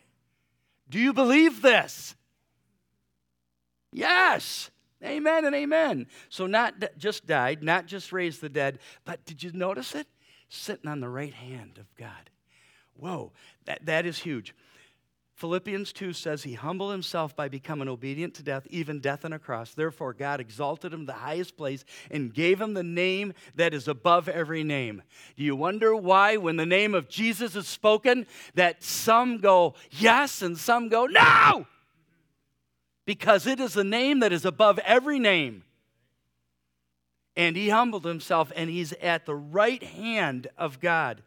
Do 0.88 0.98
you 0.98 1.12
believe 1.12 1.62
this? 1.62 2.14
Yes. 3.92 4.70
Amen 5.04 5.44
and 5.44 5.54
amen. 5.54 6.06
So, 6.28 6.46
not 6.46 6.74
just 6.96 7.26
died, 7.26 7.62
not 7.62 7.86
just 7.86 8.12
raised 8.12 8.40
the 8.40 8.48
dead, 8.48 8.78
but 9.04 9.24
did 9.24 9.42
you 9.42 9.52
notice 9.52 9.94
it? 9.94 10.06
Sitting 10.48 10.88
on 10.88 11.00
the 11.00 11.08
right 11.08 11.34
hand 11.34 11.78
of 11.78 11.94
God. 11.96 12.30
Whoa, 12.94 13.32
that, 13.66 13.84
that 13.86 14.06
is 14.06 14.18
huge. 14.18 14.54
Philippians 15.36 15.92
2 15.92 16.14
says 16.14 16.42
he 16.42 16.54
humbled 16.54 16.92
himself 16.92 17.36
by 17.36 17.48
becoming 17.48 17.88
obedient 17.88 18.32
to 18.34 18.42
death, 18.42 18.66
even 18.70 19.00
death 19.00 19.22
on 19.22 19.34
a 19.34 19.38
cross. 19.38 19.74
Therefore, 19.74 20.14
God 20.14 20.40
exalted 20.40 20.94
him 20.94 21.00
to 21.00 21.06
the 21.06 21.12
highest 21.12 21.58
place 21.58 21.84
and 22.10 22.32
gave 22.32 22.58
him 22.58 22.72
the 22.72 22.82
name 22.82 23.34
that 23.54 23.74
is 23.74 23.86
above 23.86 24.30
every 24.30 24.64
name. 24.64 25.02
Do 25.36 25.44
you 25.44 25.54
wonder 25.54 25.94
why, 25.94 26.38
when 26.38 26.56
the 26.56 26.64
name 26.64 26.94
of 26.94 27.10
Jesus 27.10 27.54
is 27.54 27.68
spoken, 27.68 28.26
that 28.54 28.82
some 28.82 29.36
go 29.36 29.74
yes 29.90 30.40
and 30.40 30.56
some 30.56 30.88
go 30.88 31.04
no? 31.04 31.66
Because 33.04 33.46
it 33.46 33.60
is 33.60 33.74
the 33.74 33.84
name 33.84 34.20
that 34.20 34.32
is 34.32 34.46
above 34.46 34.78
every 34.78 35.18
name. 35.18 35.64
And 37.36 37.56
he 37.56 37.68
humbled 37.68 38.06
himself, 38.06 38.50
and 38.56 38.70
he's 38.70 38.94
at 38.94 39.26
the 39.26 39.36
right 39.36 39.82
hand 39.82 40.46
of 40.56 40.80
God. 40.80 41.22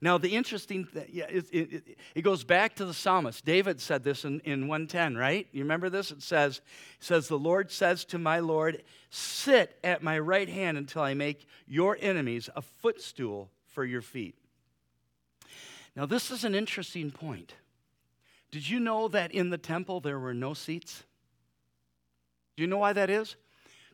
Now, 0.00 0.18
the 0.18 0.36
interesting 0.36 0.84
thing, 0.84 1.06
yeah, 1.10 1.24
it, 1.28 1.46
it, 1.52 1.98
it, 2.14 2.22
goes 2.22 2.44
back 2.44 2.76
to 2.76 2.84
the 2.84 2.92
psalmist. 2.92 3.44
David 3.44 3.80
said 3.80 4.04
this 4.04 4.24
in, 4.24 4.40
in 4.40 4.68
110, 4.68 5.16
right? 5.16 5.46
You 5.52 5.62
remember 5.62 5.88
this? 5.88 6.10
It 6.10 6.22
says, 6.22 6.58
it 6.58 7.04
says, 7.04 7.28
The 7.28 7.38
Lord 7.38 7.70
says 7.70 8.04
to 8.06 8.18
my 8.18 8.40
Lord, 8.40 8.82
Sit 9.10 9.78
at 9.82 10.02
my 10.02 10.18
right 10.18 10.48
hand 10.48 10.76
until 10.76 11.02
I 11.02 11.14
make 11.14 11.46
your 11.66 11.96
enemies 12.00 12.50
a 12.54 12.62
footstool 12.62 13.50
for 13.68 13.84
your 13.84 14.02
feet. 14.02 14.34
Now, 15.94 16.04
this 16.04 16.30
is 16.30 16.44
an 16.44 16.54
interesting 16.54 17.10
point. 17.10 17.54
Did 18.50 18.68
you 18.68 18.80
know 18.80 19.08
that 19.08 19.32
in 19.32 19.48
the 19.48 19.58
temple 19.58 20.00
there 20.00 20.18
were 20.18 20.34
no 20.34 20.52
seats? 20.52 21.04
Do 22.56 22.62
you 22.62 22.66
know 22.66 22.78
why 22.78 22.92
that 22.92 23.08
is? 23.08 23.36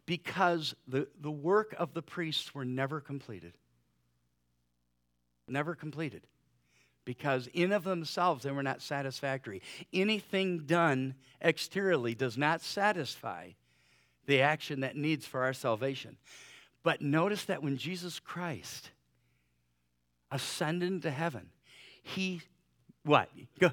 Because 0.05 0.74
the, 0.88 1.07
the 1.20 1.30
work 1.30 1.76
of 1.78 1.94
the 1.94 2.03
priests 2.03 2.55
were 2.55 2.64
never 2.64 3.00
completed 3.00 3.55
never 5.53 5.74
completed 5.74 6.26
because 7.05 7.48
in 7.53 7.72
of 7.72 7.84
themselves 7.84 8.44
they 8.44 8.50
were 8.50 8.62
not 8.62 8.82
satisfactory. 8.82 9.62
Anything 9.92 10.61
done 10.61 11.14
exteriorly 11.42 12.14
does 12.14 12.38
not 12.38 12.61
satisfy 12.61 13.50
the 14.26 14.40
action 14.40 14.80
that 14.80 14.96
needs 14.96 15.26
for 15.26 15.42
our 15.42 15.53
salvation. 15.53 16.16
But 16.82 17.00
notice 17.00 17.44
that 17.44 17.62
when 17.62 17.76
Jesus 17.76 18.18
Christ 18.18 18.90
ascended 20.30 20.90
into 20.90 21.11
heaven, 21.11 21.50
he 22.03 22.42
what? 23.05 23.28
Go. 23.59 23.70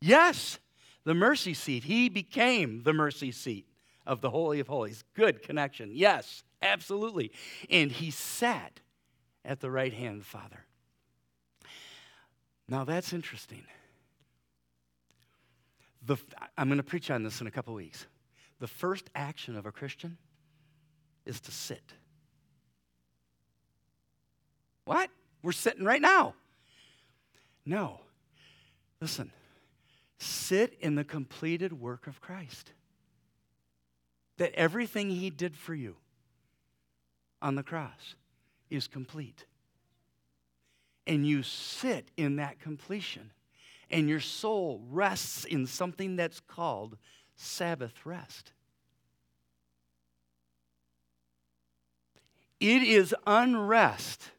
Yes, 0.00 0.58
the 1.04 1.14
mercy 1.14 1.54
seat. 1.54 1.84
He 1.84 2.08
became 2.08 2.82
the 2.82 2.92
mercy 2.92 3.30
seat 3.30 3.66
of 4.06 4.20
the 4.20 4.30
Holy 4.30 4.60
of 4.60 4.68
Holies. 4.68 5.04
Good 5.14 5.42
connection. 5.42 5.90
Yes, 5.92 6.42
absolutely. 6.62 7.32
And 7.70 7.90
he 7.90 8.10
sat 8.10 8.80
at 9.46 9.60
the 9.60 9.70
right 9.70 9.92
hand 9.92 10.26
Father. 10.26 10.64
Now 12.68 12.84
that's 12.84 13.12
interesting. 13.12 13.64
The, 16.04 16.16
I'm 16.58 16.68
going 16.68 16.78
to 16.78 16.84
preach 16.84 17.10
on 17.10 17.22
this 17.22 17.40
in 17.40 17.46
a 17.46 17.50
couple 17.50 17.72
weeks. 17.74 18.06
The 18.60 18.66
first 18.66 19.08
action 19.14 19.56
of 19.56 19.66
a 19.66 19.72
Christian 19.72 20.18
is 21.24 21.40
to 21.42 21.52
sit. 21.52 21.82
What? 24.84 25.10
We're 25.42 25.52
sitting 25.52 25.84
right 25.84 26.00
now. 26.00 26.34
No. 27.64 28.00
Listen, 29.00 29.32
sit 30.18 30.76
in 30.80 30.94
the 30.94 31.04
completed 31.04 31.80
work 31.80 32.06
of 32.06 32.20
Christ. 32.20 32.72
That 34.38 34.54
everything 34.54 35.10
he 35.10 35.30
did 35.30 35.56
for 35.56 35.74
you 35.74 35.96
on 37.42 37.54
the 37.54 37.62
cross 37.62 38.14
is 38.70 38.88
complete. 38.88 39.46
And 41.06 41.26
you 41.26 41.42
sit 41.42 42.10
in 42.16 42.36
that 42.36 42.58
completion, 42.58 43.30
and 43.90 44.08
your 44.08 44.20
soul 44.20 44.82
rests 44.90 45.44
in 45.44 45.66
something 45.66 46.16
that's 46.16 46.40
called 46.40 46.96
Sabbath 47.36 48.04
rest. 48.04 48.52
It 52.58 52.82
is 52.82 53.14
unrest 53.26 54.30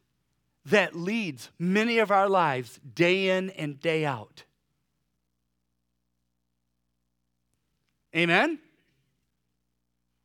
that 0.66 0.94
leads 0.94 1.50
many 1.58 1.98
of 1.98 2.10
our 2.10 2.28
lives 2.28 2.78
day 2.94 3.30
in 3.30 3.50
and 3.50 3.80
day 3.80 4.04
out. 4.04 4.44
Amen? 8.14 8.58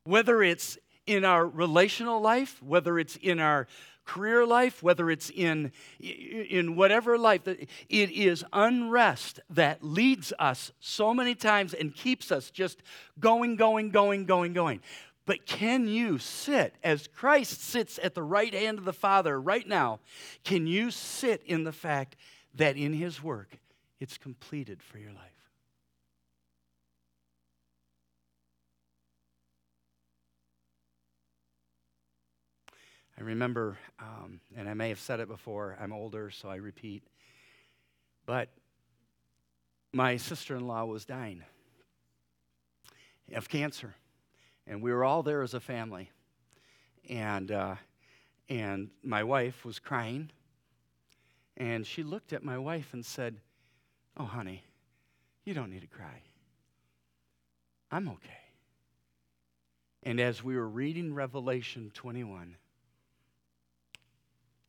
Whether 0.05 0.41
it's 0.41 0.77
in 1.05 1.23
our 1.23 1.45
relational 1.45 2.19
life, 2.19 2.61
whether 2.63 2.97
it's 2.97 3.15
in 3.17 3.39
our 3.39 3.67
career 4.05 4.45
life, 4.45 4.83
whether 4.83 5.09
it's 5.09 5.29
in, 5.29 5.71
in 5.99 6.75
whatever 6.75 7.17
life, 7.17 7.47
it 7.47 7.69
is 7.89 8.43
unrest 8.53 9.39
that 9.49 9.83
leads 9.83 10.33
us 10.39 10.71
so 10.79 11.13
many 11.13 11.35
times 11.35 11.73
and 11.73 11.93
keeps 11.93 12.31
us 12.31 12.49
just 12.49 12.81
going, 13.19 13.55
going, 13.55 13.89
going, 13.89 14.25
going, 14.25 14.53
going. 14.53 14.81
But 15.25 15.45
can 15.45 15.87
you 15.87 16.17
sit 16.17 16.75
as 16.83 17.07
Christ 17.07 17.61
sits 17.61 17.99
at 18.03 18.13
the 18.13 18.23
right 18.23 18.53
hand 18.53 18.77
of 18.77 18.85
the 18.85 18.93
Father 18.93 19.39
right 19.39 19.67
now? 19.67 19.99
Can 20.43 20.67
you 20.67 20.91
sit 20.91 21.41
in 21.45 21.63
the 21.63 21.71
fact 21.71 22.17
that 22.55 22.75
in 22.75 22.93
His 22.93 23.23
work 23.23 23.57
it's 23.99 24.17
completed 24.17 24.83
for 24.83 24.97
your 24.97 25.13
life? 25.13 25.32
Remember, 33.23 33.77
um, 33.99 34.39
and 34.55 34.67
I 34.69 34.73
may 34.73 34.89
have 34.89 34.99
said 34.99 35.19
it 35.19 35.27
before, 35.27 35.77
I'm 35.79 35.93
older, 35.93 36.29
so 36.29 36.49
I 36.49 36.55
repeat, 36.55 37.03
but 38.25 38.49
my 39.91 40.17
sister 40.17 40.55
in 40.55 40.67
law 40.67 40.85
was 40.85 41.05
dying 41.05 41.43
of 43.33 43.49
cancer. 43.49 43.95
And 44.67 44.81
we 44.81 44.91
were 44.91 45.03
all 45.03 45.23
there 45.23 45.41
as 45.41 45.53
a 45.53 45.59
family. 45.59 46.09
And, 47.09 47.51
uh, 47.51 47.75
and 48.49 48.89
my 49.03 49.23
wife 49.23 49.65
was 49.65 49.79
crying. 49.79 50.31
And 51.57 51.85
she 51.85 52.03
looked 52.03 52.33
at 52.33 52.43
my 52.43 52.57
wife 52.57 52.93
and 52.93 53.05
said, 53.05 53.37
Oh, 54.15 54.25
honey, 54.25 54.63
you 55.43 55.53
don't 55.53 55.71
need 55.71 55.81
to 55.81 55.87
cry. 55.87 56.21
I'm 57.91 58.07
okay. 58.09 58.29
And 60.03 60.19
as 60.19 60.43
we 60.43 60.55
were 60.55 60.67
reading 60.67 61.13
Revelation 61.13 61.91
21, 61.93 62.55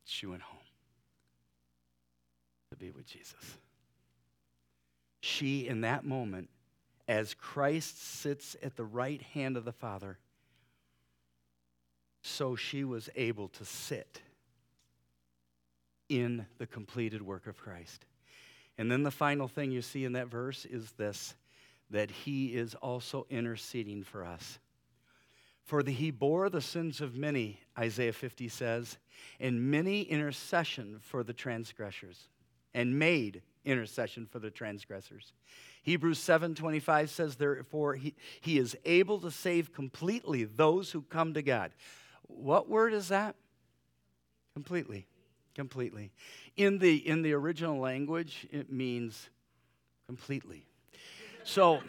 she 0.05 0.25
went 0.25 0.41
home 0.41 0.59
to 2.71 2.77
be 2.77 2.91
with 2.91 3.05
Jesus. 3.05 3.57
She, 5.21 5.67
in 5.67 5.81
that 5.81 6.05
moment, 6.05 6.49
as 7.07 7.33
Christ 7.33 8.01
sits 8.01 8.55
at 8.63 8.75
the 8.75 8.83
right 8.83 9.21
hand 9.21 9.57
of 9.57 9.65
the 9.65 9.71
Father, 9.71 10.17
so 12.21 12.55
she 12.55 12.83
was 12.83 13.09
able 13.15 13.49
to 13.49 13.65
sit 13.65 14.21
in 16.09 16.45
the 16.57 16.67
completed 16.67 17.21
work 17.21 17.47
of 17.47 17.57
Christ. 17.57 18.05
And 18.77 18.91
then 18.91 19.03
the 19.03 19.11
final 19.11 19.47
thing 19.47 19.71
you 19.71 19.81
see 19.81 20.05
in 20.05 20.13
that 20.13 20.27
verse 20.27 20.65
is 20.65 20.91
this 20.91 21.35
that 21.91 22.09
he 22.09 22.47
is 22.47 22.73
also 22.75 23.27
interceding 23.29 24.03
for 24.03 24.25
us. 24.25 24.57
For 25.65 25.81
the, 25.81 25.91
he 25.91 26.11
bore 26.11 26.49
the 26.49 26.61
sins 26.61 27.01
of 27.01 27.15
many, 27.15 27.59
Isaiah 27.77 28.13
50 28.13 28.47
says, 28.49 28.97
and 29.39 29.71
many 29.71 30.03
intercession 30.03 30.99
for 31.01 31.23
the 31.23 31.33
transgressors, 31.33 32.29
and 32.75 32.99
made 32.99 33.41
intercession 33.65 34.27
for 34.27 34.37
the 34.37 34.51
transgressors. 34.51 35.33
Hebrews 35.81 36.19
7:25 36.19 37.09
says 37.09 37.35
therefore 37.35 37.95
he, 37.95 38.15
he 38.41 38.59
is 38.59 38.77
able 38.85 39.19
to 39.21 39.31
save 39.31 39.73
completely 39.73 40.43
those 40.43 40.91
who 40.91 41.01
come 41.01 41.33
to 41.33 41.41
God. 41.41 41.71
What 42.23 42.69
word 42.69 42.93
is 42.93 43.07
that? 43.07 43.35
Completely. 44.53 45.07
Completely. 45.55 46.11
In 46.57 46.77
the 46.79 46.95
in 46.95 47.21
the 47.21 47.33
original 47.33 47.79
language 47.79 48.47
it 48.51 48.71
means 48.71 49.29
completely. 50.07 50.65
So 51.43 51.81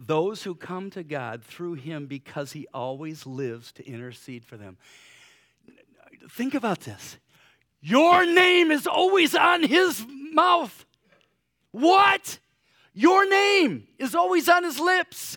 those 0.00 0.42
who 0.42 0.54
come 0.54 0.88
to 0.90 1.02
God 1.02 1.44
through 1.44 1.74
him 1.74 2.06
because 2.06 2.52
he 2.52 2.66
always 2.72 3.26
lives 3.26 3.70
to 3.72 3.86
intercede 3.86 4.44
for 4.44 4.56
them. 4.56 4.78
Think 6.30 6.54
about 6.54 6.80
this. 6.80 7.18
Your 7.82 8.24
name 8.24 8.70
is 8.70 8.86
always 8.86 9.34
on 9.34 9.62
his 9.62 10.04
mouth. 10.32 10.86
What? 11.70 12.38
Your 12.94 13.28
name 13.28 13.86
is 13.98 14.14
always 14.14 14.48
on 14.48 14.64
his 14.64 14.80
lips. 14.80 15.36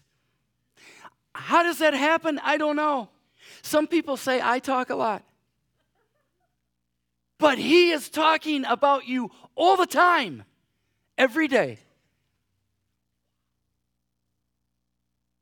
How 1.35 1.63
does 1.63 1.79
that 1.79 1.93
happen? 1.93 2.39
I 2.43 2.57
don't 2.57 2.75
know. 2.75 3.09
Some 3.63 3.85
people 3.87 4.17
say 4.17 4.39
I 4.41 4.59
talk 4.59 4.89
a 4.89 4.95
lot. 4.95 5.23
But 7.37 7.57
he 7.57 7.91
is 7.91 8.09
talking 8.09 8.63
about 8.65 9.07
you 9.07 9.29
all 9.55 9.75
the 9.75 9.85
time, 9.85 10.43
every 11.17 11.49
day. 11.49 11.79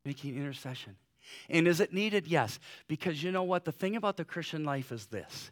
Making 0.04 0.36
intercession. 0.36 0.96
And 1.50 1.68
is 1.68 1.80
it 1.80 1.94
needed? 1.94 2.28
Yes. 2.28 2.60
Because 2.88 3.22
you 3.24 3.32
know 3.32 3.44
what? 3.44 3.66
The 3.66 3.72
thing 3.72 3.96
about 3.96 4.18
the 4.18 4.26
Christian 4.26 4.64
life 4.64 4.92
is 4.92 5.08
this 5.08 5.52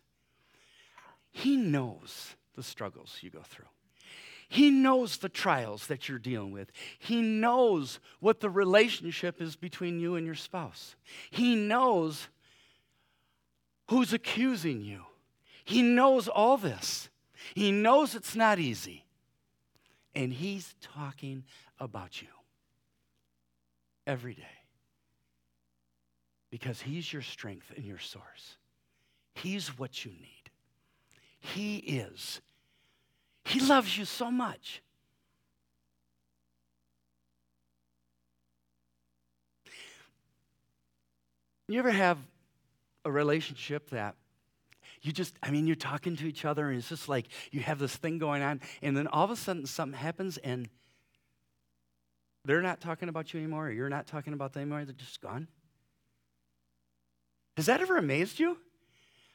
He 1.32 1.56
knows 1.56 2.36
the 2.56 2.64
struggles 2.64 3.18
you 3.22 3.30
go 3.30 3.42
through. 3.44 3.66
He 4.52 4.72
knows 4.72 5.18
the 5.18 5.30
trials 5.30 5.86
that 5.88 6.10
you're 6.10 6.18
dealing 6.18 6.52
with. 6.52 6.72
He 6.98 7.22
knows 7.22 8.00
what 8.20 8.40
the 8.40 8.50
relationship 8.50 9.42
is 9.42 9.56
between 9.56 10.00
you 10.00 10.16
and 10.16 10.26
your 10.26 10.34
spouse. 10.34 10.96
He 11.30 11.56
knows 11.56 12.28
who's 13.90 14.12
accusing 14.12 14.82
you. 14.82 15.04
He 15.64 15.84
knows 15.84 16.28
all 16.28 16.58
this. 16.58 17.10
He 17.54 17.72
knows 17.72 18.16
it's 18.16 18.36
not 18.36 18.58
easy. 18.58 19.06
And 20.16 20.34
He's 20.34 20.74
talking 20.82 21.44
about 21.80 22.20
you 22.24 22.30
every 24.10 24.34
day 24.34 24.58
because 26.50 26.82
He's 26.82 27.14
your 27.14 27.22
strength 27.22 27.72
and 27.76 27.86
your 27.86 28.00
source. 28.00 28.58
He's 29.36 29.78
what 29.78 30.04
you 30.04 30.12
need. 30.12 30.50
He 31.40 31.78
is. 31.78 32.42
He 33.46 33.60
loves 33.60 33.98
you 33.98 34.06
so 34.06 34.32
much. 34.32 34.82
You 41.68 41.78
ever 41.78 41.92
have 41.92 42.18
a 43.06 43.12
relationship 43.12 43.92
that 43.92 44.16
you 45.02 45.12
just, 45.12 45.36
I 45.44 45.52
mean, 45.52 45.68
you're 45.68 45.76
talking 45.76 46.16
to 46.18 46.26
each 46.26 46.46
other 46.46 46.70
and 46.70 46.80
it's 46.80 46.90
just 46.90 47.08
like 47.08 47.28
you 47.52 47.62
have 47.62 47.78
this 47.78 47.96
thing 47.96 48.18
going 48.18 48.42
on, 48.42 48.60
and 48.82 48.98
then 48.98 49.08
all 49.08 49.24
of 49.24 49.32
a 49.32 49.36
sudden 49.36 49.68
something 49.68 49.98
happens 49.98 50.38
and 50.38 50.68
they're 52.46 52.62
not 52.62 52.80
talking 52.80 53.10
about 53.10 53.34
you 53.34 53.40
anymore, 53.40 53.68
or 53.68 53.72
you're 53.72 53.90
not 53.90 54.08
talking 54.08 54.34
about 54.34 54.54
them 54.54 54.62
anymore, 54.62 54.86
they're 54.86 54.94
just 54.94 55.22
gone? 55.22 55.48
Has 57.58 57.66
that 57.66 57.82
ever 57.82 57.98
amazed 57.98 58.40
you? 58.40 58.58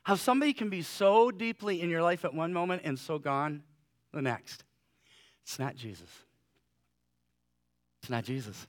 How 0.03 0.15
somebody 0.17 0.53
can 0.53 0.71
be 0.71 0.83
so 0.83 1.31
deeply 1.31 1.81
in 1.81 1.91
your 1.91 2.03
life 2.03 2.25
at 2.25 2.35
one 2.35 2.53
moment 2.53 2.83
and 2.85 2.99
so 2.99 3.19
gone 3.19 3.63
the 4.13 4.23
next. 4.23 4.65
It's 5.43 5.59
not 5.59 5.77
Jesus. 5.77 6.09
It's 8.01 8.11
not 8.11 8.25
Jesus. 8.25 8.67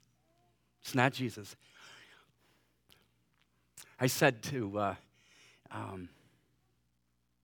It's 0.81 0.95
not 0.95 1.13
Jesus. 1.13 1.55
I 3.99 4.07
said 4.07 4.43
to, 4.43 4.77
uh, 4.77 4.95
um, 5.71 6.09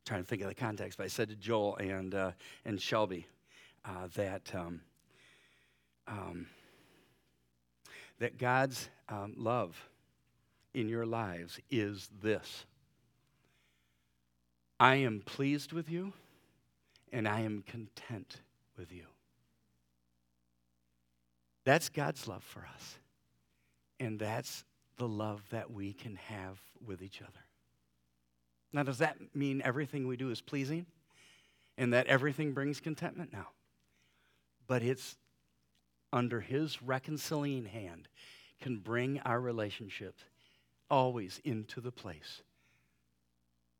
trying 0.05 0.21
to 0.21 0.27
think 0.27 0.41
of 0.41 0.49
the 0.49 0.55
context, 0.55 0.97
but 0.97 1.05
I 1.05 1.07
said 1.07 1.29
to 1.29 1.35
Joel 1.35 1.77
and, 1.77 2.13
uh, 2.13 2.31
and 2.65 2.81
Shelby 2.81 3.25
uh, 3.85 4.07
that, 4.15 4.53
um, 4.53 4.81
um, 6.07 6.47
that 8.21 8.37
God's 8.37 8.87
um, 9.09 9.33
love 9.35 9.89
in 10.75 10.87
your 10.87 11.07
lives 11.07 11.59
is 11.71 12.07
this 12.21 12.65
I 14.79 14.97
am 14.97 15.21
pleased 15.25 15.73
with 15.73 15.89
you 15.89 16.13
and 17.11 17.27
I 17.27 17.41
am 17.41 17.63
content 17.67 18.37
with 18.77 18.91
you. 18.93 19.05
That's 21.63 21.89
God's 21.89 22.27
love 22.27 22.43
for 22.43 22.67
us. 22.73 22.97
And 23.99 24.19
that's 24.19 24.65
the 24.97 25.07
love 25.07 25.41
that 25.49 25.71
we 25.71 25.93
can 25.93 26.15
have 26.15 26.59
with 26.85 27.01
each 27.01 27.21
other. 27.21 27.45
Now, 28.71 28.83
does 28.83 28.99
that 28.99 29.17
mean 29.35 29.61
everything 29.65 30.07
we 30.07 30.15
do 30.15 30.29
is 30.29 30.41
pleasing 30.41 30.85
and 31.77 31.93
that 31.93 32.05
everything 32.05 32.53
brings 32.53 32.79
contentment? 32.79 33.33
No. 33.33 33.45
But 34.67 34.83
it's 34.83 35.17
under 36.13 36.41
His 36.41 36.81
reconciling 36.81 37.65
hand 37.65 38.07
can 38.59 38.77
bring 38.77 39.19
our 39.21 39.39
relationships 39.39 40.23
always 40.89 41.39
into 41.43 41.81
the 41.81 41.91
place 41.91 42.41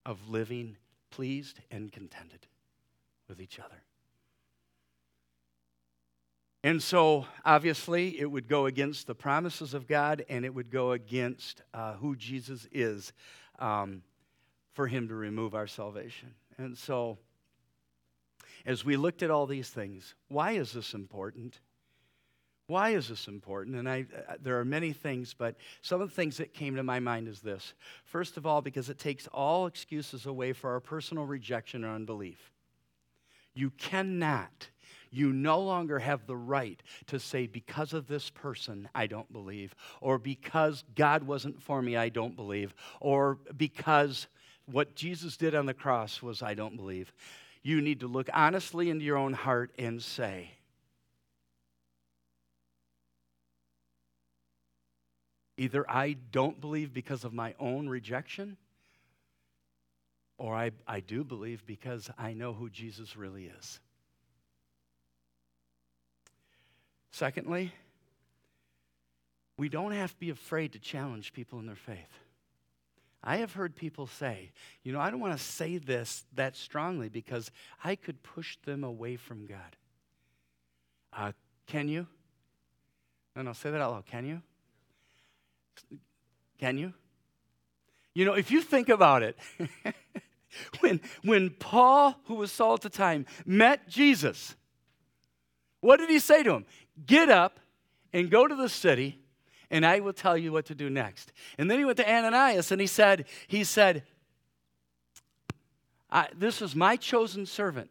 of 0.06 0.30
living 0.30 0.78
pleased 1.12 1.60
and 1.70 1.92
contented 1.92 2.48
with 3.28 3.40
each 3.40 3.60
other. 3.60 3.84
And 6.64 6.82
so, 6.82 7.26
obviously, 7.44 8.20
it 8.20 8.30
would 8.30 8.48
go 8.48 8.68
against 8.68 9.08
the 9.08 9.16
promises 9.16 9.74
of 9.74 9.88
God 9.88 10.24
and 10.30 10.46
it 10.46 10.54
would 10.54 10.70
go 10.70 10.92
against 10.92 11.64
uh, 11.74 11.94
who 11.94 12.16
Jesus 12.16 12.68
is 12.72 13.14
um, 13.58 14.04
for 14.74 14.88
him 14.88 15.08
to 15.08 15.16
remove 15.16 15.56
our 15.56 15.66
salvation. 15.66 16.36
And 16.58 16.78
so, 16.78 17.18
as 18.64 18.86
we 18.86 18.96
looked 18.96 19.24
at 19.24 19.32
all 19.32 19.48
these 19.48 19.70
things, 19.70 20.14
why 20.28 20.52
is 20.52 20.72
this 20.72 20.94
important? 20.94 21.60
Why 22.72 22.92
is 22.92 23.10
this 23.10 23.28
important? 23.28 23.76
And 23.76 23.90
I, 23.90 24.06
uh, 24.30 24.36
there 24.42 24.58
are 24.58 24.64
many 24.64 24.94
things, 24.94 25.34
but 25.38 25.58
some 25.82 26.00
of 26.00 26.08
the 26.08 26.16
things 26.16 26.38
that 26.38 26.54
came 26.54 26.78
to 26.78 26.84
my 26.84 27.02
mind 27.02 27.28
is 27.28 27.42
this. 27.42 27.74
First 28.06 28.38
of 28.38 28.46
all, 28.46 28.62
because 28.62 28.90
it 28.90 28.98
takes 28.98 29.28
all 29.28 29.66
excuses 29.68 30.26
away 30.26 30.54
for 30.54 30.72
our 30.72 30.80
personal 30.80 31.26
rejection 31.26 31.84
or 31.84 31.94
unbelief. 31.94 32.54
You 33.54 33.72
cannot, 33.72 34.70
you 35.10 35.34
no 35.34 35.60
longer 35.60 36.00
have 36.00 36.26
the 36.26 36.38
right 36.38 36.82
to 37.08 37.20
say, 37.20 37.46
because 37.46 37.92
of 37.92 38.08
this 38.08 38.30
person, 38.30 38.88
I 38.96 39.06
don't 39.06 39.30
believe, 39.34 39.76
or 40.00 40.18
because 40.18 40.86
God 40.96 41.24
wasn't 41.24 41.62
for 41.62 41.82
me, 41.82 41.98
I 41.98 42.08
don't 42.08 42.38
believe, 42.38 42.74
or 43.02 43.38
because 43.58 44.28
what 44.66 44.96
Jesus 44.96 45.36
did 45.36 45.56
on 45.56 45.66
the 45.66 45.74
cross 45.74 46.22
was, 46.22 46.42
I 46.42 46.54
don't 46.54 46.78
believe. 46.78 47.12
You 47.64 47.82
need 47.82 48.00
to 48.00 48.08
look 48.08 48.30
honestly 48.34 48.90
into 48.90 49.04
your 49.04 49.18
own 49.18 49.34
heart 49.34 49.74
and 49.78 50.02
say, 50.02 50.52
either 55.58 55.90
I 55.90 56.18
don't 56.32 56.60
believe 56.60 56.94
because 56.94 57.24
of 57.24 57.34
my 57.34 57.54
own 57.60 57.88
rejection, 57.88 58.58
or 60.38 60.56
I, 60.56 60.72
I 60.88 61.02
do 61.02 61.24
believe 61.24 61.66
because 61.66 62.10
I 62.18 62.34
know 62.34 62.54
who 62.54 62.70
Jesus 62.70 63.16
really 63.16 63.52
is. 63.60 63.80
Secondly, 67.12 67.74
we 69.58 69.70
don't 69.70 69.92
have 69.92 70.12
to 70.12 70.20
be 70.20 70.30
afraid 70.30 70.74
to 70.74 70.80
challenge 70.80 71.34
people 71.34 71.60
in 71.60 71.68
their 71.68 71.76
faith. 71.76 72.20
I 73.24 73.38
have 73.38 73.54
heard 73.54 73.76
people 73.76 74.08
say, 74.08 74.52
you 74.82 74.92
know, 74.92 75.00
I 75.00 75.12
don't 75.12 75.20
want 75.20 75.38
to 75.38 75.44
say 75.44 75.78
this 75.78 76.26
that 76.34 76.56
strongly 76.56 77.10
because 77.10 77.52
I 77.84 77.96
could 77.96 78.24
push 78.24 78.58
them 78.66 78.84
away 78.84 79.18
from 79.18 79.46
God. 79.46 79.76
Uh, 81.14 81.34
can 81.68 81.88
you? 81.88 82.08
No, 83.36 83.44
no, 83.44 83.54
say 83.54 83.70
that 83.70 83.80
out 83.80 83.92
loud. 83.92 84.06
Can 84.08 84.26
you? 84.26 84.42
Can 86.60 86.78
you? 86.78 86.94
You 88.14 88.26
know, 88.26 88.34
if 88.34 88.52
you 88.52 88.62
think 88.62 88.90
about 88.90 89.24
it, 89.24 89.38
when, 90.80 91.02
when 91.24 91.50
Paul, 91.50 92.16
who 92.26 92.36
was 92.36 92.52
Saul 92.52 92.74
at 92.74 92.82
the 92.82 92.90
time, 92.90 93.26
met 93.46 93.88
Jesus, 93.88 94.56
what 95.80 95.98
did 95.98 96.10
he 96.10 96.20
say 96.20 96.44
to 96.44 96.54
him? 96.54 96.66
Get 97.06 97.30
up 97.30 97.60
and 98.14 98.30
go 98.30 98.48
to 98.48 98.56
the 98.56 98.70
city, 98.70 99.20
and 99.70 99.86
I 99.86 100.00
will 100.02 100.14
tell 100.14 100.38
you 100.38 100.52
what 100.52 100.66
to 100.66 100.76
do 100.76 100.90
next. 100.90 101.32
And 101.58 101.72
then 101.72 101.80
he 101.80 101.86
went 101.86 101.98
to 101.98 102.10
Ananias 102.10 102.72
and 102.72 102.82
he 102.82 102.88
said, 102.88 103.26
he 103.48 103.64
said, 103.64 104.04
This 106.36 106.62
is 106.62 106.76
my 106.76 106.98
chosen 106.98 107.46
servant. 107.46 107.90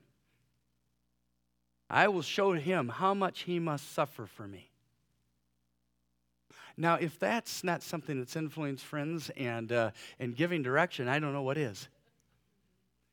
I 1.88 2.06
will 2.06 2.22
show 2.22 2.52
him 2.52 2.88
how 2.88 3.14
much 3.14 3.40
he 3.40 3.58
must 3.58 3.92
suffer 3.92 4.26
for 4.26 4.46
me. 4.46 4.69
Now, 6.80 6.94
if 6.94 7.18
that's 7.18 7.62
not 7.62 7.82
something 7.82 8.18
that's 8.18 8.36
influenced 8.36 8.86
friends 8.86 9.30
and, 9.36 9.70
uh, 9.70 9.90
and 10.18 10.34
giving 10.34 10.62
direction, 10.62 11.08
I 11.08 11.18
don't 11.18 11.34
know 11.34 11.42
what 11.42 11.58
is. 11.58 11.90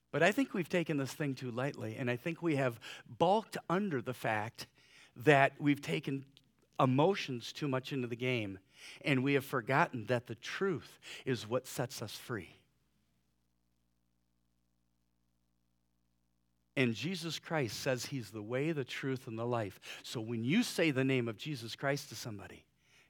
But 0.09 0.23
I 0.23 0.31
think 0.31 0.53
we've 0.53 0.69
taken 0.69 0.95
this 0.95 1.11
thing 1.11 1.35
too 1.35 1.51
lightly, 1.51 1.97
and 1.99 2.09
I 2.09 2.15
think 2.15 2.41
we 2.41 2.55
have 2.55 2.79
balked 3.19 3.57
under 3.69 4.01
the 4.01 4.13
fact 4.13 4.67
that 5.17 5.51
we've 5.59 5.81
taken 5.81 6.23
emotions 6.79 7.51
too 7.51 7.67
much 7.67 7.91
into 7.91 8.07
the 8.07 8.15
game, 8.15 8.57
and 9.03 9.21
we 9.21 9.33
have 9.33 9.43
forgotten 9.43 10.05
that 10.05 10.27
the 10.27 10.35
truth 10.35 10.97
is 11.25 11.45
what 11.45 11.67
sets 11.67 12.01
us 12.01 12.13
free. 12.13 12.55
And 16.77 16.93
Jesus 16.93 17.37
Christ 17.37 17.81
says 17.81 18.05
he's 18.05 18.29
the 18.29 18.41
way, 18.41 18.71
the 18.71 18.85
truth, 18.85 19.27
and 19.27 19.37
the 19.37 19.45
life. 19.45 19.81
So 20.03 20.21
when 20.21 20.45
you 20.45 20.63
say 20.63 20.91
the 20.91 21.03
name 21.03 21.27
of 21.27 21.37
Jesus 21.37 21.75
Christ 21.75 22.07
to 22.09 22.15
somebody, 22.15 22.63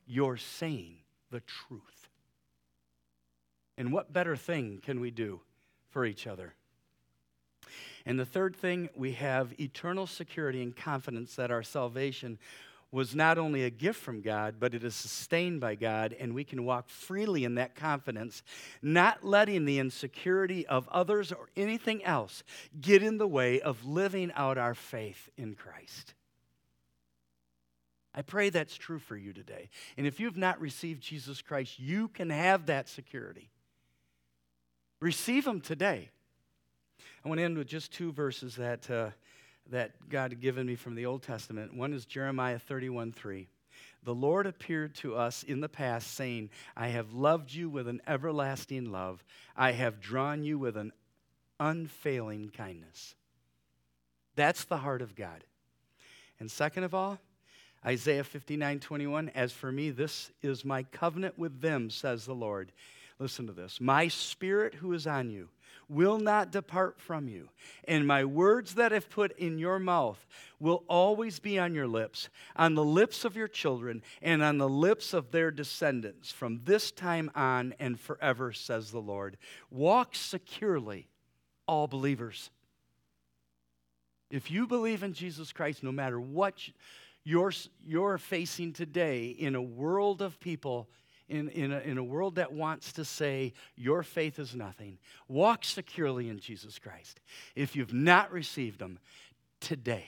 you're 0.07 0.37
saying 0.37 0.95
the 1.29 1.41
truth. 1.41 2.09
And 3.77 3.91
what 3.91 4.11
better 4.11 4.35
thing 4.35 4.79
can 4.83 4.99
we 4.99 5.11
do 5.11 5.41
for 5.89 6.05
each 6.05 6.25
other? 6.25 6.53
And 8.05 8.17
the 8.17 8.25
third 8.25 8.55
thing, 8.55 8.89
we 8.95 9.11
have 9.13 9.53
eternal 9.59 10.07
security 10.07 10.63
and 10.63 10.75
confidence 10.75 11.35
that 11.35 11.51
our 11.51 11.61
salvation 11.61 12.39
was 12.89 13.13
not 13.13 13.37
only 13.37 13.65
a 13.65 13.69
gift 13.69 13.99
from 13.99 14.21
God, 14.21 14.55
but 14.59 14.73
it 14.73 14.83
is 14.83 14.95
sustained 14.95 15.59
by 15.59 15.75
God, 15.75 16.15
and 16.17 16.33
we 16.33 16.45
can 16.45 16.63
walk 16.63 16.89
freely 16.89 17.43
in 17.43 17.55
that 17.55 17.75
confidence, 17.75 18.43
not 18.81 19.25
letting 19.25 19.65
the 19.65 19.77
insecurity 19.77 20.65
of 20.65 20.87
others 20.87 21.33
or 21.33 21.49
anything 21.57 22.03
else 22.05 22.43
get 22.79 23.03
in 23.03 23.17
the 23.17 23.27
way 23.27 23.59
of 23.59 23.85
living 23.85 24.31
out 24.35 24.57
our 24.57 24.73
faith 24.73 25.29
in 25.37 25.53
Christ. 25.53 26.13
I 28.17 28.23
pray 28.23 28.49
that's 28.49 28.75
true 28.75 28.99
for 28.99 29.15
you 29.15 29.31
today. 29.31 29.69
And 29.95 30.05
if 30.05 30.19
you've 30.19 30.35
not 30.35 30.59
received 30.59 31.01
Jesus 31.01 31.41
Christ, 31.41 31.79
you 31.79 32.09
can 32.09 32.31
have 32.31 32.65
that 32.65 32.89
security. 32.89 33.49
Receive 34.99 35.47
Him 35.47 35.61
today. 35.61 36.09
I 37.23 37.29
want 37.29 37.39
to 37.39 37.45
end 37.45 37.57
with 37.57 37.67
just 37.67 37.93
two 37.93 38.11
verses 38.11 38.55
that. 38.57 38.89
Uh, 38.89 39.11
that 39.71 40.09
God 40.09 40.31
had 40.31 40.39
given 40.39 40.65
me 40.65 40.75
from 40.75 40.95
the 40.95 41.05
Old 41.05 41.23
Testament. 41.23 41.75
One 41.75 41.93
is 41.93 42.05
Jeremiah 42.05 42.59
31 42.59 43.11
3. 43.11 43.47
The 44.03 44.15
Lord 44.15 44.47
appeared 44.47 44.95
to 44.95 45.15
us 45.15 45.43
in 45.43 45.59
the 45.59 45.67
past, 45.67 46.13
saying, 46.13 46.49
I 46.75 46.87
have 46.87 47.13
loved 47.13 47.53
you 47.53 47.69
with 47.69 47.87
an 47.87 48.01
everlasting 48.07 48.91
love. 48.91 49.23
I 49.55 49.73
have 49.73 49.99
drawn 49.99 50.43
you 50.43 50.57
with 50.57 50.77
an 50.77 50.93
unfailing 51.59 52.49
kindness. 52.55 53.15
That's 54.35 54.63
the 54.63 54.77
heart 54.77 55.01
of 55.01 55.15
God. 55.15 55.43
And 56.39 56.49
second 56.49 56.83
of 56.83 56.93
all, 56.93 57.19
Isaiah 57.85 58.23
59 58.23 58.79
21, 58.79 59.29
as 59.29 59.51
for 59.51 59.71
me, 59.71 59.89
this 59.89 60.31
is 60.41 60.65
my 60.65 60.83
covenant 60.83 61.37
with 61.37 61.61
them, 61.61 61.89
says 61.89 62.25
the 62.25 62.35
Lord. 62.35 62.71
Listen 63.19 63.47
to 63.47 63.53
this. 63.53 63.81
My 63.81 64.07
spirit 64.07 64.75
who 64.75 64.93
is 64.93 65.07
on 65.07 65.29
you 65.29 65.49
will 65.89 66.19
not 66.19 66.51
depart 66.51 66.99
from 66.99 67.27
you, 67.27 67.49
and 67.87 68.05
my 68.05 68.25
words 68.25 68.75
that 68.75 68.91
I've 68.91 69.09
put 69.09 69.37
in 69.39 69.57
your 69.57 69.79
mouth 69.79 70.25
will 70.59 70.83
always 70.89 71.39
be 71.39 71.57
on 71.57 71.73
your 71.73 71.87
lips, 71.87 72.29
on 72.55 72.75
the 72.75 72.83
lips 72.83 73.23
of 73.23 73.37
your 73.37 73.47
children, 73.47 74.03
and 74.21 74.43
on 74.43 74.57
the 74.57 74.67
lips 74.67 75.13
of 75.13 75.31
their 75.31 75.49
descendants 75.49 76.31
from 76.31 76.61
this 76.65 76.91
time 76.91 77.31
on 77.35 77.73
and 77.79 77.99
forever, 77.99 78.51
says 78.51 78.91
the 78.91 78.99
Lord. 78.99 79.37
Walk 79.71 80.13
securely, 80.13 81.07
all 81.67 81.87
believers. 81.87 82.49
If 84.29 84.51
you 84.51 84.67
believe 84.67 85.03
in 85.03 85.13
Jesus 85.13 85.53
Christ, 85.53 85.83
no 85.83 85.91
matter 85.91 86.19
what 86.19 86.69
you're, 87.27 87.51
you're 87.85 88.17
facing 88.17 88.71
today 88.71 89.27
in 89.27 89.53
a 89.53 89.61
world 89.61 90.21
of 90.21 90.39
people 90.39 90.87
in, 91.27 91.49
in, 91.49 91.73
a, 91.73 91.79
in 91.79 91.97
a 91.97 92.03
world 92.03 92.35
that 92.35 92.53
wants 92.53 92.93
to 92.93 93.03
say 93.03 93.51
your 93.75 94.01
faith 94.01 94.39
is 94.39 94.55
nothing, 94.55 94.97
walk 95.27 95.65
securely 95.65 96.29
in 96.29 96.39
Jesus 96.39 96.79
Christ. 96.79 97.19
If 97.53 97.75
you've 97.75 97.93
not 97.93 98.31
received 98.31 98.81
Him 98.81 98.97
today, 99.59 100.05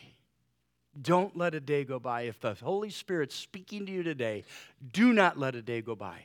don't 1.01 1.35
let 1.35 1.53
a 1.53 1.59
day 1.59 1.83
go 1.83 1.99
by. 1.99 2.21
If 2.21 2.39
the 2.39 2.53
Holy 2.53 2.89
Spirit's 2.89 3.35
speaking 3.35 3.85
to 3.87 3.91
you 3.91 4.01
today, 4.01 4.45
do 4.93 5.11
not 5.11 5.37
let 5.37 5.55
a 5.55 5.61
day 5.61 5.81
go 5.81 5.95
by. 5.95 6.21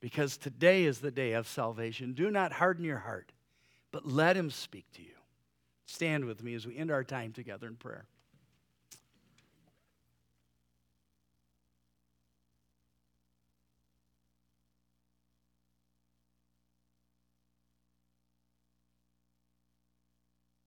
Because 0.00 0.36
today 0.36 0.84
is 0.84 1.00
the 1.00 1.10
day 1.10 1.32
of 1.32 1.48
salvation. 1.48 2.12
Do 2.12 2.30
not 2.30 2.52
harden 2.52 2.84
your 2.84 2.98
heart, 2.98 3.32
but 3.90 4.06
let 4.06 4.36
Him 4.36 4.48
speak 4.48 4.86
to 4.92 5.02
you. 5.02 5.16
Stand 5.86 6.24
with 6.24 6.40
me 6.40 6.54
as 6.54 6.68
we 6.68 6.76
end 6.76 6.92
our 6.92 7.02
time 7.02 7.32
together 7.32 7.66
in 7.66 7.74
prayer. 7.74 8.06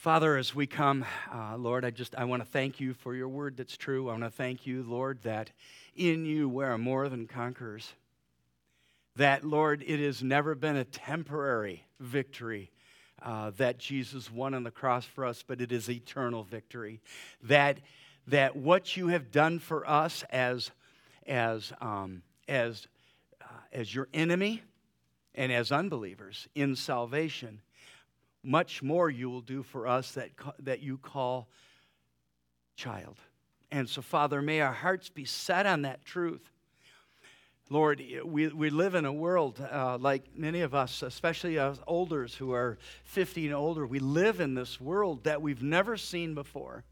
Father, 0.05 0.37
as 0.37 0.53
we 0.53 0.67
come, 0.67 1.03
uh, 1.33 1.57
Lord, 1.57 1.83
I 1.83 1.89
just 1.89 2.13
I 2.13 2.25
want 2.25 2.43
to 2.43 2.47
thank 2.47 2.79
you 2.79 2.93
for 2.93 3.15
your 3.15 3.27
word 3.27 3.57
that's 3.57 3.75
true. 3.75 4.07
I 4.07 4.11
want 4.11 4.21
to 4.21 4.29
thank 4.29 4.67
you, 4.67 4.83
Lord, 4.83 5.19
that 5.23 5.49
in 5.95 6.25
you 6.25 6.47
we 6.47 6.63
are 6.63 6.77
more 6.77 7.09
than 7.09 7.25
conquerors. 7.25 7.91
That, 9.15 9.43
Lord, 9.43 9.83
it 9.83 9.99
has 9.99 10.21
never 10.21 10.53
been 10.53 10.75
a 10.75 10.83
temporary 10.83 11.87
victory 11.99 12.69
uh, 13.23 13.49
that 13.57 13.79
Jesus 13.79 14.31
won 14.31 14.53
on 14.53 14.61
the 14.61 14.69
cross 14.69 15.05
for 15.05 15.25
us, 15.25 15.41
but 15.41 15.59
it 15.59 15.71
is 15.71 15.89
eternal 15.89 16.43
victory. 16.43 17.01
That 17.41 17.79
that 18.27 18.55
what 18.55 18.95
you 18.95 19.07
have 19.07 19.31
done 19.31 19.57
for 19.57 19.89
us 19.89 20.23
as 20.29 20.69
as 21.25 21.73
um, 21.81 22.21
as 22.47 22.85
uh, 23.41 23.47
as 23.73 23.95
your 23.95 24.07
enemy 24.13 24.61
and 25.33 25.51
as 25.51 25.71
unbelievers 25.71 26.47
in 26.53 26.75
salvation 26.75 27.59
much 28.45 28.81
more 28.83 29.09
you 29.09 29.29
will 29.29 29.41
do 29.41 29.63
for 29.63 29.87
us 29.87 30.11
that, 30.11 30.29
that 30.59 30.81
you 30.81 30.97
call 30.97 31.47
child. 32.75 33.17
And 33.71 33.89
so, 33.89 34.01
Father, 34.01 34.41
may 34.41 34.61
our 34.61 34.73
hearts 34.73 35.09
be 35.09 35.25
set 35.25 35.65
on 35.65 35.81
that 35.83 36.05
truth. 36.05 36.49
Lord, 37.69 38.01
we, 38.23 38.47
we 38.49 38.69
live 38.69 38.93
in 38.93 39.05
a 39.05 39.13
world 39.13 39.59
uh, 39.59 39.97
like 39.97 40.37
many 40.37 40.61
of 40.61 40.75
us, 40.75 41.01
especially 41.01 41.57
us 41.57 41.79
olders 41.87 42.35
who 42.35 42.53
are 42.53 42.77
50 43.05 43.47
and 43.47 43.55
older, 43.55 43.87
we 43.87 43.97
live 43.97 44.39
in 44.39 44.53
this 44.53 44.79
world 44.79 45.23
that 45.23 45.41
we've 45.41 45.63
never 45.63 45.97
seen 45.97 46.35
before. 46.35 46.83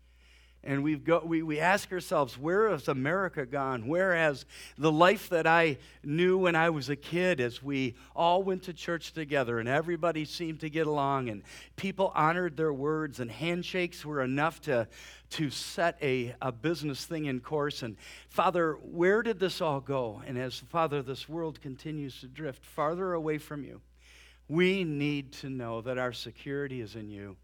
And 0.66 0.82
we've 0.82 1.03
got, 1.03 1.28
we, 1.28 1.43
we 1.43 1.59
ask 1.59 1.91
ourselves, 1.91 2.38
where 2.38 2.70
has 2.70 2.88
America 2.88 3.45
gone? 3.45 3.86
Where 3.86 4.16
has 4.16 4.45
the 4.78 4.91
life 4.91 5.28
that 5.30 5.45
I 5.45 5.78
knew 6.05 6.38
when 6.38 6.55
I 6.55 6.70
was 6.70 6.88
a 6.88 6.95
kid 6.95 7.41
as 7.41 7.61
we 7.61 7.95
all 8.16 8.43
went 8.43 8.64
to 8.64 8.74
church 8.74 9.11
together 9.11 9.59
and 9.59 9.68
everybody 9.68 10.24
seemed 10.24 10.61
to 10.61 10.70
get 10.70 10.88
along 10.88 11.28
and 11.28 11.43
people 11.76 12.14
honored 12.16 12.55
their 12.55 12.72
words 12.72 13.20
and 13.20 13.30
handshakes 13.30 14.05
were 14.05 14.22
enough 14.22 14.61
to, 14.61 14.88
to 15.32 15.49
set 15.49 15.97
a, 16.01 16.34
a 16.41 16.53
business 16.53 17.03
thing 17.03 17.26
in 17.26 17.41
course? 17.41 17.84
And 17.84 17.97
Father, 18.30 18.78
where 18.82 19.22
did 19.22 19.39
this 19.39 19.59
all 19.59 19.82
go? 19.82 20.22
And 20.26 20.38
as 20.38 20.59
Father, 20.59 21.01
this 21.01 21.28
world 21.28 21.59
continues 21.59 22.22
to 22.22 22.28
drift 22.28 22.64
farther 22.64 23.11
away 23.11 23.38
from 23.38 23.66
you, 23.66 23.82
we 24.47 24.86
need 24.86 25.34
to 25.34 25.49
know 25.49 25.82
that 25.82 25.97
our 25.97 26.14
security 26.14 26.80
is 26.80 26.95
in 26.95 27.09
you. 27.09 27.36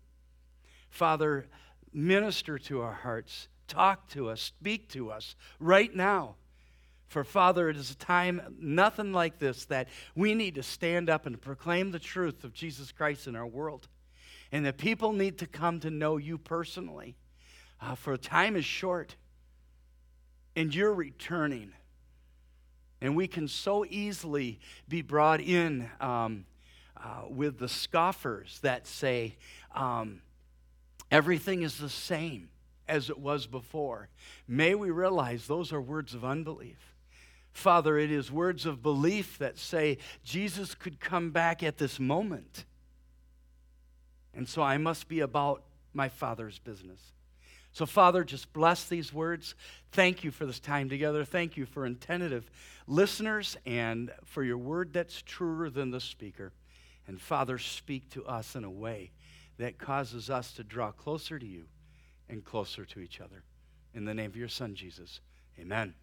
Father, 0.90 1.48
minister 1.94 2.58
to 2.60 2.82
our 2.82 2.94
hearts, 2.94 3.48
talk 3.68 4.08
to 4.10 4.30
us, 4.30 4.42
speak 4.42 4.90
to 4.90 5.12
us 5.12 5.36
right 5.60 5.94
now. 5.96 6.36
For 7.08 7.24
Father, 7.24 7.70
it 7.70 7.78
is 7.78 7.90
a 7.90 7.96
time, 7.96 8.56
nothing 8.60 9.14
like 9.14 9.40
this, 9.40 9.66
that 9.66 9.88
we 10.16 10.36
need 10.36 10.56
to 10.56 10.64
stand 10.64 11.10
up 11.10 11.26
and 11.26 11.42
proclaim 11.42 11.92
the 11.92 12.00
truth 12.00 12.44
of 12.44 12.54
Jesus 12.54 12.92
Christ 12.92 13.26
in 13.26 13.36
our 13.36 13.48
world. 13.48 13.88
And 14.52 14.66
that 14.66 14.78
people 14.78 15.14
need 15.14 15.40
to 15.40 15.48
come 15.48 15.80
to 15.80 15.90
know 15.90 16.18
you 16.18 16.38
personally. 16.38 17.16
Uh, 17.82 17.96
for 17.96 18.16
time 18.18 18.56
is 18.56 18.66
short, 18.66 19.16
and 20.56 20.74
you're 20.74 20.94
returning. 20.94 21.72
And 23.02 23.16
we 23.16 23.28
can 23.28 23.48
so 23.48 23.86
easily 23.90 24.60
be 24.88 25.02
brought 25.02 25.40
in 25.40 25.90
um, 26.02 26.46
uh, 26.98 27.24
with 27.30 27.58
the 27.58 27.70
scoffers 27.70 28.60
that 28.62 28.86
say, 28.86 29.38
um, 29.74 30.22
Everything 31.12 31.64
is 31.64 31.78
the 31.78 31.90
same 31.90 32.50
as 32.88 33.10
it 33.10 33.20
was 33.20 33.48
before. 33.48 34.10
May 34.48 34.76
we 34.76 34.90
realize 34.90 35.48
those 35.48 35.72
are 35.72 35.82
words 35.82 36.14
of 36.14 36.26
unbelief. 36.26 36.96
Father, 37.52 37.98
it 37.98 38.12
is 38.12 38.32
words 38.32 38.66
of 38.66 38.84
belief 38.84 39.38
that 39.38 39.58
say 39.58 39.98
Jesus 40.24 40.76
could 40.76 41.00
come 41.00 41.32
back 41.32 41.64
at 41.64 41.78
this 41.78 42.00
moment. 42.00 42.66
And 44.34 44.48
so 44.48 44.62
I 44.62 44.78
must 44.78 45.08
be 45.08 45.20
about 45.20 45.64
my 45.94 46.10
Father's 46.10 46.60
business. 46.60 47.00
So, 47.72 47.86
Father, 47.86 48.24
just 48.24 48.52
bless 48.54 48.86
these 48.86 49.14
words. 49.14 49.56
Thank 49.92 50.24
you 50.24 50.32
for 50.32 50.46
this 50.46 50.60
time 50.60 50.90
together. 50.90 51.24
Thank 51.24 51.58
you 51.58 51.66
for 51.66 51.86
attentive 51.86 52.50
listeners 52.88 53.58
and 53.66 54.12
for 54.26 54.44
your 54.44 54.58
word 54.58 54.94
that's 54.94 55.22
truer 55.22 55.70
than 55.70 55.92
the 55.92 56.00
speaker. 56.00 56.52
And, 57.08 57.22
Father, 57.22 57.58
speak 57.58 58.10
to 58.12 58.26
us 58.26 58.56
in 58.56 58.64
a 58.64 58.70
way 58.70 59.12
that 59.60 59.78
causes 59.78 60.30
us 60.30 60.54
to 60.54 60.64
draw 60.64 60.92
closer 60.92 61.38
to 61.38 61.46
you 61.46 61.66
and 62.30 62.44
closer 62.44 62.86
to 62.86 63.00
each 63.00 63.22
other. 63.22 63.44
In 63.94 64.06
the 64.06 64.14
name 64.14 64.32
of 64.32 64.38
your 64.38 64.48
Son, 64.48 64.74
Jesus, 64.74 65.20
amen. 65.60 65.94